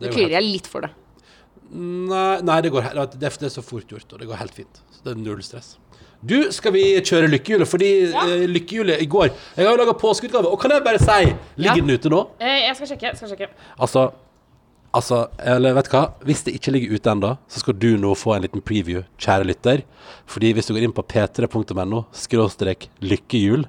Det 0.01 0.09
går 0.09 0.15
klirrer 0.17 0.39
jeg 0.41 0.47
litt 0.49 0.67
for 0.67 0.83
det. 0.83 0.89
Nei, 1.71 2.41
nei 2.41 2.61
det, 2.61 2.71
går, 2.71 2.87
det, 3.19 3.23
er- 3.27 3.49
så 3.49 3.61
fort 3.63 3.87
gjort, 3.87 4.11
og 4.13 4.19
det 4.19 4.27
går 4.27 4.39
helt 4.41 4.53
fint. 4.53 4.81
Så 4.91 5.03
det 5.03 5.11
er 5.15 5.21
null 5.21 5.41
stress. 5.43 5.77
Du, 6.25 6.51
skal 6.51 6.71
vi 6.73 6.83
kjøre 7.05 7.27
lykkehjulet? 7.29 7.67
Fordi 7.69 7.89
Ja. 8.11 8.23
eh, 8.25 8.47
lykkehjulet 8.49 9.01
i 9.01 9.05
går 9.05 9.27
Jeg 9.55 9.65
har 9.67 9.75
jo 9.75 9.77
laga 9.83 9.93
påskeutgave, 9.93 10.47
og 10.49 10.59
kan 10.59 10.71
jeg 10.71 10.83
bare 10.83 10.97
si 10.99 11.35
Ligger 11.57 11.75
Ja. 11.75 11.81
den 11.81 11.89
ute 11.93 12.09
nå? 12.09 12.27
Eh, 12.41 12.65
jeg 12.67 12.75
skal 12.75 12.87
sjekke. 12.87 13.15
skal 13.17 13.29
sjekke. 13.29 13.47
Altså 13.79 14.11
Altså, 14.95 15.27
eller 15.37 15.73
vet 15.75 15.85
du 15.85 15.91
hva? 15.91 16.13
Hvis 16.25 16.43
det 16.45 16.53
ikke 16.55 16.71
ligger 16.71 16.95
ute 16.95 17.11
ennå, 17.11 17.37
så 17.47 17.59
skal 17.59 17.73
du 17.77 17.97
nå 17.97 18.15
få 18.15 18.35
en 18.35 18.41
liten 18.41 18.61
preview, 18.61 19.03
kjære 19.19 19.45
lytter. 19.45 19.83
Fordi 20.25 20.53
hvis 20.53 20.65
du 20.65 20.73
går 20.73 20.83
inn 20.87 20.93
på 20.93 21.03
p3.no 21.05 22.05
skråstrek 22.15 22.87
lykkehjul 23.03 23.65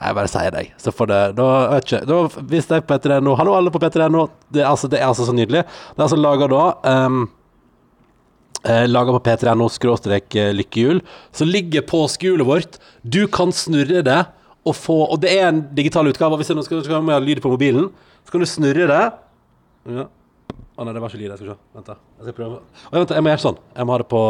Jeg 0.00 0.16
bare 0.16 0.30
sier 0.32 0.54
deg, 0.54 0.70
så 0.80 0.92
får 0.96 1.08
det 1.10 1.18
Da 1.36 1.46
vet 1.74 1.84
ikke 1.84 2.00
da, 2.08 2.20
Hvis 2.48 2.68
det 2.70 2.78
er 2.78 2.84
på 2.86 2.96
p3.no 2.96 3.34
Hallo, 3.36 3.52
alle 3.58 3.72
på 3.72 3.82
p3.no. 3.82 4.24
Det, 4.48 4.64
altså, 4.64 4.88
det 4.88 5.00
er 5.00 5.10
altså 5.10 5.26
så 5.28 5.34
nydelig. 5.36 5.66
Det 5.66 6.00
er 6.00 6.06
altså 6.06 6.16
laga 6.20 6.48
da 6.48 6.62
um, 7.04 7.22
eh, 8.64 8.86
Laga 8.88 9.12
på 9.18 9.22
p3.no 9.28 9.68
skråstrek 9.72 10.36
eh, 10.40 10.52
lykkehjul. 10.56 11.02
Så 11.36 11.48
ligger 11.48 11.84
på 11.88 12.06
skjulet 12.08 12.48
vårt. 12.48 12.78
Du 13.04 13.26
kan 13.28 13.52
snurre 13.52 14.00
det 14.06 14.20
og 14.68 14.76
få 14.76 14.96
Og 15.08 15.20
det 15.20 15.34
er 15.36 15.50
en 15.50 15.60
digital 15.76 16.08
utgave. 16.08 16.36
Hvis 16.40 16.52
jeg 16.52 16.64
skal, 16.64 16.82
skal 16.84 17.04
ha 17.12 17.20
lyd 17.20 17.42
på 17.44 17.52
mobilen, 17.52 17.90
så 18.24 18.32
kan 18.32 18.44
du 18.44 18.48
snurre 18.48 18.88
det. 18.88 19.04
Ja. 19.88 20.08
Å 20.76 20.84
nei, 20.84 20.96
det 20.96 21.00
var 21.02 21.12
ikke 21.12 21.20
lyd. 21.20 21.28
Jeg 21.32 21.42
skal 21.42 21.52
se. 21.52 21.58
Vent, 21.76 21.92
da. 21.92 21.96
Jeg 22.20 22.28
skal 22.28 22.38
prøve. 22.40 22.60
Å, 22.88 22.96
vent, 22.96 23.14
jeg 23.16 23.24
må 23.24 23.32
gjøre 23.32 23.44
sånn. 23.44 23.60
Jeg 23.76 23.88
må 23.88 23.94
ha 23.96 24.00
det 24.00 24.08
på 24.12 24.24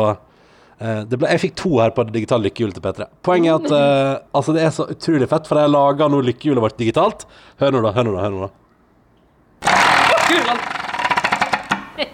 ble, 0.80 1.28
Jeg 1.34 1.40
fikk 1.44 1.54
to 1.60 1.74
her 1.78 1.90
på 1.96 2.06
det 2.08 2.14
digitale 2.16 2.48
lykkehjulet 2.48 2.78
til 2.78 2.84
P3. 2.86 3.08
Poenget 3.26 3.52
er 3.52 3.58
at 3.60 3.68
uh, 3.74 4.26
altså 4.40 4.54
det 4.56 4.62
er 4.64 4.72
så 4.74 4.88
utrolig 4.88 5.28
fett, 5.28 5.46
for 5.50 5.60
jeg 5.60 5.72
laga 5.74 6.08
nå 6.08 6.22
lykkehjulet 6.30 6.64
vårt 6.64 6.78
digitalt. 6.80 7.26
Hør 7.60 7.76
nå, 7.76 7.82
da. 7.84 7.92
Hør 7.98 8.08
nå, 8.08 8.16
da. 8.16 8.24
Hør 8.24 8.36
nå, 8.36 8.48
da. 8.48 8.54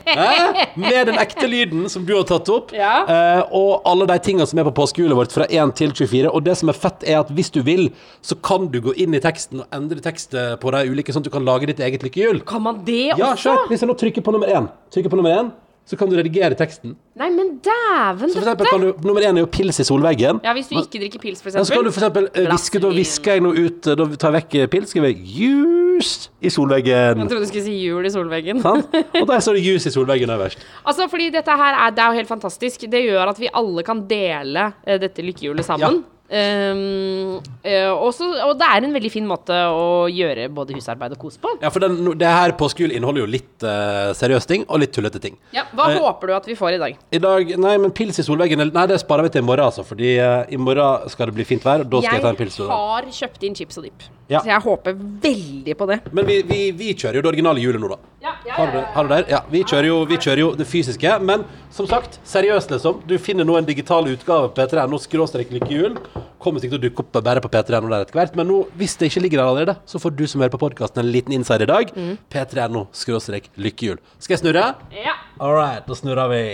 Eh? 0.07 0.67
Med 0.81 1.07
den 1.07 1.19
ekte 1.21 1.47
lyden 1.51 1.89
som 1.91 2.05
du 2.07 2.15
har 2.17 2.25
tatt 2.29 2.49
opp. 2.53 2.73
Ja. 2.75 2.93
Eh, 3.11 3.43
og 3.55 3.87
alle 3.89 4.07
de 4.11 4.17
tingene 4.23 4.47
som 4.49 4.59
er 4.61 4.67
på 4.69 4.75
påskehjulet 4.79 5.19
vårt 5.19 5.35
fra 5.35 5.47
1 5.51 5.75
til 5.79 5.93
24. 5.95 6.31
Og 6.31 6.45
det 6.47 6.57
som 6.61 6.71
er 6.73 6.79
fett, 6.79 7.05
er 7.07 7.21
at 7.21 7.31
hvis 7.37 7.53
du 7.55 7.61
vil, 7.67 7.89
så 8.25 8.39
kan 8.39 8.69
du 8.73 8.81
gå 8.85 8.95
inn 9.03 9.15
i 9.17 9.23
teksten 9.23 9.63
og 9.65 9.77
endre 9.77 10.03
tekstet 10.05 10.59
på 10.63 10.73
de 10.75 10.85
ulike, 10.91 11.15
sånn 11.15 11.25
at 11.25 11.31
du 11.31 11.35
kan 11.35 11.47
lage 11.47 11.71
ditt 11.71 11.83
eget 11.83 12.07
lykkehjul. 12.07 12.43
Kan 12.49 12.65
man 12.67 12.83
det 12.87 13.13
Ja, 13.15 13.33
også? 13.35 13.55
se. 13.55 13.71
Hvis 13.71 13.85
jeg 13.85 13.91
nå 13.93 13.99
trykker 14.01 14.27
på 14.27 14.35
nummer 14.35 14.51
én, 14.51 14.71
trykker 14.95 15.13
på 15.13 15.21
nummer 15.21 15.37
én, 15.37 15.53
så 15.87 15.97
kan 15.99 16.11
du 16.11 16.17
redigere 16.19 16.57
teksten. 16.59 16.97
Nei, 17.17 17.29
men 17.31 17.53
dæven 17.63 18.33
Så 18.33 18.41
for 18.41 18.43
eksempel 18.43 18.67
kan 18.73 18.83
du, 18.83 18.89
nummer 19.07 19.23
én 19.23 19.39
er 19.39 19.45
jo 19.45 19.51
pils 19.51 19.79
i 19.79 19.87
solveggen. 19.87 20.41
Ja, 20.43 20.55
hvis 20.57 20.67
du 20.67 20.75
ikke 20.81 20.99
drikker 21.05 21.23
pils, 21.23 21.43
for 21.45 21.55
Ja, 21.55 21.63
så 21.63 21.77
kan 21.77 21.87
du 21.87 21.93
for 21.95 22.03
eksempel 22.03 22.27
eh, 22.35 22.49
hviske, 22.51 22.81
da 22.83 22.91
hvisker 22.91 23.37
jeg 23.39 23.45
noe 23.47 23.55
ut, 23.69 23.87
eh, 23.87 23.99
da 24.01 24.07
tar 24.19 24.35
jeg 24.35 24.41
vekk 24.41 24.57
eh, 24.59 24.67
pils, 24.73 24.91
skriver 24.91 25.13
jeg 25.13 25.23
'juice' 25.37 26.27
i 26.43 26.51
solveggen. 26.51 27.23
Jeg 27.23 27.31
trodde 27.31 27.47
du 27.47 27.51
skulle 27.53 27.69
si 27.69 27.77
jul 27.85 28.05
i 28.05 28.13
solveggen. 28.13 28.65
Sånn? 28.67 28.83
Og 29.23 29.31
der 29.31 29.47
står 29.47 29.61
det 29.61 29.63
'juice' 29.69 29.87
i 29.87 29.95
solveggen 29.95 30.35
øverst. 30.35 30.67
Altså, 30.83 31.07
fordi 31.13 31.31
dette 31.39 31.57
her 31.63 31.79
er, 31.87 31.95
det 31.95 32.03
er 32.03 32.11
jo 32.11 32.19
helt 32.19 32.35
fantastisk. 32.35 32.91
Det 32.91 33.05
gjør 33.07 33.31
at 33.37 33.39
vi 33.39 33.53
alle 33.55 33.87
kan 33.87 34.03
dele 34.11 34.73
dette 35.07 35.23
lykkehjulet 35.23 35.71
sammen. 35.71 36.03
Ehm, 36.03 36.05
eh, 36.29 37.91
og, 37.93 38.09
så, 38.15 38.29
og 38.47 38.55
det 38.59 38.67
er 38.67 38.87
en 38.87 38.95
veldig 38.97 39.11
fin 39.13 39.27
måte 39.29 39.57
å 39.71 40.07
gjøre 40.11 40.49
både 40.55 40.77
husarbeid 40.77 41.15
og 41.17 41.21
kos 41.23 41.39
på. 41.43 41.53
Ja, 41.63 41.71
for 41.75 41.85
den, 41.85 42.01
det 42.19 42.31
her 42.31 42.55
påskejul 42.59 42.95
inneholder 42.97 43.25
jo 43.25 43.29
litt 43.31 43.67
uh, 43.67 44.11
seriøse 44.17 44.51
ting 44.51 44.67
og 44.67 44.83
litt 44.83 44.95
tullete 44.97 45.23
ting. 45.23 45.39
Ja, 45.57 45.67
hva 45.77 45.89
uh, 45.93 46.01
håper 46.07 46.33
du 46.33 46.37
at 46.39 46.49
vi 46.51 46.59
får 46.59 46.77
i 46.77 46.83
dag? 46.83 46.99
I 47.15 47.23
dag 47.23 47.55
Nei, 47.63 47.77
men 47.83 47.95
pils 47.97 48.19
i 48.23 48.27
solveggen 48.27 48.65
Nei, 48.67 48.87
det 48.91 48.99
sparer 49.03 49.29
vi 49.29 49.35
til 49.37 49.45
i 49.45 49.47
morgen, 49.47 49.69
altså. 49.69 49.87
Fordi 49.87 50.17
uh, 50.19 50.43
i 50.51 50.59
morgen 50.61 51.09
skal 51.13 51.31
det 51.31 51.39
bli 51.39 51.47
fint 51.49 51.65
vær, 51.67 51.87
og 51.87 51.95
da 51.95 52.03
skal 52.05 52.19
jeg, 52.19 52.27
ta 52.27 52.35
en 52.35 52.41
pils. 52.43 52.61
Jeg 52.61 52.73
har 52.73 53.09
kjøpt 53.21 53.49
inn 53.49 53.59
chips 53.59 53.81
og 53.81 53.89
dip, 53.89 54.11
Ja. 54.27 54.41
så 54.43 54.51
jeg 54.51 54.63
håper 54.65 54.99
veldig 55.23 55.79
på 55.79 55.91
det. 55.93 56.01
Men 56.11 56.27
vi, 56.29 56.43
vi, 56.49 56.61
vi 56.77 56.93
kjører 56.99 57.21
jo 57.21 57.27
det 57.27 57.35
originale 57.35 57.63
hjulet 57.63 57.83
nå, 57.83 57.95
da. 57.95 58.17
Har 58.57 58.73
du 58.73 58.79
har 58.95 59.05
du 59.05 59.09
der? 59.09 59.25
Ja, 59.31 59.41
vi 59.51 59.63
kjører, 59.63 59.87
jo, 59.91 59.99
vi 60.09 60.17
kjører 60.17 60.41
jo 60.41 60.51
det 60.59 60.67
fysiske. 60.67 61.19
Men 61.23 61.45
som 61.75 61.87
sagt, 61.91 62.19
seriøst, 62.27 62.71
liksom. 62.75 63.03
Du 63.07 63.17
finner 63.23 63.47
nå 63.47 63.59
en 63.59 63.69
digital 63.69 64.09
utgave 64.11 64.51
på 64.51 64.63
p3.no 64.63 64.99
skråstrek 65.03 65.53
lykkehjul. 65.55 65.99
Kommer 66.47 66.63
sikkert 66.63 66.79
til 66.79 66.85
å 66.85 66.87
dukke 66.87 67.03
opp 67.03 67.17
bare 67.27 67.41
på 67.43 67.49
p3.no 67.51 67.89
der 67.91 68.05
etter 68.05 68.15
hvert. 68.21 68.37
Men 68.39 68.47
nå, 68.47 68.61
hvis 68.79 68.95
det 69.01 69.09
ikke 69.11 69.25
ligger 69.25 69.41
der 69.43 69.49
allerede, 69.51 69.75
så 69.91 69.99
får 69.99 70.15
du 70.15 70.23
som 70.31 70.45
hører 70.45 70.53
på 70.55 70.61
podkasten, 70.63 71.03
en 71.03 71.11
liten 71.11 71.35
insider 71.35 71.67
i 71.67 71.71
dag. 71.73 71.91
P3.no 72.31 72.85
skråstrek 72.95 73.51
lykkehjul. 73.59 73.99
Skal 74.23 74.37
jeg 74.37 74.45
snurre? 74.45 74.69
Ja. 74.95 75.17
All 75.43 75.57
right, 75.59 75.83
da 75.91 75.99
snurrer 75.99 76.31
vi. 76.31 76.45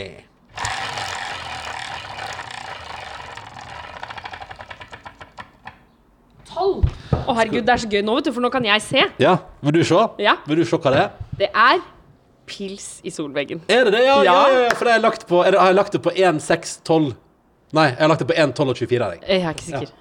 Tolv. 6.49 6.85
Å, 7.23 7.35
herregud, 7.39 7.65
det 7.67 7.73
er 7.75 7.83
så 7.85 7.89
gøy 7.91 8.03
nå, 8.05 8.17
vet 8.19 8.29
du, 8.29 8.33
for 8.35 8.45
nå 8.45 8.51
kan 8.53 8.65
jeg 8.67 8.83
se. 8.85 9.05
Ja, 9.23 9.37
vil 9.65 9.77
du 9.79 9.83
se? 9.87 10.01
Ja. 10.23 10.37
Vil 10.49 10.63
du 10.63 10.65
se 10.69 10.79
hva 10.81 10.93
det 10.95 11.03
er? 11.05 11.11
Det 11.43 11.49
er 11.53 11.83
pils 12.51 12.87
i 13.07 13.13
solveggen. 13.15 13.63
Er 13.71 13.87
det 13.87 13.95
det? 13.95 14.03
Ja, 14.09 14.17
ja, 14.27 14.33
Ja. 14.51 14.63
ja, 14.67 14.73
for 14.75 14.85
det 14.89 14.93
har 14.95 14.99
jeg 14.99 15.05
lagt 15.07 15.27
på, 15.29 15.45
er 15.47 15.55
det, 15.55 15.61
har 15.61 15.71
jeg 17.73 17.81
lagt 17.81 17.81
det 17.81 17.81
på 17.81 17.81
1, 17.81 17.81
6, 17.81 17.81
12 17.81 17.81
Nei, 17.81 17.89
jeg 17.89 18.01
har 18.03 18.09
lagt 18.13 18.21
det 18.21 18.29
på 18.29 18.39
1, 18.39 18.55
12 18.55 18.69
og 18.69 18.77
24. 18.77 19.11
Jeg. 19.13 19.21
Jeg 19.29 19.43
er 19.43 19.57
ikke 19.57 19.69
sikker. 19.71 19.99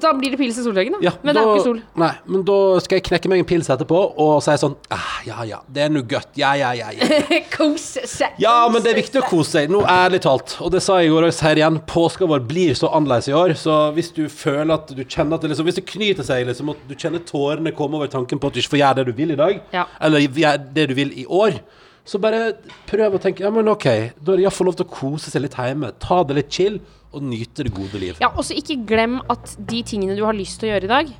Da 0.00 0.08
blir 0.16 0.32
det 0.32 0.38
pils 0.40 0.56
i 0.56 0.62
solveggen, 0.64 0.94
da. 0.96 1.00
Ja, 1.04 1.10
Men 1.20 1.36
det 1.36 1.40
er 1.42 1.50
ikke 1.52 1.64
sol. 1.66 1.80
Nei, 2.00 2.12
men 2.32 2.44
da 2.48 2.54
skal 2.80 2.96
jeg 2.96 3.04
knekke 3.10 3.28
meg 3.28 3.42
en 3.42 3.48
pils 3.48 3.68
etterpå 3.74 3.98
og 4.24 4.38
si 4.44 4.54
sånn 4.56 4.72
ah, 4.94 5.18
Ja, 5.26 5.42
ja, 5.44 5.58
det 5.68 5.84
er 5.84 5.98
godt. 6.08 6.30
Ja, 6.40 6.54
ja, 6.56 6.70
ja. 6.72 6.88
Ja, 6.96 7.40
Kose 7.52 8.06
seg. 8.08 8.38
ja 8.40 8.54
men 8.72 8.80
det 8.84 8.94
er 8.94 9.00
viktig 9.02 9.20
å 9.20 9.26
kose 9.28 9.58
seg. 9.58 9.72
Nå, 9.72 9.82
ærlig 9.84 10.22
talt. 10.24 10.56
Og 10.64 10.72
det 10.72 10.80
sa 10.84 10.96
jeg 11.00 11.10
i 11.10 11.12
går 11.12 11.26
og 11.26 11.28
jeg 11.28 11.36
sier 11.42 11.60
igjen. 11.60 11.76
Påska 11.92 12.28
vår 12.30 12.40
blir 12.48 12.72
så 12.78 12.88
annerledes 12.96 13.28
i 13.28 13.36
år. 13.36 13.52
Så 13.60 13.76
hvis 13.98 14.08
du 14.16 14.24
føler 14.32 14.72
at 14.78 14.94
du 14.96 15.04
kjenner 15.04 15.36
at 15.36 15.44
det 15.44 15.52
liksom 15.52 15.68
Hvis 15.68 15.80
det 15.82 15.86
knyter 15.92 16.26
seg, 16.26 16.48
liksom, 16.48 16.72
at 16.72 16.88
du 16.88 16.96
kjenner 16.96 17.26
tårene 17.28 17.74
komme 17.76 18.00
over 18.00 18.08
tanken 18.12 18.40
på 18.40 18.48
at 18.48 18.56
du 18.56 18.62
ikke 18.62 18.78
får 18.78 18.82
gjøre 18.82 19.00
det 19.02 19.06
du 19.12 19.14
vil 19.20 19.36
i 19.36 19.40
dag, 19.44 19.60
Ja. 19.76 19.84
eller 20.00 20.24
det 20.72 20.88
du 20.88 20.96
vil 20.96 21.12
i 21.20 21.26
år, 21.28 21.60
så 22.04 22.18
bare 22.22 22.52
prøv 22.90 23.14
å 23.14 23.20
tenke 23.22 23.44
Ja, 23.44 23.50
men 23.54 23.68
OK, 23.70 23.84
da 24.18 24.32
er 24.34 24.40
det 24.40 24.44
iallfall 24.46 24.70
lov 24.70 24.78
til 24.80 24.88
å 24.88 24.92
kose 24.92 25.30
seg 25.30 25.44
litt 25.44 25.54
hjemme. 25.58 25.92
Ta 26.02 26.22
det 26.26 26.38
litt 26.40 26.50
chill, 26.52 26.80
og 27.12 27.22
nyte 27.28 27.66
det 27.66 27.74
gode 27.76 28.00
liv. 28.00 28.16
Ja, 28.22 28.32
og 28.32 28.44
så 28.48 28.56
ikke 28.56 28.78
glem 28.88 29.20
at 29.30 29.54
de 29.58 29.82
tingene 29.86 30.16
du 30.18 30.24
har 30.26 30.34
lyst 30.36 30.58
til 30.60 30.70
å 30.70 30.72
gjøre 30.74 30.88
i 30.88 30.92
dag, 30.92 31.12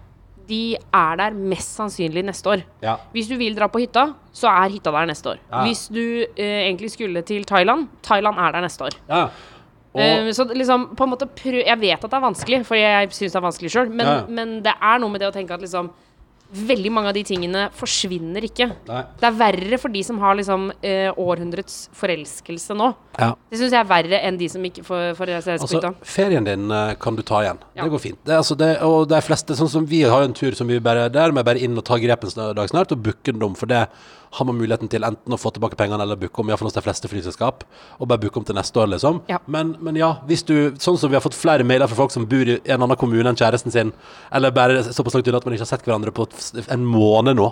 de 0.49 0.61
er 0.75 1.17
der 1.21 1.37
mest 1.39 1.77
sannsynlig 1.79 2.25
neste 2.27 2.51
år. 2.51 2.65
Ja. 2.83 2.97
Hvis 3.15 3.29
du 3.31 3.37
vil 3.41 3.55
dra 3.57 3.69
på 3.71 3.81
hytta, 3.85 4.09
så 4.35 4.51
er 4.51 4.73
hytta 4.75 4.91
der 4.95 5.07
neste 5.13 5.35
år. 5.37 5.41
Ja. 5.53 5.63
Hvis 5.69 5.85
du 5.93 6.03
eh, 6.03 6.65
egentlig 6.67 6.91
skulle 6.97 7.23
til 7.29 7.45
Thailand, 7.49 7.87
Thailand 8.03 8.41
er 8.43 8.57
der 8.59 8.67
neste 8.69 8.91
år. 8.91 8.99
ja. 9.09 9.27
Og, 9.93 10.01
Eh, 10.01 10.31
så 10.33 10.47
liksom, 10.49 10.87
på 10.97 11.05
en 11.05 11.11
måte 11.13 11.27
prøv 11.29 11.59
Jeg 11.67 11.77
vet 11.77 12.01
at 12.01 12.09
det 12.09 12.17
er 12.17 12.23
vanskelig, 12.25 12.63
for 12.65 12.79
jeg 12.81 13.11
syns 13.13 13.35
det 13.35 13.37
er 13.37 13.45
vanskelig 13.45 13.71
sjøl, 13.75 13.91
men, 13.93 14.09
men 14.33 14.55
det 14.65 14.73
er 14.73 15.03
noe 15.03 15.13
med 15.13 15.21
det 15.21 15.29
å 15.29 15.35
tenke 15.35 15.53
at 15.53 15.61
liksom 15.61 15.91
Veldig 16.53 16.91
mange 16.93 17.09
av 17.13 17.17
de 17.17 17.23
tingene 17.25 17.67
forsvinner 17.77 18.45
ikke. 18.45 18.69
Nei. 18.89 19.03
Det 19.21 19.29
er 19.29 19.39
verre 19.39 19.79
for 19.81 19.95
de 19.95 20.03
som 20.05 20.19
har 20.21 20.37
liksom 20.37 20.69
eh, 20.85 21.09
århundrets 21.17 21.87
forelskelse 21.97 22.77
nå. 22.77 22.91
Ja. 23.19 23.33
Det 23.51 23.59
syns 23.61 23.75
jeg 23.75 23.81
er 23.83 23.89
verre 23.91 24.21
enn 24.25 24.39
de 24.41 24.49
som 24.49 24.65
ikke 24.65 24.85
får 24.87 25.13
får 25.19 25.33
Altså, 25.43 25.93
ferien 26.07 26.47
din 26.47 26.71
eh, 26.73 26.95
kan 27.01 27.17
du 27.17 27.23
ta 27.27 27.43
igjen. 27.45 27.61
Ja. 27.77 27.85
Det 27.85 27.93
går 27.93 28.03
fint. 28.03 28.19
Det, 28.25 28.39
altså, 28.39 28.57
det, 28.59 28.71
og 28.87 29.07
de 29.11 29.21
fleste, 29.25 29.57
sånn 29.59 29.71
som 29.73 29.87
vi 29.89 30.03
har 30.09 30.25
en 30.25 30.35
tur 30.37 30.57
som 30.57 30.71
vi 30.71 30.81
bare 30.83 31.09
Der 31.13 31.35
med 31.35 31.45
bare 31.47 31.61
inn 31.61 31.77
og 31.79 31.85
ta 31.89 31.99
grepen 32.01 32.33
dag 32.33 32.69
snart 32.71 32.93
og 32.95 33.03
booke 33.05 33.33
den 33.33 33.45
om, 33.45 33.57
for 33.59 33.71
det 33.71 33.85
har 34.33 34.47
man 34.49 34.57
muligheten 34.57 34.89
til 34.89 35.05
enten 35.05 35.35
å 35.35 35.39
få 35.41 35.51
tilbake 35.53 35.77
pengene 35.77 36.01
eller 36.01 36.17
booke 36.17 36.41
om, 36.41 36.49
iallfall 36.49 36.71
hos 36.71 36.77
de 36.77 36.85
fleste 36.85 37.09
flyselskap, 37.11 37.67
og 37.99 38.09
bare 38.09 38.23
booke 38.23 38.41
om 38.41 38.47
til 38.49 38.57
neste 38.57 38.81
år, 38.81 38.89
liksom. 38.95 39.21
Ja. 39.29 39.43
Men, 39.45 39.75
men 39.85 39.99
ja, 40.01 40.15
hvis 40.29 40.47
du 40.49 40.55
Sånn 40.83 40.97
som 40.99 41.11
vi 41.13 41.17
har 41.19 41.23
fått 41.25 41.37
flere 41.37 41.67
mailer 41.67 41.91
fra 41.91 41.99
folk 41.99 42.15
som 42.15 42.25
bor 42.29 42.49
i 42.49 42.57
en 42.65 42.81
annen 42.81 42.99
kommune 42.99 43.29
enn 43.29 43.39
kjæresten 43.39 43.75
sin, 43.75 43.93
eller 44.33 44.55
bare 44.55 44.81
såpass 44.89 45.19
langt 45.19 45.29
unna 45.29 45.43
at 45.43 45.47
man 45.47 45.57
ikke 45.57 45.67
har 45.67 45.73
sett 45.75 45.85
hverandre 45.87 46.15
på 46.17 46.27
en 46.63 46.87
måned 46.89 47.37
nå, 47.39 47.51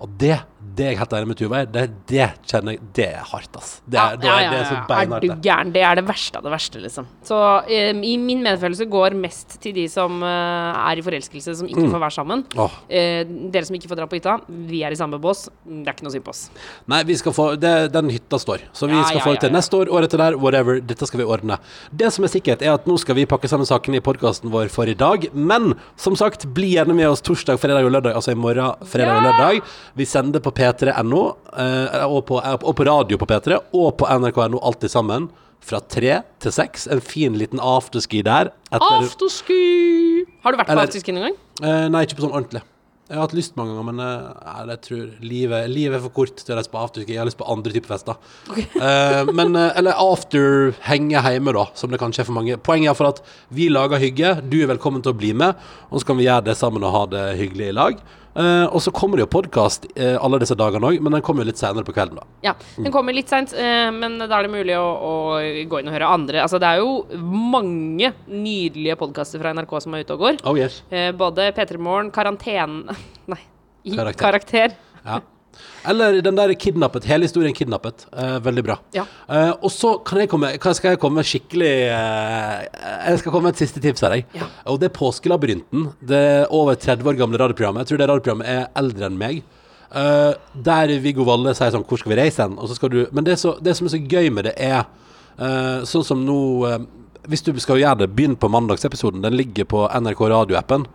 og 0.00 0.14
det 0.20 0.38
det 0.76 0.84
er 0.86 0.90
jeg 0.94 0.98
helt 1.00 1.12
enig 1.18 1.28
med 1.30 1.38
Tuva. 1.40 1.60
Det, 1.66 1.82
det 2.10 2.26
kjenner 2.50 2.76
jeg 2.76 2.80
Det 2.96 3.06
er 3.08 3.24
hardt, 3.30 3.56
ass. 3.58 3.70
Det 3.90 3.98
er, 4.00 4.16
ja, 4.22 4.34
ja, 4.34 4.40
ja, 4.44 4.50
det 4.50 4.60
så 4.68 4.98
Er 5.00 5.24
du 5.24 5.28
gæren? 5.46 5.72
Det 5.74 5.82
er 5.86 5.98
det 6.00 6.04
verste 6.08 6.38
av 6.40 6.44
det 6.46 6.52
verste, 6.54 6.80
liksom. 6.82 7.06
Så 7.26 7.38
eh, 7.68 7.90
i 8.06 8.14
min 8.20 8.42
medfølelse 8.44 8.86
går 8.90 9.16
mest 9.18 9.58
til 9.62 9.74
de 9.76 9.86
som 9.90 10.22
eh, 10.22 10.80
er 10.90 11.00
i 11.00 11.04
forelskelse, 11.06 11.56
som 11.58 11.66
Mm. 11.70 11.74
ikke 11.76 11.90
får 11.92 12.00
være 12.02 12.14
sammen. 12.16 12.44
Oh. 12.58 12.72
Eh, 12.88 13.24
dere 13.52 13.66
som 13.68 13.76
ikke 13.76 13.88
får 13.90 13.98
dra 14.00 14.06
på 14.10 14.16
hytta, 14.18 14.38
vi 14.48 14.80
er 14.86 14.90
i 14.94 14.98
samme 14.98 15.20
bås. 15.22 15.44
Det 15.64 15.86
er 15.86 15.94
ikke 15.94 16.06
noe 16.08 16.14
synd 16.14 16.24
på 16.26 16.32
oss. 16.34 16.42
Nei, 16.90 17.02
vi 17.06 17.16
skal 17.20 17.32
få 17.36 17.48
det, 17.60 17.74
Den 17.92 18.10
hytta 18.10 18.38
står. 18.42 18.64
Så 18.72 18.88
vi 18.90 18.98
skal 19.06 19.20
få 19.24 19.34
det 19.36 19.40
til 19.44 19.52
neste 19.54 19.76
år, 19.78 19.90
året 19.92 20.08
etter 20.10 20.18
der, 20.24 20.36
whatever. 20.40 20.80
Dette 20.80 21.06
skal 21.06 21.20
vi 21.22 21.26
ordne. 21.30 21.58
Det 21.92 22.10
som 22.12 22.24
er 22.26 22.32
sikkert, 22.32 22.62
er 22.62 22.74
at 22.74 22.86
nå 22.90 22.96
skal 22.98 23.14
vi 23.18 23.26
pakke 23.30 23.48
sammen 23.50 23.66
sakene 23.68 24.00
i 24.00 24.04
podkasten 24.04 24.50
vår 24.50 24.68
for 24.72 24.90
i 24.90 24.94
dag. 24.98 25.28
Men 25.34 25.74
som 26.00 26.16
sagt, 26.18 26.46
bli 26.56 26.72
gjerne 26.74 26.94
med 26.96 27.08
oss 27.12 27.22
torsdag, 27.22 27.60
fredag 27.62 27.84
og 27.86 27.94
lørdag. 27.94 28.14
Altså 28.18 28.32
i 28.34 28.38
morgen, 28.38 28.74
fredag 28.86 29.20
og 29.20 29.28
lørdag. 29.28 29.60
Vi 29.96 30.04
sender 30.08 30.40
på 30.42 30.50
p3.no, 30.60 31.22
eh, 31.56 32.00
og, 32.06 32.22
på, 32.28 32.38
og 32.44 32.74
på 32.78 32.86
radio 32.88 33.18
på 33.20 33.28
P3, 33.32 33.58
og 33.74 33.94
på 34.00 34.08
nrk.no 34.20 34.60
alltid 34.62 34.92
sammen. 34.92 35.30
Fra 35.60 35.76
tre 35.84 36.22
til 36.40 36.52
seks. 36.56 36.86
En 36.88 37.02
fin 37.04 37.34
liten 37.36 37.60
afterski 37.60 38.22
der. 38.24 38.48
etter- 38.72 39.02
Afterski! 39.04 40.24
Har 40.44 40.52
du 40.54 40.56
vært 40.60 40.70
på 40.70 40.72
Eller- 40.72 40.88
afterski 40.88 41.12
noen 41.12 41.26
gang? 41.28 41.34
Eh, 41.60 41.88
nei, 41.92 42.06
ikke 42.06 42.16
på 42.16 42.24
sånn 42.24 42.32
ordentlig. 42.32 42.62
Jeg 43.10 43.18
har 43.18 43.24
hatt 43.26 43.34
lyst 43.34 43.56
mange 43.58 43.74
ganger, 43.74 43.86
men 43.92 44.00
eh, 44.00 44.66
jeg 44.70 44.80
tror 44.86 45.06
livet, 45.26 45.68
livet 45.68 45.96
er 45.98 46.02
for 46.04 46.14
kort 46.14 46.36
til 46.38 46.54
å 46.54 46.56
reise 46.60 46.70
på 46.70 46.78
afterski. 46.80 47.10
Jeg 47.12 47.18
har 47.18 47.26
lyst 47.28 47.36
på 47.40 47.48
andre 47.50 47.72
typer 47.74 47.90
fester. 47.90 48.16
Eh, 48.56 49.32
men, 49.34 49.56
eh, 49.58 49.72
eller 49.82 49.98
after 49.98 50.70
henge 50.86 51.18
hjemme, 51.26 51.52
da, 51.52 51.66
som 51.74 51.90
det 51.90 51.98
kanskje 52.00 52.22
er 52.22 52.28
for 52.30 52.38
mange. 52.38 52.56
Poenget 52.62 52.92
er 52.94 52.94
for 52.94 53.10
at 53.10 53.20
vi 53.52 53.68
lager 53.68 53.98
hygge. 54.00 54.30
Du 54.48 54.62
er 54.62 54.70
velkommen 54.70 55.02
til 55.04 55.12
å 55.12 55.18
bli 55.18 55.32
med, 55.34 55.58
og 55.90 56.00
så 56.00 56.06
kan 56.06 56.16
vi 56.22 56.24
gjøre 56.30 56.44
det 56.52 56.56
sammen 56.56 56.86
og 56.86 56.94
ha 56.94 57.04
det 57.18 57.26
hyggelig 57.42 57.68
i 57.68 57.76
lag. 57.76 58.00
Eh, 58.30 58.66
og 58.70 58.78
så 58.84 58.92
kommer 58.94 59.18
det 59.18 59.24
jo 59.26 59.32
podkast 59.32 59.88
alle 59.98 60.38
disse 60.38 60.54
dagene 60.58 60.86
òg, 60.86 61.00
men 61.02 61.16
den 61.16 61.22
kommer 61.26 61.42
jo 61.42 61.50
litt 61.50 61.60
senere 61.60 61.84
på 61.86 61.94
kvelden, 61.96 62.20
da. 62.20 62.26
Ja, 62.46 62.52
Den 62.76 62.92
kommer 62.94 63.14
litt 63.16 63.28
seint, 63.32 63.52
uh, 63.56 63.90
men 63.94 64.18
da 64.22 64.28
er 64.38 64.46
det 64.46 64.52
mulig 64.52 64.76
å, 64.78 64.86
å 64.86 65.14
gå 65.66 65.80
inn 65.80 65.90
og 65.90 65.96
høre 65.96 66.12
andre. 66.14 66.42
Altså, 66.44 66.60
det 66.62 66.68
er 66.70 66.80
jo 66.82 67.20
mange 67.20 68.12
nydelige 68.30 68.96
podkaster 69.00 69.42
fra 69.42 69.52
NRK 69.56 69.74
som 69.82 69.96
er 69.96 70.04
ute 70.06 70.16
og 70.16 70.24
går. 70.24 70.40
Oh 70.48 70.58
yes. 70.58 70.80
Eh, 70.94 71.10
både 71.16 71.50
P3 71.56 71.80
Morgen, 71.82 72.12
Karantene 72.14 72.96
Nei, 73.32 73.42
i 73.84 73.96
Karakter. 73.96 74.22
karakter. 74.24 74.78
Ja. 75.04 75.20
Eller 75.88 76.20
den 76.24 76.36
der 76.36 76.52
kidnappet. 76.54 77.06
Hele 77.08 77.28
historien 77.28 77.54
kidnappet. 77.56 78.06
Eh, 78.12 78.36
veldig 78.44 78.64
bra. 78.64 78.76
Ja. 78.96 79.06
Eh, 79.28 79.52
og 79.60 79.70
så 79.74 79.94
kan 80.06 80.22
jeg 80.22 80.30
komme 80.32 80.52
kan, 80.60 80.76
skal 80.76 80.94
jeg 80.94 81.00
komme 81.02 81.24
skikkelig 81.26 81.72
eh, 81.90 82.66
Jeg 83.10 83.22
skal 83.22 83.32
komme 83.32 83.48
med 83.50 83.56
et 83.56 83.64
siste 83.64 83.82
tips 83.82 84.04
her. 84.06 84.18
Jeg. 84.18 84.26
Ja. 84.36 84.50
Og 84.72 84.80
det 84.80 84.90
er 84.90 84.98
Påskelabyrinten. 84.98 85.88
Det 86.00 86.20
er 86.20 86.52
over 86.54 86.78
30 86.78 87.08
år 87.08 87.18
gamle 87.20 87.40
radioprogrammet. 87.40 87.84
Jeg 87.84 87.92
tror 87.92 88.02
det 88.02 88.10
radioprogrammet 88.12 88.52
er 88.52 88.68
eldre 88.80 89.10
enn 89.10 89.18
meg. 89.20 89.42
Eh, 89.90 90.32
der 90.54 90.92
Viggo 91.02 91.24
Valle 91.26 91.50
sier 91.58 91.72
sånn 91.74 91.82
Hvor 91.82 91.98
skal 91.98 92.12
vi 92.12 92.20
reise 92.20 92.44
hen? 92.44 92.52
Og 92.62 92.68
så 92.70 92.76
skal 92.78 92.92
du 92.92 93.00
Men 93.10 93.26
det, 93.26 93.40
så, 93.42 93.56
det 93.58 93.72
som 93.74 93.88
er 93.88 93.96
så 93.96 93.98
gøy 93.98 94.28
med 94.30 94.46
det, 94.46 94.52
er 94.54 94.84
eh, 95.34 95.82
sånn 95.88 96.06
som 96.06 96.20
nå 96.22 96.36
eh, 96.68 96.84
Hvis 97.26 97.42
du 97.42 97.50
skal 97.58 97.80
gjøre 97.80 98.04
det, 98.04 98.12
begynn 98.14 98.36
på 98.38 98.48
mandagsepisoden. 98.48 99.24
Den 99.24 99.34
ligger 99.36 99.66
på 99.68 99.82
NRK 99.90 100.22
radioappen. 100.30 100.86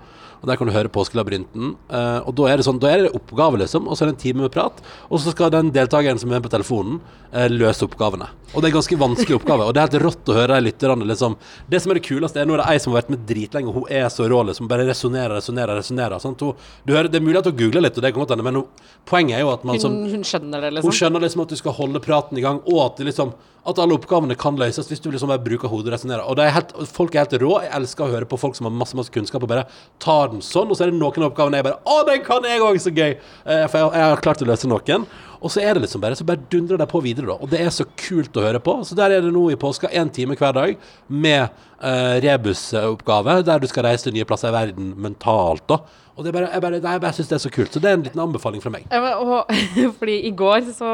Og 0.46 0.52
der 0.52 0.60
kan 0.60 0.70
du 0.70 0.74
høre 0.76 0.92
Påskelabyrinten. 0.94 1.72
Eh, 1.90 2.20
og 2.22 2.36
da 2.38 2.50
er 2.52 2.62
det 2.62 2.68
sånn, 2.68 2.78
da 2.82 2.92
er 2.94 3.08
det 3.08 3.14
oppgave, 3.18 3.58
liksom, 3.64 3.88
og 3.90 3.98
så 3.98 4.06
er 4.06 4.12
det 4.12 4.14
en 4.14 4.22
time 4.22 4.44
med 4.46 4.54
prat. 4.54 4.78
Og 5.10 5.18
så 5.24 5.34
skal 5.34 5.50
den 5.50 5.72
deltakeren 5.74 6.22
som 6.22 6.30
er 6.38 6.44
på 6.46 6.52
telefonen, 6.54 7.00
eh, 7.34 7.50
løse 7.50 7.82
oppgavene. 7.88 8.28
Og 8.54 8.62
det 8.62 8.70
er 8.70 8.76
ganske 8.76 9.00
vanskelig 9.02 9.40
oppgave, 9.40 9.66
og 9.66 9.74
det 9.74 9.82
er 9.82 9.90
helt 9.90 10.06
rått 10.06 10.30
å 10.30 10.36
høre 10.38 10.62
lytterne 10.62 11.08
liksom 11.10 11.36
Det 11.68 11.82
som 11.82 11.92
er 11.92 11.98
det 11.98 12.06
kuleste, 12.06 12.40
er 12.40 12.46
nå 12.46 12.54
er 12.54 12.62
det 12.62 12.68
ei 12.70 12.78
som 12.78 12.94
har 12.94 13.02
vært 13.02 13.10
med 13.10 13.26
dritlenge, 13.26 13.68
og 13.68 13.74
hun 13.74 13.90
er 13.90 14.06
så 14.14 14.30
rå, 14.30 14.44
liksom, 14.46 14.70
bare 14.70 14.86
resonnerer, 14.86 15.34
resonnerer, 15.42 15.82
resonnerer. 15.82 16.22
Sånn. 16.22 16.38
Det 16.86 16.94
er 16.94 17.26
mulig 17.26 17.42
at 17.42 17.50
hun 17.50 17.58
googler 17.58 17.82
litt, 17.82 17.98
og 17.98 18.06
det 18.06 18.14
kan 18.14 18.22
godt 18.22 18.36
hende, 18.38 18.46
men 18.46 18.62
hun, 18.62 18.86
poenget 19.10 19.40
er 19.40 19.42
jo 19.42 19.52
at 19.56 19.66
man 19.66 19.82
som 19.82 19.98
Hun, 19.98 20.12
hun 20.14 20.24
skjønner 20.24 20.62
det, 20.62 20.76
liksom? 20.78 20.92
hun 20.92 21.00
skjønner 21.02 21.26
liksom 21.26 21.42
at 21.42 21.50
du 21.50 21.58
skal 21.58 21.74
holde 21.74 22.00
praten 22.06 22.38
i 22.38 22.46
gang, 22.46 22.62
og 22.70 22.86
at, 22.86 23.02
det 23.02 23.10
liksom, 23.10 23.34
at 23.66 23.80
alle 23.82 23.96
oppgavene 23.98 24.38
kan 24.38 24.58
løses 24.60 24.90
hvis 24.90 25.02
du 25.02 25.10
liksom 25.10 25.32
bare 25.32 25.44
bruker 25.44 25.72
hodet 25.72 25.90
og 25.90 25.96
resonnerer. 25.96 26.26
Og 26.30 26.38
det 26.38 26.46
er 26.46 26.56
helt, 26.58 26.74
folk 26.94 27.16
er 27.16 27.26
helt 27.26 27.38
rå. 27.42 27.52
Jeg 27.64 27.74
elsker 27.80 28.06
å 28.06 28.12
høre 28.14 28.30
på 28.30 28.40
folk 28.40 28.58
som 28.58 28.70
har 28.70 28.76
masse 28.78 28.98
masse 28.98 29.14
kunnskap 29.14 29.44
og 29.46 29.52
bare 29.52 29.66
tar 30.04 30.34
den 30.34 30.44
sånn. 30.46 30.70
Og 30.70 30.78
så 30.78 30.86
er 30.86 30.94
det 30.94 31.00
noen 31.00 31.26
av 31.26 31.32
oppgavene 31.32 31.62
jeg 31.62 31.68
bare 31.70 31.82
Å, 31.82 32.02
den 32.08 32.26
kan 32.26 32.46
jeg 32.46 32.62
òg! 32.62 32.78
Så 32.82 32.94
gøy! 32.94 33.16
Eh, 33.16 33.66
for 33.66 33.82
jeg, 33.82 33.94
jeg 33.98 34.12
har 34.14 34.26
klart 34.26 34.46
å 34.46 34.50
løse 34.52 34.70
noen. 34.70 35.08
Og 35.46 35.52
så 35.54 35.62
er 35.62 35.76
det 35.76 35.86
liksom 35.86 36.02
bare 36.02 36.18
Så 36.18 36.26
bare 36.28 36.42
dundrer 36.52 36.80
de 36.82 36.88
på 36.90 37.02
videre, 37.06 37.30
da. 37.32 37.38
Og 37.42 37.52
det 37.52 37.62
er 37.62 37.74
så 37.74 37.88
kult 38.00 38.38
å 38.38 38.46
høre 38.46 38.62
på. 38.64 38.78
Så 38.88 38.98
der 38.98 39.18
er 39.18 39.26
det 39.26 39.34
nå 39.34 39.48
i 39.54 39.60
påska 39.60 39.92
én 39.94 40.14
time 40.14 40.38
hver 40.40 40.56
dag 40.56 40.78
med 41.10 41.44
eh, 41.46 42.16
rebusoppgave, 42.26 43.42
der 43.46 43.62
du 43.62 43.70
skal 43.70 43.90
reise 43.90 44.08
til 44.08 44.16
nye 44.18 44.28
plasser 44.30 44.54
i 44.54 44.58
verden 44.58 44.94
mentalt, 45.06 45.66
da. 45.72 45.82
Og 46.16 46.24
det 46.24 46.32
er 46.32 46.36
bare, 46.38 46.48
jeg 46.54 46.64
bare, 46.64 46.80
nei, 46.80 46.92
jeg 46.96 47.02
bare 47.04 47.16
syns 47.18 47.28
det 47.28 47.36
er 47.36 47.42
så 47.44 47.50
kult. 47.52 47.74
Så 47.76 47.82
det 47.84 47.90
er 47.90 47.98
en 47.98 48.04
liten 48.06 48.22
anbefaling 48.24 48.62
fra 48.64 48.72
meg. 48.72 48.86
Ja, 48.88 49.02
men, 49.04 49.16
og, 49.20 49.50
fordi 50.00 50.16
i 50.30 50.32
går 50.32 50.70
så, 50.78 50.92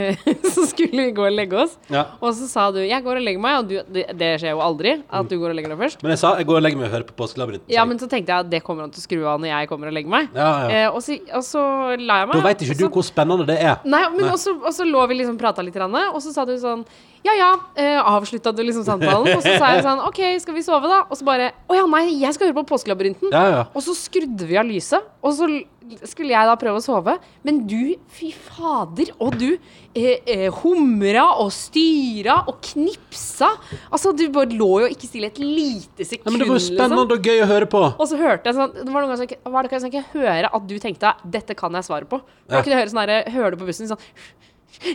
så 0.54 0.66
skulle 0.70 1.08
vi 1.08 1.14
gå 1.16 1.24
og 1.26 1.34
legge 1.34 1.58
oss, 1.64 1.74
Ja. 1.90 2.04
og 2.20 2.36
så 2.38 2.46
sa 2.46 2.68
du 2.70 2.78
'jeg 2.78 3.02
går 3.02 3.18
og 3.18 3.24
legger 3.26 3.42
meg', 3.42 3.58
og 3.58 3.68
du, 3.68 3.74
det, 3.90 4.06
det 4.18 4.30
skjer 4.40 4.54
jo 4.54 4.62
aldri 4.62 5.02
at 5.10 5.28
du 5.28 5.36
går 5.40 5.50
og 5.50 5.58
legger 5.58 5.74
deg 5.74 5.82
først. 5.82 6.02
Men 6.02 6.14
jeg 6.14 6.22
sa 6.22 6.36
jeg 6.38 6.46
går 6.46 6.56
og 6.60 6.62
legger 6.62 6.78
meg 6.78 6.86
og 6.86 6.94
hører 6.94 7.08
på 7.10 7.18
Påskelabyrinten. 7.18 7.66
Ja, 7.68 7.84
men 7.84 7.98
så 7.98 8.06
tenkte 8.06 8.30
jeg 8.30 8.46
at 8.46 8.50
det 8.50 8.62
kommer 8.62 8.86
han 8.86 8.94
til 8.94 9.02
å 9.02 9.06
skru 9.08 9.26
av 9.26 9.40
når 9.42 9.50
jeg 9.50 9.68
kommer 9.68 9.90
og 9.90 9.92
legger 9.98 10.10
meg. 10.10 10.30
Ja, 10.34 10.50
ja. 10.62 10.86
Eh, 10.86 10.88
og, 10.94 11.02
så, 11.02 11.18
og 11.34 11.44
så 11.44 11.62
la 11.98 12.22
jeg 12.22 12.30
meg. 12.30 12.36
Da 12.38 12.46
veit 12.46 12.62
ikke 12.62 12.78
så, 12.78 12.86
du 12.86 12.94
hvor 12.94 13.06
spennende 13.06 13.46
det 13.50 13.58
er. 13.58 13.82
Nei, 13.84 14.04
men 14.14 14.30
også, 14.30 14.54
og 14.62 14.72
så 14.74 14.86
lå 14.86 15.06
vi 15.10 15.18
liksom 15.18 15.38
prata 15.38 15.62
litt, 15.66 15.74
og 15.80 16.22
så 16.22 16.30
sa 16.30 16.44
du 16.46 16.54
sånn 16.58 16.86
Ja 17.22 17.34
ja, 17.36 17.48
eh, 17.76 17.98
avslutta 18.00 18.52
du 18.56 18.62
liksom 18.64 18.84
samtalen? 18.86 19.26
Og 19.36 19.42
så 19.44 19.52
sa 19.60 19.74
jeg 19.74 19.82
sånn 19.84 20.00
OK, 20.06 20.20
skal 20.40 20.54
vi 20.56 20.62
sove, 20.64 20.88
da? 20.88 21.02
Og 21.10 21.18
så 21.20 21.26
bare 21.28 21.50
Å 21.68 21.76
ja, 21.76 21.82
nei, 21.90 22.06
jeg 22.22 22.32
skal 22.36 22.48
høre 22.48 22.56
på 22.62 22.70
Påskelabyrinten. 22.72 23.28
Ja, 23.34 23.42
ja. 23.52 23.64
Og 23.76 23.84
så 23.84 23.92
skrudde 23.98 24.46
vi 24.48 24.56
av 24.56 24.64
lyset, 24.64 25.04
og 25.20 25.34
så 25.36 25.48
skulle 26.06 26.30
jeg 26.32 26.46
da 26.48 26.54
prøve 26.56 26.78
å 26.80 26.84
sove. 26.84 27.16
Men 27.44 27.60
du, 27.68 27.96
fy 28.14 28.30
fader, 28.32 29.10
og 29.20 29.36
du 29.40 29.48
eh, 29.50 30.22
eh, 30.24 30.46
humra 30.62 31.26
og 31.42 31.50
styra 31.52 32.38
og 32.48 32.60
knipsa. 32.70 33.50
Altså, 33.90 34.14
du 34.16 34.24
bare 34.32 34.56
lå 34.56 34.70
jo 34.86 34.90
ikke 34.94 35.10
stille 35.10 35.28
et 35.32 35.40
lite 35.42 36.06
sekund, 36.08 36.24
Ja, 36.30 36.32
men 36.32 36.40
det 36.40 36.48
var 36.48 36.56
jo 36.56 36.60
liksom. 36.62 36.78
spennende 36.78 37.18
og 37.18 37.28
gøy 37.30 37.42
å 37.44 37.50
høre 37.52 37.68
på. 37.76 37.84
Og 38.00 38.06
så 38.08 38.16
hørte 38.20 38.48
jeg 38.48 38.56
sånn 38.56 38.72
Det 38.80 38.88
var 38.88 39.02
noen 39.04 39.10
ganger 39.12 39.20
som 39.80 39.90
jeg 39.90 40.00
ikke- 40.00 40.12
høre 40.16 40.54
at 40.54 40.66
du 40.72 40.78
tenkte 40.78 41.12
Dette 41.36 41.54
kan 41.58 41.72
jeg 41.76 41.84
svare 41.84 42.08
på. 42.08 42.22
Da 42.48 42.62
kunne 42.62 42.76
jeg 42.78 42.80
høre 42.86 42.92
sånn 42.94 43.04
herre 43.04 43.24
Hører 43.30 43.50
du 43.52 43.60
på 43.60 43.66
bussen 43.68 43.88
sånn 43.90 44.00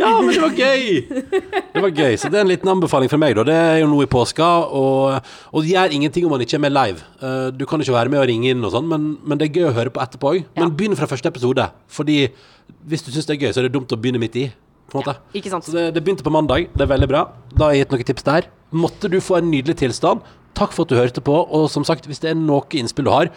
Ja, 0.00 0.10
men 0.20 0.30
det 0.32 0.40
var 0.42 0.54
gøy! 0.56 0.84
Det 1.74 1.82
var 1.82 1.90
gøy, 1.92 2.16
Så 2.16 2.30
det 2.32 2.38
er 2.38 2.44
en 2.46 2.50
liten 2.52 2.70
anbefaling 2.70 3.10
fra 3.12 3.18
meg. 3.20 3.36
da 3.36 3.44
Det 3.46 3.54
er 3.54 3.78
jo 3.82 3.90
nå 3.90 4.02
i 4.04 4.10
påska, 4.10 4.48
og, 4.72 5.30
og 5.52 5.62
det 5.64 5.74
gjør 5.74 5.94
ingenting 5.96 6.26
om 6.26 6.34
man 6.34 6.44
ikke 6.44 6.56
er 6.58 6.64
med 6.64 6.74
live. 6.74 7.04
Eh, 7.20 7.48
du 7.52 7.64
kan 7.68 7.80
ikke 7.82 7.96
være 7.96 8.12
med 8.12 8.22
og 8.22 8.28
ringe 8.30 8.50
inn 8.52 8.64
og 8.64 8.72
sånn, 8.74 8.88
men, 8.90 9.14
men 9.24 9.40
det 9.40 9.48
er 9.50 9.58
gøy 9.60 9.70
å 9.70 9.76
høre 9.76 9.92
på 9.94 10.02
etterpå 10.04 10.32
òg. 10.34 10.44
Men 10.58 10.74
begynn 10.76 10.96
fra 10.98 11.08
første 11.10 11.30
episode. 11.32 11.66
Fordi 11.92 12.18
hvis 12.88 13.04
du 13.04 13.10
syns 13.12 13.28
det 13.28 13.36
er 13.36 13.42
gøy, 13.46 13.52
så 13.52 13.62
er 13.62 13.68
det 13.68 13.74
dumt 13.76 13.92
å 13.92 14.00
begynne 14.00 14.22
midt 14.22 14.38
i. 14.40 14.46
Måte. 14.94 15.16
Ikke 15.34 15.50
sant? 15.50 15.66
Så 15.66 15.72
det, 15.74 15.88
det 15.96 16.04
begynte 16.06 16.22
på 16.22 16.30
mandag. 16.30 16.68
Det 16.70 16.84
er 16.84 16.90
veldig 16.92 17.08
bra. 17.10 17.24
Da 17.50 17.66
har 17.66 17.74
jeg 17.74 17.84
gitt 17.84 17.94
noen 17.94 18.08
tips 18.12 18.26
der. 18.28 18.48
Måtte 18.74 19.10
du 19.10 19.16
få 19.24 19.40
en 19.40 19.48
nydelig 19.50 19.74
tilstand. 19.80 20.22
Takk 20.54 20.70
for 20.74 20.86
at 20.86 20.92
du 20.92 20.98
hørte 20.98 21.22
på. 21.24 21.34
Og 21.34 21.66
som 21.72 21.86
sagt, 21.86 22.06
hvis 22.06 22.22
det 22.22 22.30
er 22.30 22.38
noe 22.38 22.62
innspill 22.78 23.08
du 23.08 23.10
har, 23.10 23.32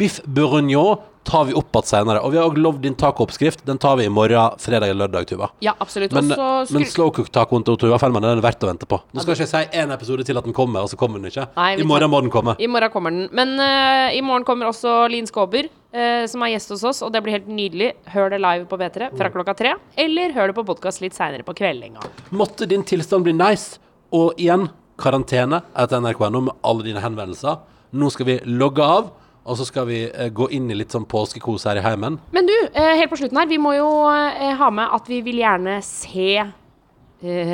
biff 0.00 0.22
bourguignon 0.24 1.02
tar 1.24 1.44
vi 1.48 1.54
opp 1.58 1.76
igjen 1.78 1.86
senere. 1.88 2.20
Og 2.24 2.32
vi 2.32 2.38
har 2.40 2.48
også 2.48 2.62
lovd 2.62 2.82
din 2.86 2.96
tacooppskrift. 2.98 3.64
Den 3.66 3.78
tar 3.82 3.96
vi 4.00 4.06
i 4.08 4.12
morgen, 4.12 4.58
fredag 4.62 4.90
eller 4.92 5.06
lørdag, 5.06 5.28
Tuva. 5.30 5.50
Ja, 5.64 5.74
absolutt. 5.78 6.14
Men, 6.16 6.30
skru... 6.30 6.42
så 6.68 6.76
men 6.76 6.86
slowcook-tacoen 6.90 7.66
til 7.66 7.78
Tuva 7.80 7.98
Fellmann 8.02 8.26
den 8.26 8.40
er 8.40 8.44
verdt 8.44 8.64
å 8.64 8.70
vente 8.70 8.88
på. 8.88 8.98
Nå 9.12 9.24
skal 9.24 9.36
ikke 9.36 9.46
jeg 9.46 9.52
si 9.52 9.80
én 9.82 9.94
episode 9.94 10.26
til 10.28 10.40
at 10.40 10.48
den 10.48 10.56
kommer, 10.56 10.84
og 10.84 10.92
så 10.92 10.98
kommer 11.00 11.22
den 11.22 11.30
ikke. 11.30 11.46
Nei, 11.56 11.70
I 11.78 11.86
morgen 11.86 12.06
tar- 12.06 12.12
må 12.14 12.22
den 12.24 12.34
komme. 12.34 12.56
I 12.58 12.70
morgen 12.70 12.94
kommer 12.94 13.14
den. 13.14 13.28
Men 13.32 13.54
uh, 13.60 14.10
i 14.14 14.20
morgen 14.24 14.46
kommer 14.48 14.72
også 14.72 15.06
Linn 15.12 15.30
Skåber, 15.30 15.70
uh, 15.94 16.24
som 16.30 16.44
er 16.44 16.54
gjest 16.56 16.74
hos 16.76 16.84
oss, 16.90 17.02
og 17.06 17.14
det 17.14 17.22
blir 17.24 17.38
helt 17.38 17.50
nydelig. 17.50 17.92
Hør 18.14 18.34
det 18.34 18.42
live 18.42 18.68
på 18.70 18.80
P3 18.80 19.12
fra 19.16 19.32
klokka 19.34 19.56
tre, 19.58 19.76
eller 19.96 20.36
hør 20.36 20.52
det 20.52 20.58
på 20.58 20.66
podkast 20.74 21.04
litt 21.04 21.16
seinere 21.18 21.46
på 21.46 21.56
kveldinga. 21.58 22.04
Måtte 22.34 22.68
din 22.70 22.84
tilstand 22.86 23.28
bli 23.28 23.36
nice. 23.36 23.78
Og 24.12 24.36
igjen, 24.36 24.68
karantene 25.00 25.62
etter 25.78 26.02
NRK.no 26.02 26.48
med 26.48 26.56
alle 26.68 26.84
dine 26.84 27.02
henvendelser. 27.02 27.62
Nå 27.96 28.08
skal 28.12 28.28
vi 28.28 28.38
logge 28.48 28.84
av, 28.84 29.10
og 29.44 29.56
så 29.58 29.64
skal 29.66 29.86
vi 29.88 30.04
eh, 30.06 30.30
gå 30.30 30.48
inn 30.54 30.70
i 30.70 30.74
litt 30.78 30.94
sånn 30.94 31.06
påskekos 31.10 31.64
her 31.66 31.76
i 31.80 31.82
heimen. 31.84 32.18
Men 32.32 32.46
du, 32.46 32.54
eh, 32.72 32.96
helt 33.00 33.10
på 33.10 33.18
slutten 33.18 33.38
her, 33.40 33.46
vi 33.50 33.58
må 33.58 33.74
jo 33.76 33.88
eh, 34.12 34.52
ha 34.58 34.70
med 34.70 34.88
at 34.94 35.08
vi 35.10 35.20
vil 35.26 35.40
gjerne 35.42 35.80
se 35.82 36.42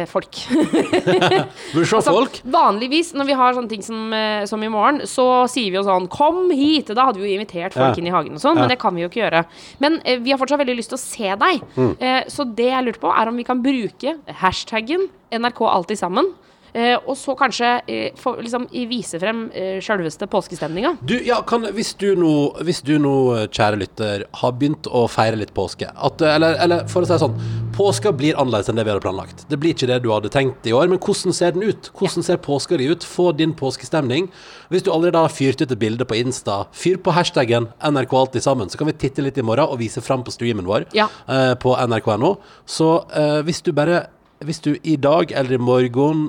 folk. 0.09 0.33
Vil 0.49 1.83
du 1.83 1.85
se 1.85 1.97
Altså, 1.99 2.13
folk? 2.15 2.39
Vanligvis 2.49 3.11
når 3.13 3.27
vi 3.29 3.35
har 3.37 3.53
sånne 3.53 3.69
ting 3.69 3.83
som, 3.85 4.15
som 4.49 4.63
i 4.65 4.71
morgen, 4.73 5.03
så 5.05 5.45
sier 5.53 5.69
vi 5.69 5.77
jo 5.77 5.83
sånn 5.85 6.07
'Kom 6.09 6.49
hit!' 6.57 6.89
Da 6.97 7.05
hadde 7.05 7.21
vi 7.21 7.29
jo 7.29 7.37
invitert 7.37 7.75
folk 7.77 7.93
Ja. 7.93 8.01
inn 8.01 8.07
i 8.09 8.15
hagen 8.15 8.33
og 8.33 8.41
sånn, 8.41 8.57
Ja. 8.57 8.63
men 8.65 8.71
det 8.73 8.79
kan 8.81 8.95
vi 8.97 9.03
jo 9.05 9.11
ikke 9.11 9.21
gjøre. 9.29 9.45
Men 9.79 10.01
eh, 10.07 10.17
vi 10.25 10.31
har 10.33 10.39
fortsatt 10.41 10.63
veldig 10.65 10.77
lyst 10.79 10.89
til 10.89 10.97
å 10.97 11.05
se 11.05 11.37
deg. 11.37 11.61
Mm. 11.77 11.97
Eh, 12.01 12.25
så 12.33 12.49
det 12.49 12.71
jeg 12.73 12.85
lurte 12.87 13.01
på, 13.05 13.13
er 13.13 13.29
om 13.29 13.37
vi 13.37 13.45
kan 13.45 13.61
bruke 13.63 14.17
hashtaggen 14.41 15.09
NRK 15.31 15.61
alltid 15.69 15.99
sammen. 16.01 16.33
Eh, 16.79 16.95
og 17.09 17.17
så 17.19 17.35
kanskje 17.39 17.69
eh, 17.91 18.13
få, 18.19 18.37
liksom, 18.45 18.69
vise 18.91 19.19
frem 19.19 19.47
eh, 19.51 19.79
sjølveste 19.83 20.29
påskestemninga. 20.31 20.95
Du, 21.09 21.17
ja, 21.27 21.41
kan, 21.49 21.67
hvis, 21.75 21.95
du 21.99 22.13
nå, 22.19 22.33
hvis 22.63 22.83
du 22.87 22.95
nå, 23.03 23.15
kjære 23.51 23.81
lytter, 23.83 24.27
har 24.43 24.53
begynt 24.61 24.87
å 24.95 25.07
feire 25.11 25.41
litt 25.41 25.51
påske 25.57 25.89
at, 25.91 26.23
eh, 26.23 26.37
eller, 26.39 26.55
eller 26.63 26.87
for 26.93 27.03
å 27.03 27.09
si 27.09 27.17
det 27.17 27.23
sånn 27.25 27.41
Påska 27.79 28.11
blir 28.11 28.35
annerledes 28.41 28.67
enn 28.73 28.79
det 28.81 28.83
vi 28.89 28.91
hadde 28.91 29.05
planlagt. 29.05 29.45
Det 29.47 29.55
blir 29.63 29.71
ikke 29.71 29.87
det 29.87 30.01
du 30.03 30.09
hadde 30.11 30.31
tenkt 30.35 30.65
i 30.67 30.73
år, 30.75 30.89
men 30.91 30.99
hvordan 30.99 31.35
ser 31.37 31.53
den 31.55 31.63
ut? 31.69 31.91
Hvordan 31.95 32.25
ser 32.27 32.41
påska 32.43 32.75
di 32.81 32.89
ut? 32.91 33.05
Få 33.07 33.29
din 33.39 33.53
påskestemning. 33.55 34.27
Hvis 34.73 34.83
du 34.83 34.91
allerede 34.91 35.21
har 35.23 35.31
fyrt 35.31 35.63
ut 35.63 35.71
et 35.71 35.79
bilde 35.79 36.03
på 36.09 36.19
Insta, 36.19 36.65
fyr 36.75 36.99
på 36.99 37.15
hashtaggen 37.15 37.69
NRK 37.87 38.17
alltid 38.19 38.43
sammen, 38.43 38.67
så 38.73 38.81
kan 38.81 38.91
vi 38.91 38.97
titte 38.99 39.23
litt 39.23 39.39
i 39.39 39.45
morgen 39.47 39.71
og 39.71 39.79
vise 39.79 40.03
fram 40.03 40.25
på 40.27 40.35
streamen 40.35 40.67
vår 40.67 40.89
Ja. 40.99 41.07
eh, 41.31 41.55
på 41.55 41.77
nrk.no. 41.79 42.33
Så 42.67 42.91
eh, 43.15 43.39
hvis 43.47 43.63
du 43.63 43.71
bare 43.79 44.09
Hvis 44.43 44.61
du 44.63 44.77
i 44.83 44.97
dag 44.97 45.33
eller 45.35 45.55
i 45.55 45.63
morgen 45.63 46.29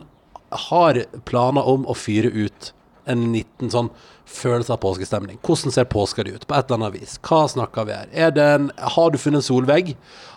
har 0.52 1.04
planer 1.30 1.68
om 1.68 1.86
å 1.90 1.96
fyre 1.98 2.32
ut 2.34 2.74
en 3.10 3.32
liten 3.34 3.72
sånn 3.74 3.90
følelse 4.30 4.76
av 4.76 4.78
påskestemning. 4.84 5.40
Hvordan 5.42 5.74
ser 5.74 5.88
påska 5.90 6.22
di 6.24 6.36
ut, 6.36 6.44
på 6.46 6.54
et 6.54 6.68
eller 6.70 6.78
annet 6.78 7.00
vis? 7.02 7.16
Hva 7.26 7.48
snakker 7.50 7.88
vi 7.88 7.96
her? 7.98 8.10
Er 8.14 8.36
en, 8.44 8.68
har 8.78 9.10
du 9.10 9.18
funnet 9.18 9.42
en 9.42 9.48
solvegg? 9.48 9.96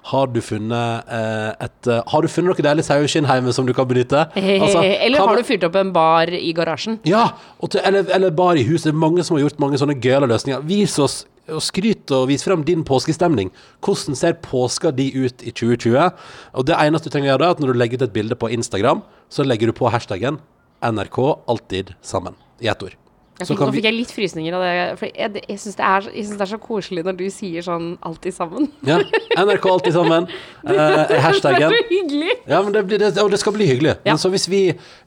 Har 0.08 0.30
du 0.32 0.40
funnet 0.42 1.10
eh, 1.12 1.50
et 1.66 1.90
eh, 1.92 2.00
Har 2.10 2.24
du 2.24 2.30
funnet 2.32 2.48
noe 2.54 2.64
deilig 2.64 2.86
saueskinn 2.88 3.28
hjemme 3.28 3.52
som 3.54 3.68
du 3.68 3.74
kan 3.76 3.86
benytte? 3.90 4.24
Altså, 4.32 4.80
Eller 5.04 5.20
kan- 5.20 5.28
har 5.28 5.36
du 5.36 5.44
fyrt 5.46 5.66
opp 5.68 5.76
en 5.76 5.92
bar 5.92 6.32
i 6.32 6.54
garasjen? 6.56 6.96
ja, 7.04 7.26
til, 7.68 7.82
eller, 7.84 8.08
eller 8.16 8.32
bar 8.34 8.56
i 8.56 8.64
huset. 8.66 8.94
Mange 8.96 9.22
som 9.28 9.36
har 9.36 9.44
gjort 9.44 9.60
mange 9.62 9.78
sånne 9.78 9.98
gøyale 10.00 10.30
løsninger. 10.32 10.64
Vis 10.66 10.96
oss 11.02 11.20
og 11.50 11.62
skryt 11.64 12.12
og 12.14 12.28
vis 12.30 12.44
frem 12.46 12.62
din 12.66 12.84
påskestemning. 12.86 13.50
Hvordan 13.82 14.18
ser 14.18 14.38
påska 14.44 14.92
di 14.94 15.10
ut 15.16 15.42
i 15.42 15.50
2020? 15.50 16.12
Og 16.54 16.66
det 16.68 16.78
eneste 16.78 17.10
du 17.10 17.16
trenger 17.16 17.32
å 17.32 17.34
gjøre, 17.34 17.50
er 17.50 17.56
at 17.56 17.62
når 17.62 17.72
du 17.72 17.80
legger 17.82 18.00
ut 18.00 18.08
et 18.08 18.16
bilde 18.16 18.38
på 18.38 18.52
Instagram, 18.54 19.02
så 19.32 19.46
legger 19.46 19.72
du 19.72 19.76
på 19.76 19.90
hashtaggen 19.90 20.38
NRK 20.82 21.18
alltid 21.50 21.94
sammen. 22.02 22.38
I 22.62 22.68
ett 22.70 22.82
ord. 22.82 22.94
Så 23.40 23.54
fikk, 23.54 23.58
kan 23.58 23.70
nå 23.70 23.74
fikk 23.74 23.86
jeg 23.88 23.96
litt 23.96 24.10
frysninger 24.14 24.54
av 24.54 24.62
det. 24.62 24.72
For 25.00 25.08
jeg, 25.08 25.42
jeg 25.48 25.58
syns 25.58 25.78
det, 25.78 26.12
det 26.14 26.44
er 26.44 26.50
så 26.52 26.58
koselig 26.62 27.02
når 27.06 27.16
du 27.18 27.24
sier 27.32 27.64
sånn 27.64 27.86
'alltid 27.98 28.36
sammen'. 28.36 28.68
Ja, 28.86 29.00
NRK 29.40 29.66
alltid 29.72 29.96
sammen. 29.96 30.28
Eh, 30.62 31.18
hashtaggen. 31.18 31.72
Det 31.72 31.78
er 31.80 31.82
så 31.82 31.88
hyggelig! 31.88 32.34
Ja, 32.46 32.60
men 32.62 32.70
det, 32.76 32.84
blir, 32.86 33.00
det, 33.02 33.16
og 33.18 33.32
det 33.32 33.40
skal 33.42 33.56
bli 33.56 33.66
hyggelig. 33.66 33.96
Ja. 34.04 34.12
Men 34.12 34.20
så 34.22 34.30
hvis 34.30 34.46
vi, 34.46 34.60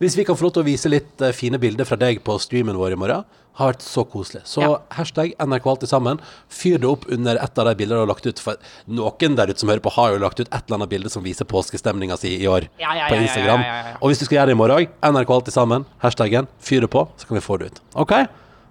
hvis 0.03 0.17
vi 0.19 0.25
kan 0.27 0.35
få 0.35 0.49
lov 0.49 0.57
til 0.57 0.65
å 0.65 0.67
vise 0.67 0.91
litt 0.91 1.23
eh, 1.23 1.31
fine 1.31 1.61
bilder 1.61 1.87
fra 1.87 1.95
deg 1.95 2.19
på 2.27 2.35
streamen 2.43 2.75
vår 2.75 2.97
i 2.97 2.99
morgen, 2.99 3.23
har 3.55 3.71
vært 3.73 3.83
så 3.85 4.03
koselig. 4.11 4.41
Så 4.45 4.61
Ja. 4.61 4.77
hashtag 4.91 5.33
NRK 5.39 5.65
alltid 5.71 5.89
sammen. 5.89 6.19
Fyr 6.49 6.77
det 6.77 6.89
opp 6.89 7.05
under 7.09 7.35
et 7.41 7.59
av 7.59 7.65
de 7.65 7.75
bildene 7.75 7.97
du 7.99 8.05
har 8.05 8.11
lagt 8.13 8.25
ut. 8.27 8.39
For 8.39 8.55
noen 8.87 9.35
der 9.35 9.47
ute 9.47 9.59
som 9.59 9.69
hører 9.69 9.79
på, 9.81 9.91
har 9.95 10.11
jo 10.13 10.19
lagt 10.19 10.39
ut 10.39 10.47
et 10.51 10.63
eller 10.67 10.77
annet 10.81 10.89
bilde 10.89 11.09
som 11.09 11.23
viser 11.23 11.45
påskestemninga 11.45 12.17
si 12.19 12.35
i 12.43 12.47
år 12.47 12.67
Ja, 12.79 12.93
ja, 12.93 13.07
på 13.07 13.15
ja, 13.15 13.21
ja, 13.21 13.27
Instagram. 13.27 13.61
ja, 13.61 13.67
ja, 13.67 13.89
ja. 13.91 13.97
Og 14.01 14.09
hvis 14.11 14.19
du 14.19 14.25
skal 14.25 14.37
gjøre 14.39 14.45
det 14.47 14.55
i 14.57 14.61
morgen 14.61 14.77
òg, 14.77 14.87
NRK 15.01 15.29
alltid 15.33 15.53
sammen, 15.53 15.85
hashtaggen, 16.03 16.47
fyr 16.59 16.81
det 16.81 16.89
på, 16.91 17.07
så 17.17 17.27
kan 17.27 17.35
vi 17.37 17.41
få 17.41 17.57
det 17.59 17.65
ut. 17.71 17.79
OK? 17.95 18.11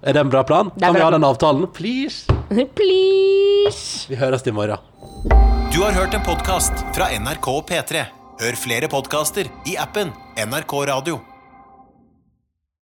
Er 0.07 0.13
det 0.13 0.17
en 0.21 0.29
bra 0.31 0.43
plan? 0.45 0.71
Kan 0.79 0.93
vi 0.95 1.01
ha 1.01 1.11
den 1.11 1.23
avtalen? 1.25 1.67
Please? 1.73 2.27
Please! 2.77 4.07
Vi 4.09 4.17
høres 4.17 4.47
i 4.47 4.51
morgen. 4.53 4.79
Du 5.73 5.81
har 5.83 5.93
hørt 5.97 6.15
en 6.15 6.23
podkast 6.23 6.85
fra 6.95 7.09
NRK 7.19 7.49
og 7.49 7.67
P3. 7.67 8.05
Hør 8.41 8.57
flere 8.59 8.89
podkaster 8.89 9.49
i 9.67 9.77
appen 9.81 10.13
NRK 10.37 10.75
Radio. 10.91 11.34